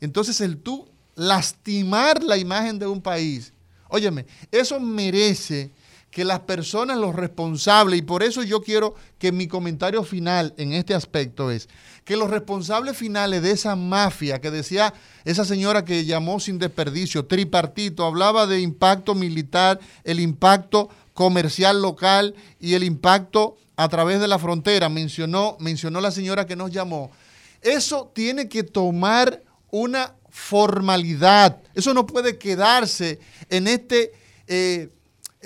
Entonces, 0.00 0.40
el 0.40 0.56
tú 0.56 0.88
lastimar 1.14 2.22
la 2.22 2.38
imagen 2.38 2.78
de 2.78 2.86
un 2.86 3.02
país, 3.02 3.52
óyeme, 3.88 4.24
eso 4.50 4.80
merece 4.80 5.72
que 6.16 6.24
las 6.24 6.40
personas, 6.40 6.96
los 6.96 7.14
responsables, 7.14 7.98
y 7.98 8.02
por 8.02 8.22
eso 8.22 8.42
yo 8.42 8.62
quiero 8.62 8.94
que 9.18 9.32
mi 9.32 9.48
comentario 9.48 10.02
final 10.02 10.54
en 10.56 10.72
este 10.72 10.94
aspecto 10.94 11.50
es 11.50 11.68
que 12.06 12.16
los 12.16 12.30
responsables 12.30 12.96
finales 12.96 13.42
de 13.42 13.50
esa 13.50 13.76
mafia 13.76 14.40
que 14.40 14.50
decía 14.50 14.94
esa 15.26 15.44
señora 15.44 15.84
que 15.84 16.06
llamó 16.06 16.40
sin 16.40 16.58
desperdicio, 16.58 17.26
tripartito, 17.26 18.06
hablaba 18.06 18.46
de 18.46 18.62
impacto 18.62 19.14
militar, 19.14 19.78
el 20.04 20.18
impacto 20.18 20.88
comercial 21.12 21.82
local 21.82 22.34
y 22.58 22.72
el 22.72 22.84
impacto 22.84 23.58
a 23.76 23.86
través 23.90 24.18
de 24.18 24.28
la 24.28 24.38
frontera, 24.38 24.88
mencionó, 24.88 25.58
mencionó 25.60 26.00
la 26.00 26.12
señora 26.12 26.46
que 26.46 26.56
nos 26.56 26.70
llamó, 26.70 27.10
eso 27.60 28.10
tiene 28.14 28.48
que 28.48 28.62
tomar 28.62 29.42
una 29.70 30.14
formalidad. 30.30 31.60
Eso 31.74 31.92
no 31.92 32.06
puede 32.06 32.38
quedarse 32.38 33.20
en 33.50 33.66
este, 33.66 34.12
eh, 34.46 34.88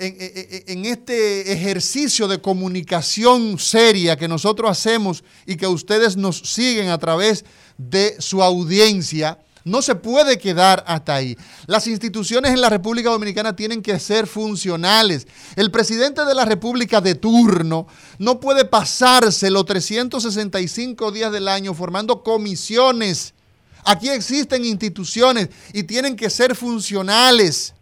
en, 0.01 0.85
este 0.85 1.51
ejercicio 1.53 2.27
de 2.27 2.41
comunicación 2.41 3.59
seria 3.59 4.17
que 4.17 4.27
nosotros 4.27 4.71
hacemos 4.71 5.23
y 5.45 5.55
que 5.55 5.67
ustedes 5.67 6.17
nos 6.17 6.39
siguen 6.39 6.89
a 6.89 6.97
través 6.97 7.45
de 7.77 8.15
su 8.19 8.41
audiencia 8.41 9.37
no 9.63 9.83
se 9.83 9.93
puede 9.93 10.39
quedar 10.39 10.83
hasta 10.87 11.15
ahí. 11.15 11.37
Las 11.67 11.85
instituciones 11.85 12.51
en 12.51 12.61
la 12.61 12.69
República 12.69 13.11
Dominicana 13.11 13.55
tienen 13.55 13.83
que 13.83 13.99
ser 13.99 14.25
funcionales. 14.25 15.27
El 15.55 15.69
presidente 15.69 16.25
de 16.25 16.33
la 16.33 16.45
República 16.45 16.99
de 16.99 17.15
turno 17.15 17.85
no 18.17 18.39
puede 18.39 18.65
pasarse 18.65 19.51
los 19.51 19.65
365 19.65 21.11
días 21.11 21.31
del 21.31 21.47
año 21.47 21.75
formando 21.75 22.23
comisiones. 22.23 23.35
Aquí 23.83 24.09
existen 24.09 24.65
instituciones 24.65 25.49
y 25.73 25.83
tienen 25.83 26.15
que 26.15 26.31
ser 26.31 26.55
funcionales. 26.55 27.75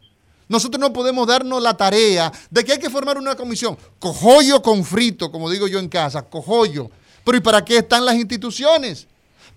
Nosotros 0.50 0.82
no 0.82 0.92
podemos 0.92 1.28
darnos 1.28 1.62
la 1.62 1.78
tarea 1.78 2.32
de 2.50 2.66
que 2.66 2.74
hay 2.74 2.80
que 2.80 2.90
formar 2.90 3.20
una 3.20 3.36
comisión. 3.36 3.78
Cojollo 4.00 4.62
con 4.62 4.84
frito, 4.84 5.32
como 5.32 5.50
digo 5.50 5.68
yo 5.68 5.80
en 5.80 5.88
casa, 5.88 6.24
cojollo. 6.24 6.90
Pero 7.24 7.38
¿y 7.38 7.42
para 7.42 7.64
qué 7.64 7.78
están 7.78 8.04
las 8.04 8.16
instituciones? 8.16 9.08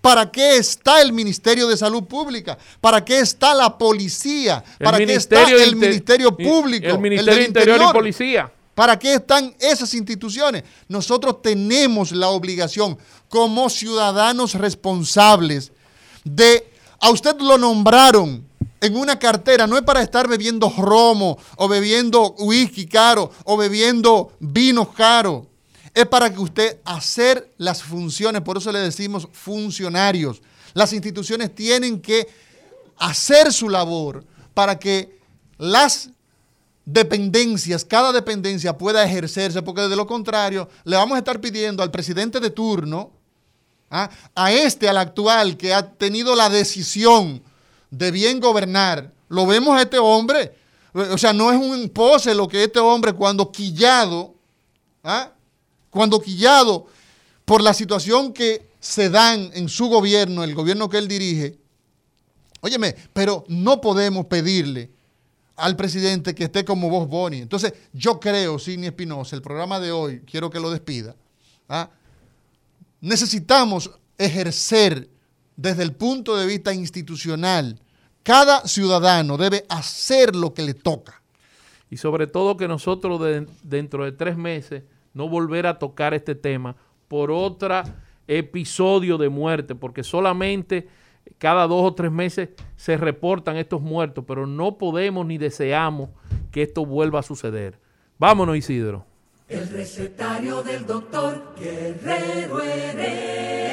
¿Para 0.03 0.31
qué 0.31 0.57
está 0.57 1.01
el 1.01 1.13
Ministerio 1.13 1.67
de 1.67 1.77
Salud 1.77 2.05
Pública? 2.05 2.59
¿Para 2.81 3.03
qué 3.05 3.21
está 3.21 3.55
la 3.55 3.79
policía? 3.79 4.63
¿Para 4.79 4.99
qué 4.99 5.15
está 5.15 5.51
el 5.51 5.77
Ministerio 5.77 6.37
Público? 6.37 6.89
El 6.89 6.99
Ministerio 6.99 7.35
de 7.37 7.45
Interior, 7.45 7.81
y 7.89 7.93
Policía. 7.93 8.53
¿Para 8.75 8.99
qué 8.99 9.15
están 9.15 9.55
esas 9.61 9.95
instituciones? 9.95 10.65
Nosotros 10.89 11.41
tenemos 11.41 12.13
la 12.13 12.29
obligación 12.29 12.99
como 13.29 13.71
ciudadanos 13.71 14.55
responsables 14.55 15.73
de, 16.25 16.71
a 17.01 17.11
usted 17.11 17.39
lo 17.41 17.57
nombraron 17.57 18.45
en 18.83 18.97
una 18.97 19.17
cartera, 19.19 19.67
no 19.67 19.77
es 19.77 19.85
para 19.85 20.03
estar 20.03 20.29
bebiendo 20.29 20.69
romo 20.77 21.39
o 21.57 21.69
bebiendo 21.69 22.35
whisky 22.41 22.87
caro 22.87 23.31
o 23.45 23.57
bebiendo 23.57 24.33
vino 24.41 24.93
caro 24.93 25.47
es 25.95 26.07
para 26.07 26.33
que 26.33 26.41
usted 26.41 26.81
hacer 26.85 27.53
las 27.59 27.83
funciones, 27.83 28.43
por 28.43 28.57
eso 28.57 28.73
le 28.73 28.81
decimos 28.81 29.29
funcionarios. 29.31 30.43
Las 30.75 30.93
instituciones 30.93 31.55
tienen 31.55 32.01
que 32.01 32.27
hacer 32.97 33.53
su 33.53 33.69
labor 33.69 34.25
para 34.55 34.79
que 34.79 35.19
las 35.59 36.11
dependencias, 36.85 37.85
cada 37.85 38.11
dependencia 38.11 38.77
pueda 38.77 39.05
ejercerse, 39.05 39.63
porque 39.63 39.83
de 39.83 39.97
lo 39.97 40.07
contrario 40.07 40.69
le 40.85 40.97
vamos 40.97 41.15
a 41.15 41.19
estar 41.19 41.41
pidiendo 41.41 41.85
al 41.85 41.91
presidente 41.91 42.41
de 42.41 42.51
turno, 42.51 43.13
¿ah? 43.91 44.11
a 44.35 44.51
este, 44.51 44.89
al 44.89 44.97
actual, 44.97 45.57
que 45.57 45.73
ha 45.73 45.93
tenido 45.93 46.35
la 46.35 46.49
decisión 46.49 47.43
de 47.93 48.11
bien 48.11 48.41
gobernar, 48.41 49.13
lo 49.29 49.47
vemos 49.47 49.77
a 49.77 49.83
este 49.83 49.99
hombre. 49.99 50.57
O 50.95 51.19
sea, 51.19 51.33
no 51.33 51.53
es 51.53 51.59
un 51.59 51.89
pose 51.91 52.35
lo 52.35 52.49
que 52.49 52.65
este 52.65 52.81
hombre 52.81 53.13
cuando 53.13 53.53
quillado, 53.53 54.35
¿ah? 55.05 55.31
cuando 55.91 56.21
quillado 56.21 56.87
por 57.45 57.63
la 57.63 57.75
situación 57.75 58.33
que 58.33 58.67
se 58.81 59.11
dan 59.11 59.51
en 59.55 59.69
su 59.69 59.87
gobierno, 59.87 60.43
el 60.43 60.55
gobierno 60.55 60.89
que 60.89 60.99
él 60.99 61.07
dirige, 61.07 61.59
óyeme, 62.61 62.97
pero 63.13 63.45
no 63.49 63.81
podemos 63.81 64.27
pedirle 64.27 64.91
al 65.57 65.77
presidente 65.77 66.35
que 66.35 66.45
esté 66.45 66.65
como 66.65 66.89
vos, 66.89 67.07
Boni. 67.07 67.39
Entonces, 67.39 67.75
yo 67.93 68.19
creo, 68.19 68.59
Sidney 68.59 68.89
Espinosa, 68.89 69.37
el 69.37 69.43
programa 69.43 69.79
de 69.81 69.93
hoy, 69.93 70.21
quiero 70.21 70.51
que 70.51 70.61
lo 70.61 70.71
despida. 70.71 71.15
¿ah? 71.69 71.91
Necesitamos 73.01 73.91
ejercer 74.17 75.09
desde 75.63 75.85
el 75.85 75.93
punto 75.93 76.37
de 76.37 76.45
vista 76.47 76.75
institucional. 76.75 77.79
Cada 78.25 78.67
ciudadano 78.67 79.39
debe 79.39 79.65
hacer 79.69 80.35
lo 80.35 80.53
que 80.53 80.63
le 80.63 80.75
toca. 80.75 81.23
Y 81.89 81.99
sobre 81.99 82.27
todo 82.27 82.57
que 82.57 82.67
nosotros 82.67 83.21
dentro 83.63 84.05
de 84.05 84.11
tres 84.13 84.37
meses 84.37 84.83
no 85.15 85.29
volver 85.29 85.69
a 85.69 85.79
tocar 85.79 86.15
este 86.15 86.35
tema 86.35 86.75
por 87.07 87.31
otro 87.31 87.83
episodio 88.27 89.19
de 89.19 89.29
muerte, 89.29 89.77
porque 89.77 90.03
solamente 90.03 90.89
cada 91.39 91.69
dos 91.69 91.85
o 91.85 91.95
tres 91.95 92.11
meses 92.11 92.49
se 92.77 92.97
reportan 92.97 93.57
estos 93.57 93.81
muertos, 93.81 94.25
pero 94.27 94.47
no 94.47 94.79
podemos 94.79 95.25
ni 95.27 95.39
deseamos 95.39 96.11
que 96.51 96.63
esto 96.63 96.85
vuelva 96.85 97.21
a 97.21 97.23
suceder. 97.23 97.79
Vámonos, 98.19 98.57
Isidro. 98.57 99.07
El 99.49 99.69
recetario 99.69 100.63
del 100.63 100.87
doctor 100.87 101.55
Guerrero 101.57 102.63
Heredia. 102.63 103.73